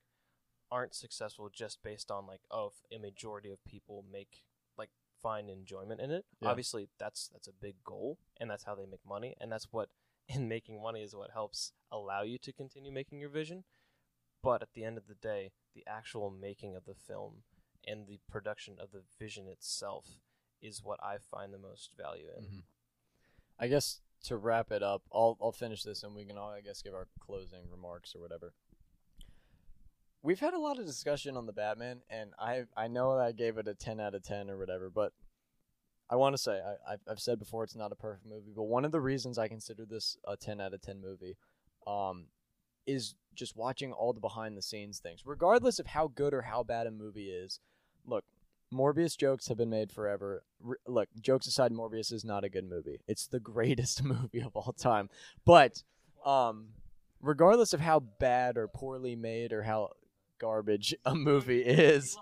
aren't 0.72 0.96
successful 0.96 1.50
just 1.54 1.82
based 1.84 2.10
on 2.10 2.26
like 2.26 2.42
oh 2.52 2.72
a 2.92 2.98
majority 2.98 3.52
of 3.52 3.64
people 3.66 4.04
make 4.12 4.44
like 4.78 4.90
find 5.22 5.50
enjoyment 5.50 6.00
in 6.02 6.12
it 6.12 6.26
Yeah. 6.42 6.50
obviously 6.50 6.90
that's 7.00 7.28
that's 7.28 7.48
a 7.48 7.54
big 7.54 7.76
goal 7.84 8.18
and 8.40 8.50
that's 8.50 8.64
how 8.64 8.76
they 8.76 8.86
make 8.86 9.06
money 9.08 9.36
and 9.40 9.52
that's 9.52 9.68
what 9.72 9.90
in 10.28 10.48
making 10.48 10.82
money 10.82 11.02
is 11.02 11.16
what 11.16 11.32
helps 11.32 11.72
allow 11.92 12.22
you 12.22 12.38
to 12.38 12.52
continue 12.54 12.92
making 12.92 13.20
your 13.20 13.30
vision 13.30 13.64
but 14.42 14.62
at 14.62 14.74
the 14.74 14.84
end 14.84 14.98
of 14.98 15.08
the 15.08 15.16
day 15.16 15.52
the 15.74 15.84
actual 15.88 16.30
making 16.30 16.76
of 16.76 16.86
the 16.86 16.94
film 16.94 17.44
and 17.86 18.08
the 18.08 18.20
production 18.30 18.76
of 18.80 18.92
the 18.92 19.02
vision 19.20 19.48
itself 19.48 20.18
is 20.62 20.84
what 20.84 21.00
I 21.04 21.18
find 21.18 21.54
the 21.54 21.58
most 21.58 21.92
value 21.98 22.30
in. 22.38 22.44
Mhm. 22.46 22.64
I 23.60 23.68
guess 23.68 24.02
to 24.24 24.38
wrap 24.38 24.72
it 24.72 24.82
up, 24.82 25.04
I'll 25.12 25.38
I'll 25.42 25.52
finish 25.52 25.84
this 25.84 26.04
and 26.04 26.16
we 26.16 26.26
can 26.26 26.38
all 26.38 26.50
I 26.50 26.62
guess 26.62 26.82
give 26.82 26.94
our 26.94 27.08
closing 27.20 27.70
remarks 27.70 28.16
or 28.16 28.20
whatever. 28.22 28.54
We've 30.22 30.40
had 30.40 30.54
a 30.54 30.60
lot 30.60 30.80
of 30.80 30.86
discussion 30.86 31.36
on 31.36 31.46
the 31.46 31.54
Batman, 31.54 32.02
and 32.10 32.34
I 32.40 32.66
I 32.78 32.88
know 32.88 33.18
I 33.18 33.34
gave 33.34 33.58
it 33.58 33.68
a 33.68 33.74
ten 33.76 34.00
out 34.00 34.16
of 34.16 34.24
ten 34.24 34.50
or 34.50 34.58
whatever, 34.58 34.90
but 34.90 35.14
I 36.14 36.16
want 36.16 36.36
to 36.36 36.42
say 36.42 36.62
I 36.88 36.94
I've, 37.10 37.20
said 37.20 37.40
before 37.40 37.64
it's 37.64 37.76
not 37.76 37.92
a 37.92 37.96
perfect 37.96 38.28
movie, 38.28 38.52
but 38.56 38.66
one 38.66 38.86
of 38.86 38.92
the 38.92 39.02
reasons 39.02 39.40
I 39.40 39.48
consider 39.48 39.84
this 39.84 40.16
a 40.28 40.38
ten 40.38 40.62
out 40.62 40.72
of 40.76 40.82
ten 40.84 41.02
movie, 41.02 41.36
um, 41.88 42.26
is 42.86 43.16
just 43.34 43.58
watching 43.58 43.92
all 43.92 44.14
the 44.14 44.20
behind 44.20 44.56
the 44.56 44.62
scenes 44.62 45.00
things, 45.00 45.26
regardless 45.26 45.80
of 45.80 45.88
how 45.88 46.12
good 46.14 46.36
or 46.36 46.44
how 46.44 46.62
bad 46.62 46.86
a 46.86 46.92
movie 46.92 47.32
is. 47.32 47.60
Look, 48.06 48.26
Morbius 48.72 49.18
jokes 49.18 49.48
have 49.48 49.58
been 49.58 49.72
made 49.72 49.92
forever. 49.92 50.44
R- 50.64 50.78
look, 50.86 51.10
jokes 51.20 51.48
aside, 51.48 51.72
Morbius 51.72 52.14
is 52.14 52.24
not 52.24 52.44
a 52.44 52.50
good 52.50 52.70
movie. 52.70 53.00
It's 53.08 53.26
the 53.26 53.40
greatest 53.54 54.04
movie 54.04 54.42
of 54.42 54.56
all 54.56 54.74
time. 54.74 55.10
But 55.46 55.82
um, 56.24 56.68
regardless 57.22 57.74
of 57.74 57.80
how 57.80 58.02
bad 58.02 58.56
or 58.56 58.68
poorly 58.68 59.16
made 59.16 59.52
or 59.52 59.64
how 59.64 59.90
garbage 60.38 60.94
a 61.06 61.16
movie 61.16 61.64
is, 61.64 62.16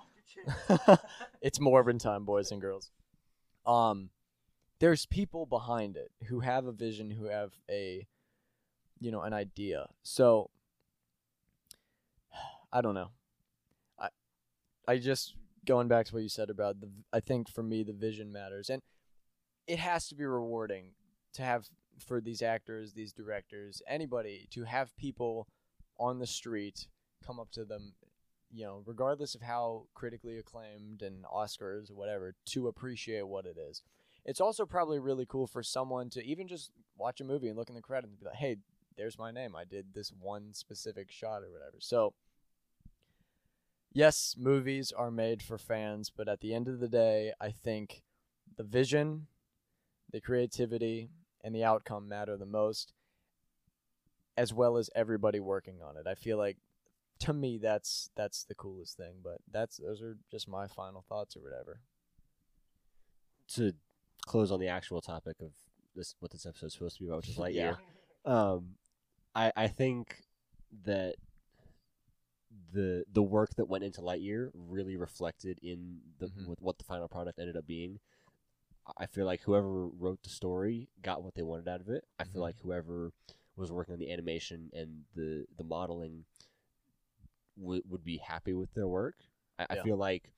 it's 1.42 1.60
Morbin 1.60 2.00
time, 2.00 2.24
boys 2.24 2.54
and 2.54 2.62
girls. 2.62 2.90
Um, 3.72 4.10
there's 4.80 5.06
people 5.06 5.46
behind 5.46 5.96
it 5.96 6.12
who 6.28 6.42
have 6.42 6.66
a 6.66 6.72
vision, 6.72 7.10
who 7.10 7.26
have 7.26 7.52
a, 7.70 8.06
you 9.00 9.12
know, 9.12 9.22
an 9.22 9.34
idea. 9.34 9.88
So 10.04 10.50
I 12.74 12.82
don't 12.82 12.96
know. 12.96 13.12
I, 13.98 14.10
I 14.88 14.98
just 14.98 15.36
going 15.66 15.88
back 15.88 16.08
to 16.08 16.14
what 16.14 16.24
you 16.24 16.30
said 16.30 16.50
about 16.50 16.82
the 16.82 16.90
I 17.14 17.20
think 17.20 17.48
for 17.48 17.64
me 17.64 17.84
the 17.84 17.94
vision 17.94 18.32
matters 18.32 18.70
and 18.70 18.82
it 19.68 19.78
has 19.78 20.08
to 20.08 20.16
be 20.16 20.26
rewarding 20.26 20.94
to 21.34 21.44
have 21.44 21.70
for 22.06 22.20
these 22.20 22.42
actors, 22.42 22.94
these 22.94 23.14
directors, 23.14 23.82
anybody 23.88 24.48
to 24.52 24.64
have 24.64 24.98
people 24.98 25.48
on 26.00 26.20
the 26.20 26.28
street 26.28 26.88
come 27.26 27.40
up 27.40 27.52
to 27.52 27.64
them, 27.64 27.94
you 28.54 28.66
know, 28.66 28.84
regardless 28.86 29.36
of 29.36 29.42
how 29.42 29.88
critically 29.94 30.38
acclaimed 30.38 31.02
and 31.02 31.24
Oscars 31.26 31.90
or 31.90 31.96
whatever, 31.96 32.36
to 32.48 32.68
appreciate 32.68 33.28
what 33.28 33.46
it 33.46 33.58
is. 33.58 33.82
It's 34.26 34.42
also 34.42 34.66
probably 34.66 35.00
really 35.00 35.26
cool 35.26 35.48
for 35.48 35.64
someone 35.64 36.10
to 36.12 36.24
even 36.24 36.48
just 36.48 36.72
watch 36.98 37.22
a 37.22 37.24
movie 37.24 37.48
and 37.48 37.58
look 37.58 37.70
in 37.70 37.76
the 37.76 37.82
credits 37.82 38.12
and 38.12 38.20
be 38.20 38.26
like, 38.26 38.36
"Hey, 38.36 38.58
there's 38.98 39.18
my 39.18 39.32
name. 39.32 39.56
I 39.56 39.64
did 39.64 39.94
this 39.94 40.12
one 40.12 40.54
specific 40.54 41.10
shot 41.10 41.44
or 41.44 41.52
whatever." 41.52 41.78
So, 41.80 42.14
yes, 43.92 44.36
movies 44.38 44.92
are 44.92 45.12
made 45.12 45.42
for 45.42 45.58
fans, 45.58 46.12
but 46.16 46.28
at 46.28 46.42
the 46.42 46.54
end 46.54 46.68
of 46.68 46.80
the 46.80 46.90
day, 46.90 47.34
I 47.40 47.52
think 47.52 48.04
the 48.58 48.64
vision, 48.64 49.28
the 50.12 50.22
creativity, 50.22 51.10
and 51.44 51.56
the 51.56 51.64
outcome 51.64 52.08
matter 52.08 52.38
the 52.38 52.46
most, 52.46 52.94
as 54.38 54.54
well 54.54 54.78
as 54.78 54.90
everybody 54.96 55.40
working 55.40 55.82
on 55.82 55.98
it. 55.98 56.06
I 56.06 56.16
feel 56.16 56.38
like 56.38 56.58
to 57.22 57.34
me 57.34 57.58
that's 57.58 58.10
that's 58.16 58.44
the 58.46 58.56
coolest 58.56 58.98
thing, 58.98 59.16
but 59.24 59.38
that's 59.52 59.78
those 59.78 60.02
are 60.02 60.18
just 60.30 60.48
my 60.48 60.68
final 60.68 61.04
thoughts 61.08 61.36
or 61.36 61.42
whatever. 61.42 61.82
To 63.56 63.74
close 64.26 64.52
on 64.52 64.60
the 64.60 64.68
actual 64.70 65.02
topic 65.02 65.38
of 65.42 65.52
this, 65.96 66.16
what 66.20 66.32
this 66.32 66.46
episode's 66.46 66.74
supposed 66.74 66.98
to 66.98 67.04
be 67.04 67.08
about, 67.10 67.18
which 67.18 67.30
is 67.30 67.38
Lightyear. 67.38 67.54
Yeah. 67.54 67.76
Um, 68.26 68.76
I 69.36 69.52
I 69.56 69.68
think 69.68 70.24
that 70.86 71.16
the 72.74 73.04
the 73.12 73.24
work 73.24 73.56
that 73.56 73.66
went 73.68 73.84
into 73.84 74.02
Lightyear 74.02 74.50
really 74.54 74.96
reflected 74.96 75.60
in 75.62 76.00
the 76.20 76.28
Mhm. 76.28 76.48
with 76.48 76.62
what 76.62 76.78
the 76.78 76.84
final 76.84 77.08
product 77.08 77.40
ended 77.40 77.58
up 77.58 77.66
being. 77.68 78.00
I 78.98 79.06
feel 79.06 79.26
like 79.26 79.42
whoever 79.42 79.88
wrote 79.88 80.24
the 80.24 80.30
story 80.30 80.90
got 81.02 81.24
what 81.24 81.36
they 81.36 81.44
wanted 81.44 81.68
out 81.68 81.82
of 81.82 81.90
it. 81.90 82.04
I 82.20 82.24
feel 82.24 82.40
Mhm. 82.42 82.46
like 82.46 82.60
whoever 82.60 83.12
was 83.56 83.72
working 83.72 83.94
on 83.94 84.00
the 84.00 84.12
animation 84.12 84.70
and 84.74 85.06
the 85.14 85.46
the 85.58 85.64
modeling 85.64 86.26
would 87.62 87.84
would 87.90 88.04
be 88.04 88.18
happy 88.18 88.54
with 88.54 88.74
their 88.74 88.88
work. 88.88 89.16
I, 89.58 89.68
I 89.70 89.76
feel 89.84 89.98
like 89.98 90.32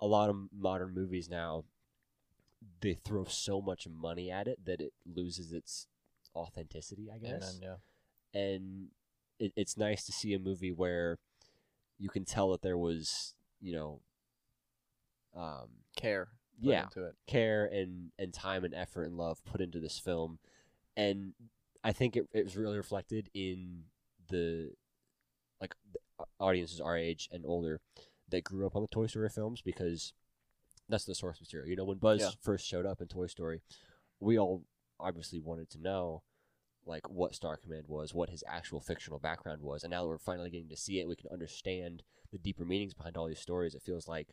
a 0.00 0.06
lot 0.06 0.30
of 0.30 0.36
modern 0.56 0.94
movies 0.94 1.28
now 1.28 1.64
they 2.80 2.94
throw 2.94 3.24
so 3.24 3.60
much 3.60 3.86
money 3.88 4.30
at 4.30 4.46
it 4.46 4.64
that 4.64 4.80
it 4.80 4.92
loses 5.06 5.52
its 5.52 5.86
authenticity. 6.36 7.10
I 7.12 7.18
guess 7.18 7.58
Amen, 7.58 7.78
yeah. 8.34 8.40
and 8.40 8.86
it, 9.38 9.52
it's 9.56 9.76
nice 9.76 10.04
to 10.04 10.12
see 10.12 10.34
a 10.34 10.38
movie 10.38 10.72
where 10.72 11.18
you 11.98 12.08
can 12.08 12.24
tell 12.24 12.50
that 12.50 12.62
there 12.62 12.78
was 12.78 13.34
you 13.60 13.74
know 13.74 14.00
um, 15.36 15.68
Care. 15.96 16.28
put 16.62 16.70
Yeah. 16.70 16.82
Into 16.84 17.04
it. 17.04 17.14
care 17.26 17.66
and, 17.66 18.10
and 18.18 18.32
time 18.34 18.64
and 18.64 18.74
effort 18.74 19.04
and 19.04 19.16
love 19.16 19.42
put 19.44 19.60
into 19.60 19.78
this 19.80 19.98
film 19.98 20.38
and 20.96 21.32
i 21.84 21.92
think 21.92 22.16
it, 22.16 22.26
it 22.32 22.44
was 22.44 22.56
really 22.56 22.76
reflected 22.76 23.30
in 23.32 23.84
the 24.28 24.70
like 25.60 25.74
audiences 26.38 26.80
our 26.80 26.96
age 26.96 27.28
and 27.32 27.44
older 27.46 27.80
that 28.28 28.44
grew 28.44 28.66
up 28.66 28.76
on 28.76 28.82
the 28.82 28.88
toy 28.88 29.06
story 29.06 29.28
films 29.28 29.62
because 29.62 30.12
that's 30.88 31.04
the 31.04 31.14
source 31.14 31.40
material 31.40 31.68
you 31.68 31.76
know 31.76 31.84
when 31.84 31.98
buzz 31.98 32.20
Yeah. 32.20 32.30
first 32.42 32.66
showed 32.66 32.86
up 32.86 33.00
in 33.00 33.08
toy 33.08 33.26
story 33.26 33.60
we 34.20 34.38
all 34.38 34.64
obviously 34.98 35.40
wanted 35.40 35.70
to 35.70 35.80
know 35.80 36.22
like 36.86 37.08
what 37.10 37.34
Star 37.34 37.56
Command 37.58 37.84
was, 37.88 38.14
what 38.14 38.30
his 38.30 38.42
actual 38.48 38.80
fictional 38.80 39.18
background 39.18 39.60
was, 39.60 39.84
and 39.84 39.90
now 39.90 40.02
that 40.02 40.08
we're 40.08 40.18
finally 40.18 40.48
getting 40.50 40.70
to 40.70 40.76
see 40.76 40.98
it, 40.98 41.06
we 41.06 41.14
can 41.14 41.30
understand 41.30 42.02
the 42.32 42.38
deeper 42.38 42.64
meanings 42.64 42.94
behind 42.94 43.16
all 43.18 43.26
these 43.26 43.38
stories. 43.38 43.74
It 43.74 43.82
feels 43.82 44.08
like 44.08 44.28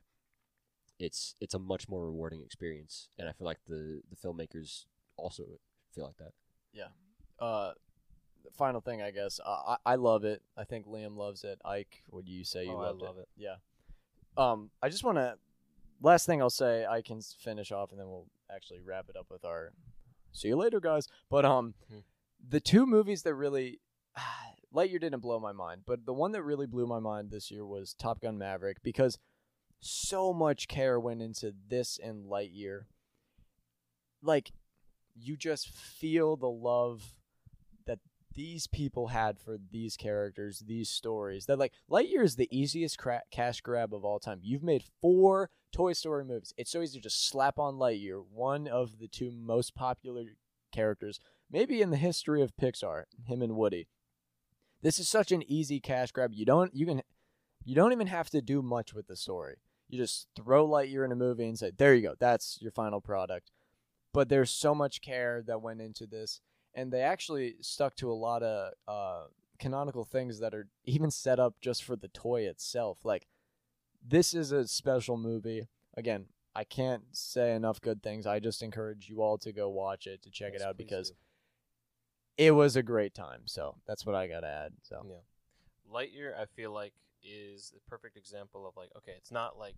it's 0.97 1.35
it's 1.39 1.53
a 1.53 1.59
much 1.59 1.87
more 1.87 2.05
rewarding 2.05 2.41
experience, 2.41 3.09
and 3.19 3.27
I 3.27 3.33
feel 3.33 3.45
like 3.45 3.59
the 3.67 4.01
the 4.09 4.15
filmmakers 4.15 4.85
also 5.17 5.43
feel 5.93 6.05
like 6.05 6.17
that. 6.17 6.31
Yeah. 6.73 6.87
Uh, 7.39 7.73
final 8.57 8.81
thing, 8.81 9.01
I 9.01 9.11
guess. 9.11 9.39
Uh, 9.45 9.75
I 9.85 9.93
I 9.93 9.95
love 9.95 10.23
it. 10.23 10.41
I 10.57 10.63
think 10.63 10.87
Liam 10.87 11.15
loves 11.15 11.43
it. 11.43 11.59
Ike, 11.65 12.03
would 12.11 12.27
you 12.27 12.43
say 12.43 12.65
you 12.65 12.71
Oh, 12.71 12.79
I 12.81 12.91
love 12.91 13.17
it. 13.17 13.27
Yeah. 13.37 13.55
Um, 14.37 14.69
I 14.81 14.89
just 14.89 15.03
want 15.03 15.17
to. 15.17 15.35
Last 16.01 16.25
thing 16.27 16.41
I'll 16.41 16.49
say, 16.51 16.85
I 16.85 17.01
can 17.01 17.21
finish 17.21 17.71
off, 17.71 17.91
and 17.91 17.99
then 17.99 18.07
we'll 18.07 18.27
actually 18.53 18.79
wrap 18.81 19.05
it 19.09 19.15
up 19.17 19.27
with 19.31 19.43
our. 19.45 19.71
See 20.31 20.47
you 20.49 20.55
later, 20.55 20.79
guys. 20.79 21.07
But 21.29 21.43
um, 21.45 21.73
Hmm. 21.89 21.99
the 22.47 22.59
two 22.59 22.85
movies 22.85 23.23
that 23.23 23.33
really, 23.33 23.79
Lightyear 24.75 24.99
didn't 25.01 25.21
blow 25.21 25.39
my 25.39 25.53
mind, 25.53 25.81
but 25.87 26.05
the 26.05 26.13
one 26.13 26.33
that 26.33 26.43
really 26.43 26.67
blew 26.67 26.85
my 26.85 26.99
mind 26.99 27.31
this 27.31 27.49
year 27.49 27.65
was 27.65 27.93
Top 27.95 28.21
Gun 28.21 28.37
Maverick 28.37 28.83
because 28.83 29.17
so 29.79 30.33
much 30.33 30.67
care 30.67 30.99
went 30.99 31.21
into 31.21 31.53
this 31.67 31.97
and 31.97 32.25
Lightyear. 32.25 32.81
Like, 34.21 34.51
you 35.15 35.35
just 35.37 35.69
feel 35.69 36.35
the 36.35 36.49
love 36.49 37.15
these 38.37 38.67
people 38.67 39.07
had 39.07 39.39
for 39.39 39.57
these 39.71 39.97
characters, 39.97 40.59
these 40.59 40.89
stories. 40.89 41.47
That 41.47 41.57
like 41.57 41.73
Lightyear 41.89 42.23
is 42.23 42.35
the 42.35 42.47
easiest 42.55 42.97
cra- 42.99 43.23
cash 43.31 43.61
grab 43.61 43.93
of 43.93 44.05
all 44.05 44.19
time. 44.19 44.39
You've 44.43 44.63
made 44.63 44.83
four 45.01 45.49
Toy 45.73 45.93
Story 45.93 46.23
movies. 46.23 46.53
It's 46.55 46.69
so 46.69 46.81
easy 46.81 46.99
to 46.99 47.03
just 47.03 47.27
slap 47.27 47.57
on 47.57 47.75
Lightyear, 47.75 48.23
one 48.31 48.67
of 48.67 48.99
the 48.99 49.07
two 49.07 49.31
most 49.31 49.73
popular 49.73 50.23
characters, 50.71 51.19
maybe 51.51 51.81
in 51.81 51.89
the 51.89 51.97
history 51.97 52.43
of 52.43 52.55
Pixar, 52.55 53.05
him 53.25 53.41
and 53.41 53.55
Woody. 53.55 53.87
This 54.83 54.99
is 54.99 55.09
such 55.09 55.31
an 55.31 55.43
easy 55.47 55.79
cash 55.79 56.11
grab. 56.11 56.31
You 56.33 56.45
don't 56.45 56.73
you 56.75 56.85
can 56.85 57.01
you 57.65 57.73
don't 57.73 57.91
even 57.91 58.07
have 58.07 58.29
to 58.29 58.41
do 58.41 58.61
much 58.61 58.93
with 58.93 59.07
the 59.07 59.15
story. 59.15 59.55
You 59.89 59.97
just 59.97 60.27
throw 60.35 60.67
Lightyear 60.67 61.03
in 61.03 61.11
a 61.11 61.15
movie 61.15 61.47
and 61.47 61.57
say, 61.57 61.71
"There 61.75 61.95
you 61.95 62.03
go. 62.03 62.13
That's 62.19 62.59
your 62.61 62.71
final 62.71 63.01
product." 63.01 63.49
But 64.13 64.29
there's 64.29 64.51
so 64.51 64.75
much 64.75 65.01
care 65.01 65.41
that 65.47 65.61
went 65.61 65.81
into 65.81 66.05
this, 66.05 66.39
and 66.77 66.93
they 66.93 67.01
actually 67.01 67.55
stuck 67.59 67.95
to 67.95 68.11
a 68.11 68.13
lot 68.13 68.43
of 68.43 68.73
uh, 68.87 69.25
canonical 69.57 70.05
things 70.05 70.39
that 70.39 70.53
are 70.53 70.67
even 70.85 71.09
set 71.09 71.39
up 71.39 71.55
just 71.59 71.83
for 71.83 71.95
the 71.95 72.07
toy 72.09 72.43
itself. 72.43 73.03
Like, 73.03 73.27
this 74.07 74.35
is 74.35 74.51
a 74.51 74.67
special 74.67 75.17
movie. 75.17 75.67
Again, 75.97 76.27
I 76.55 76.63
can't 76.63 77.03
say 77.11 77.55
enough 77.55 77.81
good 77.81 78.03
things. 78.03 78.27
I 78.27 78.39
just 78.39 78.61
encourage 78.61 79.09
you 79.09 79.23
all 79.23 79.39
to 79.39 79.51
go 79.51 79.69
watch 79.69 80.05
it 80.05 80.21
to 80.21 80.29
check 80.29 80.53
it 80.53 80.61
out 80.61 80.77
because 80.77 81.09
do. 81.09 81.15
it 82.37 82.51
was 82.51 82.75
a 82.75 82.83
great 82.83 83.15
time. 83.15 83.41
So 83.45 83.75
that's 83.87 84.05
what 84.05 84.15
I 84.15 84.27
got 84.27 84.41
to 84.41 84.47
add. 84.47 84.73
So 84.83 85.03
Yeah. 85.03 85.91
Lightyear, 85.91 86.37
I 86.37 86.45
feel 86.45 86.71
like, 86.71 86.93
is 87.23 87.71
the 87.71 87.79
perfect 87.89 88.17
example 88.17 88.67
of 88.67 88.77
like, 88.77 88.89
okay, 88.97 89.13
it's 89.17 89.31
not 89.31 89.57
like, 89.57 89.75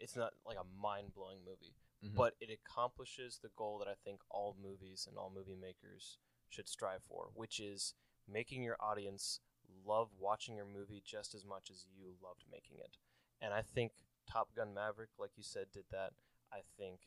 it's 0.00 0.16
not 0.16 0.32
like 0.44 0.56
a 0.58 0.64
mind 0.80 1.14
blowing 1.14 1.38
movie, 1.44 1.76
Mhm. 2.02 2.14
but 2.16 2.34
it 2.40 2.50
accomplishes 2.50 3.38
the 3.38 3.50
goal 3.50 3.78
that 3.78 3.86
I 3.86 3.94
think 4.04 4.20
all 4.28 4.56
movies 4.60 5.06
and 5.06 5.16
all 5.16 5.30
movie 5.30 5.54
makers 5.54 6.18
should 6.52 6.68
strive 6.68 7.02
for, 7.08 7.30
which 7.34 7.58
is 7.58 7.94
making 8.28 8.62
your 8.62 8.76
audience 8.80 9.40
love 9.86 10.08
watching 10.18 10.54
your 10.56 10.66
movie 10.66 11.02
just 11.04 11.34
as 11.34 11.44
much 11.44 11.70
as 11.70 11.86
you 11.96 12.12
loved 12.22 12.44
making 12.50 12.76
it. 12.78 12.96
And 13.40 13.52
I 13.54 13.62
think 13.62 13.92
Top 14.30 14.54
Gun 14.54 14.72
Maverick, 14.74 15.10
like 15.18 15.30
you 15.36 15.42
said, 15.42 15.66
did 15.72 15.84
that. 15.90 16.12
I 16.52 16.60
think 16.78 17.00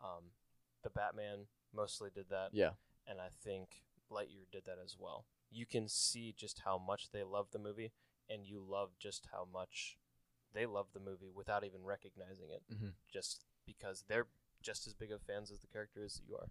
um, 0.00 0.30
the 0.82 0.90
Batman 0.90 1.46
mostly 1.74 2.10
did 2.14 2.26
that 2.30 2.50
yeah, 2.52 2.70
and 3.06 3.20
I 3.20 3.28
think 3.44 3.82
Lightyear 4.10 4.46
did 4.52 4.64
that 4.66 4.78
as 4.82 4.96
well. 4.98 5.26
You 5.50 5.66
can 5.66 5.88
see 5.88 6.32
just 6.36 6.60
how 6.64 6.78
much 6.78 7.10
they 7.10 7.22
love 7.24 7.48
the 7.52 7.58
movie, 7.58 7.92
and 8.30 8.46
you 8.46 8.60
love 8.66 8.90
just 8.98 9.26
how 9.32 9.46
much 9.52 9.98
they 10.54 10.64
love 10.66 10.86
the 10.94 11.00
movie 11.00 11.30
without 11.34 11.64
even 11.64 11.82
recognizing 11.84 12.50
it, 12.50 12.62
Mhm. 12.72 12.92
just 13.12 13.44
because 13.66 14.04
they're 14.06 14.28
just 14.62 14.86
as 14.86 14.94
big 14.94 15.10
of 15.10 15.20
fans 15.22 15.50
as 15.50 15.60
the 15.60 15.66
characters 15.66 16.14
that 16.14 16.26
you 16.28 16.36
are. 16.36 16.48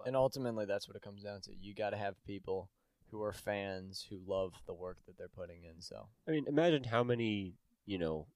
But- 0.00 0.08
and 0.08 0.16
ultimately 0.16 0.64
that's 0.66 0.88
what 0.88 0.96
it 0.96 1.02
comes 1.02 1.22
down 1.22 1.40
to. 1.42 1.52
You 1.54 1.74
got 1.74 1.90
to 1.90 1.96
have 1.96 2.22
people 2.24 2.68
who 3.10 3.22
are 3.22 3.32
fans 3.32 4.06
who 4.08 4.20
love 4.26 4.52
the 4.66 4.74
work 4.74 4.98
that 5.06 5.16
they're 5.18 5.28
putting 5.28 5.64
in. 5.64 5.80
So 5.80 6.08
I 6.28 6.30
mean, 6.32 6.44
imagine 6.46 6.84
how 6.84 7.02
many 7.04 7.54
you 7.86 7.98
know 7.98 8.26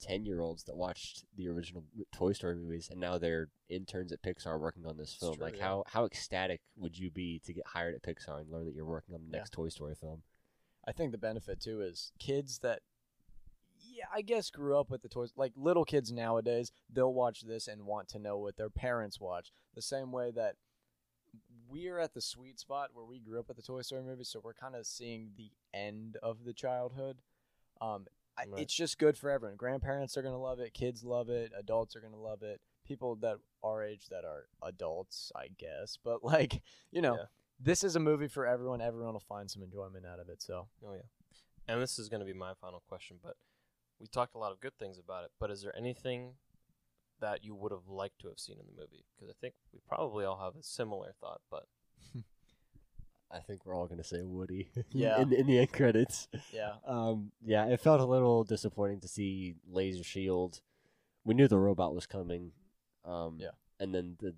ten 0.00 0.24
year 0.24 0.40
olds 0.40 0.64
that 0.64 0.76
watched 0.76 1.24
the 1.36 1.48
original 1.48 1.84
Toy 2.12 2.32
Story 2.32 2.54
movies 2.54 2.88
and 2.90 3.00
now 3.00 3.18
they're 3.18 3.48
interns 3.68 4.12
at 4.12 4.22
Pixar 4.22 4.60
working 4.60 4.86
on 4.86 4.96
this 4.96 5.14
film. 5.14 5.34
true, 5.36 5.44
like 5.44 5.56
yeah. 5.56 5.64
how 5.64 5.84
how 5.88 6.04
ecstatic 6.04 6.60
would 6.76 6.96
you 6.98 7.10
be 7.10 7.40
to 7.44 7.52
get 7.52 7.66
hired 7.66 7.94
at 7.94 8.02
Pixar 8.02 8.40
and 8.40 8.50
learn 8.50 8.66
that 8.66 8.74
you're 8.74 8.84
working 8.84 9.14
on 9.14 9.22
the 9.22 9.30
Yeah. 9.32 9.38
next 9.38 9.52
Toy 9.54 9.68
Story 9.68 9.94
film? 9.94 10.22
I 10.86 10.92
think 10.92 11.12
the 11.12 11.18
benefit 11.18 11.60
too 11.60 11.80
is 11.82 12.12
kids 12.18 12.60
that, 12.60 12.80
yeah, 13.80 14.04
I 14.14 14.22
guess 14.22 14.48
grew 14.50 14.78
up 14.78 14.88
with 14.90 15.02
the 15.02 15.08
toys. 15.08 15.32
Like 15.36 15.52
little 15.56 15.84
kids 15.84 16.12
nowadays, 16.12 16.70
they'll 16.90 17.12
watch 17.12 17.42
this 17.42 17.66
and 17.68 17.84
want 17.84 18.08
to 18.10 18.18
know 18.18 18.38
what 18.38 18.56
their 18.56 18.70
parents 18.70 19.20
watch. 19.20 19.50
The 19.74 19.82
same 19.82 20.12
way 20.12 20.30
that 20.30 20.54
we're 21.70 21.98
at 21.98 22.14
the 22.14 22.20
sweet 22.20 22.58
spot 22.58 22.90
where 22.92 23.04
we 23.04 23.18
grew 23.20 23.38
up 23.38 23.48
with 23.48 23.56
the 23.56 23.62
Toy 23.62 23.82
Story 23.82 24.02
movies, 24.02 24.28
so 24.28 24.40
we're 24.42 24.54
kind 24.54 24.74
of 24.74 24.86
seeing 24.86 25.30
the 25.36 25.50
end 25.74 26.16
of 26.22 26.44
the 26.44 26.52
childhood. 26.52 27.18
Um, 27.80 28.06
I, 28.38 28.44
it's 28.56 28.74
just 28.74 28.98
good 28.98 29.16
for 29.18 29.30
everyone. 29.30 29.56
Grandparents 29.56 30.16
are 30.16 30.22
gonna 30.22 30.40
love 30.40 30.60
it. 30.60 30.72
Kids 30.74 31.02
love 31.04 31.28
it. 31.28 31.52
Adults 31.58 31.96
are 31.96 32.00
gonna 32.00 32.16
love 32.20 32.42
it. 32.42 32.60
People 32.86 33.16
that 33.16 33.36
our 33.62 33.82
age 33.84 34.06
that 34.10 34.24
are 34.24 34.44
adults, 34.62 35.32
I 35.34 35.48
guess. 35.58 35.98
But 36.04 36.24
like, 36.24 36.62
you 36.92 37.02
know, 37.02 37.14
Yeah. 37.16 37.24
this 37.60 37.82
is 37.84 37.96
a 37.96 38.00
movie 38.00 38.28
for 38.28 38.46
everyone. 38.46 38.80
Everyone 38.80 39.12
will 39.14 39.20
find 39.20 39.50
some 39.50 39.62
enjoyment 39.62 40.06
out 40.06 40.20
of 40.20 40.28
it. 40.28 40.40
So. 40.42 40.68
Oh 40.86 40.94
yeah, 40.94 41.02
and 41.66 41.82
this 41.82 41.98
is 41.98 42.08
going 42.08 42.20
to 42.20 42.26
be 42.26 42.32
my 42.32 42.54
final 42.60 42.82
question, 42.88 43.18
but 43.22 43.34
we 44.00 44.06
talked 44.06 44.34
a 44.36 44.38
lot 44.38 44.52
of 44.52 44.60
good 44.60 44.78
things 44.78 44.98
about 44.98 45.24
it. 45.24 45.30
But 45.40 45.50
is 45.50 45.62
there 45.62 45.76
anything 45.76 46.34
that 47.20 47.44
you 47.44 47.54
would 47.54 47.72
have 47.72 47.88
liked 47.88 48.20
to 48.20 48.28
have 48.28 48.38
seen 48.38 48.56
in 48.58 48.66
the 48.66 48.80
movie? 48.80 49.04
Because 49.16 49.30
I 49.30 49.36
think 49.40 49.54
we 49.72 49.80
probably 49.88 50.24
all 50.24 50.38
have 50.38 50.56
a 50.56 50.62
similar 50.62 51.12
thought, 51.20 51.40
but 51.50 51.66
I 53.30 53.40
think 53.40 53.66
we're 53.66 53.74
all 53.76 53.86
gonna 53.86 54.04
say 54.04 54.22
Woody. 54.22 54.68
Yeah. 54.90 55.20
in, 55.20 55.32
in 55.32 55.46
the 55.46 55.58
end 55.58 55.72
credits. 55.72 56.28
Yeah. 56.52 56.74
Um, 56.86 57.32
yeah, 57.44 57.66
it 57.66 57.80
felt 57.80 58.00
a 58.00 58.04
little 58.04 58.44
disappointing 58.44 59.00
to 59.00 59.08
see 59.08 59.56
Laser 59.70 60.02
Shield. 60.04 60.60
We 61.24 61.34
knew 61.34 61.48
the 61.48 61.58
robot 61.58 61.94
was 61.94 62.06
coming. 62.06 62.52
Um, 63.04 63.36
Yeah. 63.38 63.50
and 63.78 63.94
then 63.94 64.16
the, 64.20 64.34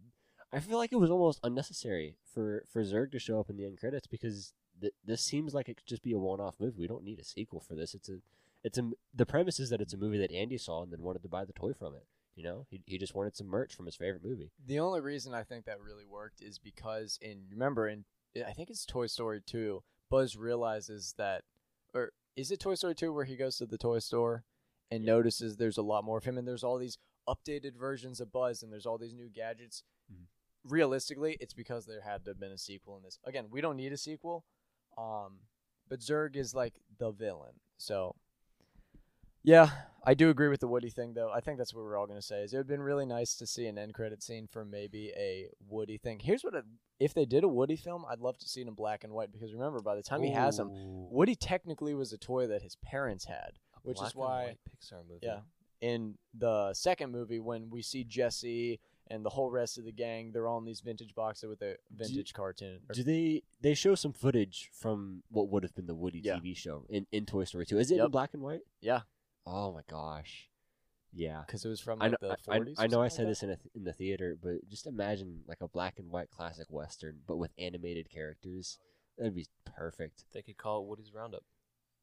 I 0.52 0.58
feel 0.58 0.78
like 0.78 0.92
it 0.92 0.96
was 0.96 1.10
almost 1.10 1.38
unnecessary 1.44 2.16
for 2.34 2.64
for 2.72 2.82
Zurg 2.82 3.12
to 3.12 3.20
show 3.20 3.38
up 3.38 3.48
in 3.50 3.56
the 3.56 3.64
end 3.66 3.78
credits 3.78 4.08
because 4.08 4.52
th- 4.80 4.92
this 5.04 5.22
seems 5.22 5.54
like 5.54 5.68
it 5.68 5.76
could 5.76 5.86
just 5.86 6.02
be 6.02 6.12
a 6.12 6.18
one-off 6.18 6.56
movie. 6.58 6.74
We 6.80 6.88
don't 6.88 7.04
need 7.04 7.20
a 7.20 7.24
sequel 7.24 7.60
for 7.60 7.76
this. 7.76 7.94
It's 7.94 8.08
a, 8.08 8.16
it's 8.64 8.76
a. 8.78 8.90
The 9.14 9.26
premise 9.26 9.60
is 9.60 9.70
that 9.70 9.80
it's 9.80 9.94
a 9.94 9.96
movie 9.96 10.18
that 10.18 10.32
Andy 10.32 10.58
saw 10.58 10.82
and 10.82 10.92
then 10.92 11.02
wanted 11.02 11.22
to 11.22 11.28
buy 11.28 11.44
the 11.44 11.52
toy 11.52 11.72
from 11.72 11.94
it. 11.94 12.04
You 12.36 12.44
know, 12.44 12.66
he 12.70 12.80
he 12.86 12.96
just 12.98 13.14
wanted 13.14 13.36
some 13.36 13.48
merch 13.48 13.74
from 13.74 13.86
his 13.86 13.96
favorite 13.96 14.24
movie. 14.24 14.50
The 14.64 14.78
only 14.78 15.00
reason 15.00 15.34
I 15.34 15.42
think 15.42 15.64
that 15.66 15.80
really 15.80 16.04
worked 16.06 16.40
is 16.40 16.58
because 16.58 17.18
in 17.20 17.42
remember 17.50 17.88
in 17.88 18.04
I 18.46 18.52
think 18.52 18.70
it's 18.70 18.86
Toy 18.86 19.06
Story 19.06 19.40
2, 19.44 19.82
Buzz 20.08 20.36
realizes 20.36 21.14
that 21.18 21.42
or 21.92 22.12
is 22.36 22.50
it 22.50 22.60
Toy 22.60 22.74
Story 22.76 22.94
2 22.94 23.12
where 23.12 23.24
he 23.24 23.36
goes 23.36 23.56
to 23.58 23.66
the 23.66 23.76
toy 23.78 23.98
store 23.98 24.44
and 24.90 25.04
notices 25.04 25.56
there's 25.56 25.76
a 25.78 25.82
lot 25.82 26.04
more 26.04 26.18
of 26.18 26.24
him 26.24 26.38
and 26.38 26.46
there's 26.46 26.64
all 26.64 26.78
these 26.78 26.98
updated 27.28 27.76
versions 27.76 28.20
of 28.20 28.32
Buzz 28.32 28.62
and 28.62 28.72
there's 28.72 28.86
all 28.86 28.98
these 28.98 29.12
new 29.14 29.28
gadgets. 29.28 29.82
Mhm. 30.10 30.26
Realistically, 30.64 31.36
it's 31.40 31.54
because 31.54 31.86
there 31.86 32.00
had 32.02 32.24
to 32.24 32.30
have 32.30 32.40
been 32.40 32.52
a 32.52 32.58
sequel 32.58 32.96
in 32.96 33.02
this. 33.02 33.18
Again, 33.24 33.48
we 33.50 33.60
don't 33.60 33.76
need 33.76 33.92
a 33.92 33.96
sequel. 33.96 34.44
Um 34.96 35.40
but 35.88 36.00
Zurg 36.00 36.36
is 36.36 36.54
like 36.54 36.80
the 36.98 37.10
villain. 37.10 37.60
So 37.76 38.14
yeah, 39.42 39.70
I 40.04 40.14
do 40.14 40.30
agree 40.30 40.48
with 40.48 40.60
the 40.60 40.68
Woody 40.68 40.90
thing, 40.90 41.14
though. 41.14 41.30
I 41.30 41.40
think 41.40 41.58
that's 41.58 41.74
what 41.74 41.84
we're 41.84 41.96
all 41.96 42.06
gonna 42.06 42.22
say. 42.22 42.42
Is 42.42 42.52
it 42.52 42.56
would 42.56 42.60
have 42.62 42.68
been 42.68 42.82
really 42.82 43.06
nice 43.06 43.34
to 43.36 43.46
see 43.46 43.66
an 43.66 43.78
end 43.78 43.94
credit 43.94 44.22
scene 44.22 44.46
for 44.50 44.64
maybe 44.64 45.12
a 45.16 45.48
Woody 45.68 45.98
thing. 45.98 46.18
Here's 46.22 46.42
what: 46.42 46.54
I, 46.54 46.60
if 46.98 47.14
they 47.14 47.24
did 47.26 47.44
a 47.44 47.48
Woody 47.48 47.76
film, 47.76 48.04
I'd 48.10 48.20
love 48.20 48.38
to 48.38 48.48
see 48.48 48.60
it 48.62 48.68
in 48.68 48.74
black 48.74 49.04
and 49.04 49.12
white 49.12 49.32
because 49.32 49.52
remember, 49.52 49.80
by 49.80 49.94
the 49.96 50.02
time 50.02 50.22
he 50.22 50.30
has 50.32 50.56
them, 50.56 50.68
Ooh, 50.70 51.08
Woody 51.10 51.34
technically 51.34 51.94
was 51.94 52.12
a 52.12 52.18
toy 52.18 52.46
that 52.46 52.62
his 52.62 52.76
parents 52.84 53.24
had. 53.26 53.52
a 53.76 53.78
which 53.82 53.96
is 54.02 54.12
black 54.12 54.14
and 54.14 54.20
why- 54.20 54.44
white 54.46 54.58
Pixar 54.70 55.08
movie. 55.08 55.20
Yeah. 55.22 55.40
In 55.80 56.18
the 56.34 56.74
second 56.74 57.10
movie, 57.10 57.40
when 57.40 57.70
we 57.70 57.80
see 57.80 58.04
Jessie 58.04 58.80
and 59.06 59.24
the 59.24 59.30
whole 59.30 59.50
rest 59.50 59.78
of 59.78 59.86
the 59.86 59.92
gang, 59.92 60.30
they're 60.30 60.46
all 60.46 60.58
in 60.58 60.66
these 60.66 60.82
vintage 60.82 61.14
boxes 61.14 61.48
with 61.48 61.62
a 61.62 61.76
vintage 61.90 62.34
cartoon. 62.34 62.80
Or- 62.88 62.94
Do 62.94 63.02
they 63.02 63.42
they 63.62 63.72
show 63.72 63.94
some 63.94 64.12
footage 64.12 64.68
from 64.74 65.22
what 65.30 65.48
would 65.48 65.62
have 65.62 65.74
been 65.74 65.86
the 65.86 65.94
Woody 65.94 66.20
Yeah. 66.22 66.36
TV 66.36 66.54
show 66.54 66.84
in, 66.90 67.06
in 67.12 67.24
Toy 67.24 67.44
Story 67.44 67.64
2? 67.64 67.78
Is 67.78 67.90
it 67.90 67.94
in 67.94 68.00
Yep. 68.02 68.10
black 68.10 68.34
and 68.34 68.42
white? 68.42 68.60
yeah, 68.82 69.00
Oh 69.52 69.72
my 69.72 69.82
gosh. 69.88 70.48
Yeah. 71.12 71.42
because 71.44 71.64
it 71.64 71.68
was 71.68 71.80
from 71.80 72.00
I 72.00 72.08
know, 72.08 72.16
the 72.20 72.30
I- 72.48 72.54
I- 72.56 72.58
40s. 72.60 72.74
I, 72.78 72.84
or 72.84 72.88
know 72.88 73.02
I 73.02 73.08
said 73.08 73.24
like 73.24 73.30
this 73.32 73.42
in 73.42 73.50
a 73.50 73.56
th- 73.56 73.74
in 73.74 73.84
the 73.84 73.92
theater, 73.92 74.36
but 74.40 74.68
just 74.68 74.86
imagine 74.86 75.42
like 75.48 75.58
a 75.60 75.68
black 75.68 75.98
and 75.98 76.08
white 76.10 76.30
classic 76.30 76.66
western, 76.70 77.20
but 77.26 77.36
with 77.36 77.50
animated 77.58 78.08
characters. 78.10 78.78
That'd 79.18 79.34
be 79.34 79.46
perfect. 79.66 80.24
They 80.32 80.42
could 80.42 80.56
call 80.56 80.80
it 80.82 80.86
Woody's 80.88 81.12
Roundup. 81.12 81.42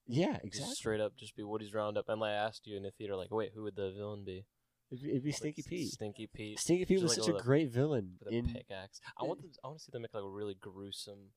Yeah, 0.08 0.34
Just 0.34 0.46
exactly. 0.46 0.76
straight 0.76 1.02
up, 1.02 1.16
just 1.18 1.36
be 1.36 1.44
Woody's 1.44 1.74
Roundup. 1.74 2.08
And 2.10 2.24
I 2.24 2.32
asked 2.32 2.68
you 2.68 2.78
in 2.78 2.84
the 2.84 2.92
theater, 2.92 3.16
like, 3.16 3.32
wait, 3.32 3.52
who 3.56 3.64
would 3.64 3.76
the 3.76 3.92
villain 3.92 4.24
be? 4.26 4.46
It'd 4.92 5.04
be, 5.04 5.10
it'd 5.12 5.24
be 5.24 5.30
Like, 5.30 5.36
Stinky 5.38 5.62
s- 5.62 5.68
Pete. 5.68 5.88
Stinky 5.92 6.28
Pete 6.34 6.60
Stinky 6.60 6.86
Pete 6.86 7.02
was 7.02 7.12
like 7.12 7.20
such 7.20 7.30
a 7.30 7.34
with 7.34 7.42
a- 7.42 7.46
great 7.46 7.70
villain 7.72 8.18
with 8.24 8.34
a 8.34 8.42
pickaxe. 8.42 9.02
I 9.20 9.24
want 9.26 9.42
them, 9.42 9.52
I 9.64 9.68
want 9.68 9.80
to 9.80 9.84
see 9.86 9.90
them 9.92 10.02
make 10.04 10.14
like 10.14 10.24
a 10.24 10.30
really 10.30 10.54
gruesome, 10.56 11.32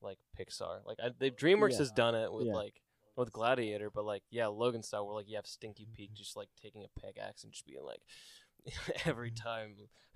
like 0.00 0.18
Pixar. 0.38 0.84
Like 0.86 0.98
I, 1.02 1.10
they 1.18 1.30
DreamWorks 1.30 1.72
Yeah. 1.72 1.78
has 1.78 1.90
done 1.92 2.14
it 2.14 2.32
with 2.32 2.46
Yeah. 2.46 2.54
like 2.54 2.80
with 3.16 3.32
Gladiator, 3.32 3.90
but 3.90 4.04
like 4.04 4.22
yeah, 4.30 4.46
Logan 4.46 4.82
style, 4.82 5.06
where 5.06 5.14
like 5.16 5.28
you 5.28 5.36
have 5.36 5.46
Stinky 5.46 5.86
Pete 5.92 6.14
just 6.14 6.36
like 6.36 6.48
taking 6.60 6.84
a 6.84 7.00
pickaxe 7.00 7.44
and 7.44 7.52
just 7.52 7.66
being 7.66 7.84
like, 7.84 8.02
every 9.04 9.30
time 9.30 9.74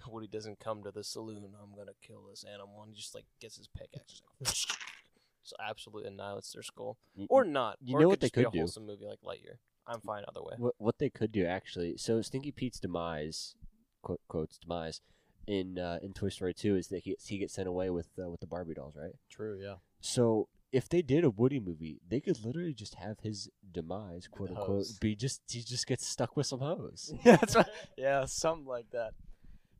Woody 0.08 0.26
doesn't 0.28 0.60
come 0.60 0.82
to 0.84 0.90
the 0.90 1.04
saloon, 1.04 1.52
I'm 1.60 1.76
gonna 1.76 1.92
kill 2.06 2.24
this 2.28 2.44
animal, 2.44 2.82
and 2.82 2.92
he 2.92 2.96
just 3.00 3.14
like 3.14 3.24
gets 3.40 3.56
his 3.56 3.68
pickaxe, 3.68 4.12
just 4.12 4.22
like, 4.40 4.48
just 5.44 5.54
absolutely 5.66 6.08
annihilates 6.10 6.52
their 6.52 6.62
skull, 6.62 6.98
Y- 7.16 7.26
or 7.30 7.44
not. 7.44 7.76
you 7.82 7.96
or 7.96 8.00
know 8.00 8.06
it 8.06 8.08
what 8.08 8.20
could 8.20 8.20
they 8.20 8.26
just 8.26 8.34
be 8.34 8.40
could 8.44 8.48
a 8.48 8.52
do? 8.52 8.58
wholesome 8.58 8.86
movie 8.86 9.04
like 9.06 9.20
Lightyear. 9.22 9.56
I'm 9.86 10.00
fine 10.00 10.24
either 10.28 10.42
way. 10.42 10.54
what 10.58 10.74
what 10.78 10.98
they 10.98 11.10
could 11.10 11.32
do 11.32 11.44
actually. 11.46 11.96
So 11.96 12.20
Stinky 12.22 12.52
Pete's 12.52 12.78
demise, 12.78 13.54
quote, 14.02 14.20
quotes 14.28 14.58
demise, 14.58 15.00
in 15.46 15.78
uh, 15.78 15.98
in 16.02 16.12
Toy 16.12 16.28
Story 16.28 16.54
Two 16.54 16.76
is 16.76 16.88
that 16.88 17.02
he 17.04 17.10
gets, 17.10 17.26
he 17.26 17.38
gets 17.38 17.54
sent 17.54 17.66
away 17.66 17.90
with 17.90 18.08
uh, 18.22 18.28
with 18.30 18.40
the 18.40 18.46
Barbie 18.46 18.74
dolls, 18.74 18.94
right? 18.96 19.14
True, 19.30 19.58
yeah. 19.60 19.76
So 20.00 20.48
if 20.72 20.88
they 20.88 21.02
did 21.02 21.24
a 21.24 21.30
Woody 21.30 21.60
movie, 21.60 22.00
they 22.08 22.20
could 22.20 22.44
literally 22.44 22.74
just 22.74 22.94
have 22.94 23.20
his 23.20 23.48
demise, 23.72 24.28
quote 24.28 24.50
unquote, 24.50 24.86
be 25.00 25.14
just 25.16 25.42
he 25.48 25.62
just 25.62 25.86
gets 25.86 26.06
stuck 26.06 26.36
with 26.36 26.46
some 26.46 26.60
hose. 26.60 27.12
yeah, 27.24 27.36
that's 27.36 27.56
right. 27.56 27.66
Yeah, 27.96 28.24
something 28.26 28.66
like 28.66 28.90
that. 28.92 29.12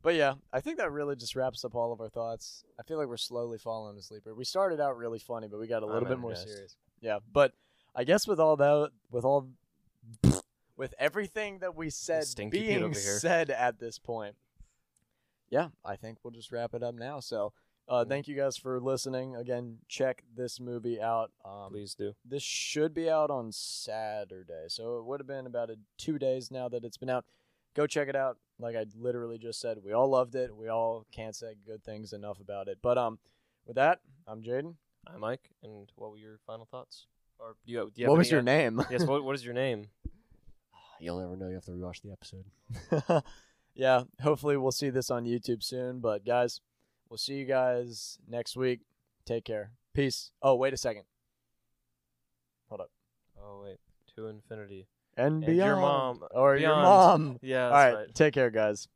But 0.01 0.15
yeah, 0.15 0.33
I 0.51 0.61
think 0.61 0.77
that 0.77 0.91
really 0.91 1.15
just 1.15 1.35
wraps 1.35 1.63
up 1.63 1.75
all 1.75 1.93
of 1.93 2.01
our 2.01 2.09
thoughts. 2.09 2.63
I 2.79 2.83
feel 2.83 2.97
like 2.97 3.07
we're 3.07 3.17
slowly 3.17 3.57
falling 3.57 3.97
asleep. 3.97 4.23
We 4.35 4.45
started 4.45 4.79
out 4.79 4.97
really 4.97 5.19
funny, 5.19 5.47
but 5.47 5.59
we 5.59 5.67
got 5.67 5.83
a 5.83 5.85
I'm 5.85 5.93
little 5.93 6.09
bit 6.09 6.19
more 6.19 6.35
serious. 6.35 6.75
Yeah, 7.01 7.19
but 7.31 7.53
I 7.95 8.03
guess 8.03 8.27
with 8.27 8.39
all 8.39 8.55
that, 8.57 8.91
with 9.11 9.25
all, 9.25 9.49
with 10.77 10.93
everything 10.97 11.59
that 11.59 11.75
we 11.75 11.89
said 11.91 12.25
being 12.49 12.93
said 12.93 13.51
at 13.51 13.79
this 13.79 13.99
point, 13.99 14.35
yeah, 15.51 15.67
I 15.85 15.97
think 15.97 16.17
we'll 16.23 16.31
just 16.31 16.51
wrap 16.51 16.73
it 16.73 16.81
up 16.81 16.95
now. 16.95 17.19
So, 17.19 17.53
uh, 17.91 18.05
thank 18.05 18.27
you 18.29 18.35
guys 18.37 18.55
for 18.55 18.79
listening. 18.79 19.35
Again, 19.35 19.77
check 19.89 20.23
this 20.33 20.61
movie 20.61 21.01
out. 21.01 21.31
Um, 21.43 21.71
Please 21.71 21.93
do. 21.93 22.13
this 22.23 22.41
should 22.41 22.93
be 22.93 23.09
out 23.09 23.29
on 23.29 23.51
Saturday, 23.51 24.65
so 24.69 24.97
it 24.97 25.05
would 25.05 25.19
have 25.19 25.27
been 25.27 25.45
about 25.45 25.69
a, 25.69 25.75
two 25.97 26.17
days 26.17 26.49
now 26.49 26.69
that 26.69 26.85
it's 26.85 26.95
been 26.95 27.09
out. 27.09 27.25
Go 27.75 27.85
check 27.85 28.07
it 28.07 28.15
out. 28.15 28.37
Like 28.59 28.77
I 28.77 28.85
literally 28.97 29.37
just 29.37 29.59
said, 29.59 29.79
we 29.83 29.91
all 29.91 30.07
loved 30.07 30.35
it. 30.35 30.55
We 30.55 30.69
all 30.69 31.05
can't 31.11 31.35
say 31.35 31.55
good 31.65 31.83
things 31.83 32.13
enough 32.13 32.39
about 32.39 32.69
it. 32.69 32.77
But 32.81 32.97
um, 32.97 33.19
with 33.65 33.75
that, 33.75 33.99
I'm 34.25 34.41
Jaden. 34.41 34.75
I'm 35.13 35.23
Ike, 35.23 35.49
and 35.61 35.91
what 35.95 36.11
were 36.11 36.17
your 36.17 36.39
final 36.47 36.65
thoughts? 36.65 37.07
Or 37.39 37.55
do 37.65 37.73
you, 37.73 37.91
do 37.93 38.01
you 38.01 38.05
have 38.05 38.11
What 38.11 38.19
was 38.19 38.27
any, 38.27 38.35
your 38.35 38.41
name? 38.41 38.81
yes. 38.89 39.03
What 39.03 39.25
What 39.25 39.35
is 39.35 39.43
your 39.43 39.53
name? 39.53 39.87
You'll 41.01 41.19
never 41.19 41.35
know. 41.35 41.49
You 41.49 41.55
have 41.55 41.65
to 41.65 41.71
rewatch 41.71 42.01
the 42.03 42.11
episode. 42.11 43.23
yeah, 43.75 44.03
hopefully 44.21 44.55
we'll 44.55 44.71
see 44.71 44.91
this 44.91 45.11
on 45.11 45.25
YouTube 45.25 45.61
soon. 45.61 45.99
But 45.99 46.25
guys, 46.25 46.61
we'll 47.11 47.17
see 47.17 47.33
you 47.33 47.45
guys 47.45 48.17
next 48.27 48.55
week. 48.55 48.79
Take 49.25 49.43
care. 49.43 49.71
Peace. 49.93 50.31
Oh, 50.41 50.55
wait 50.55 50.73
a 50.73 50.77
second. 50.77 51.03
Hold 52.69 52.81
up. 52.81 52.89
Oh 53.37 53.61
wait, 53.65 53.77
to 54.15 54.27
infinity. 54.27 54.87
And, 55.17 55.43
And 55.43 55.55
your 55.57 55.75
beyond. 55.75 55.81
mom. 56.21 56.29
Or 56.31 56.55
your 56.55 56.75
mom. 56.77 57.37
Yeah, 57.41 57.65
All 57.65 57.71
right. 57.73 57.93
right. 57.93 58.15
Take 58.15 58.33
care, 58.33 58.49
guys. 58.49 58.87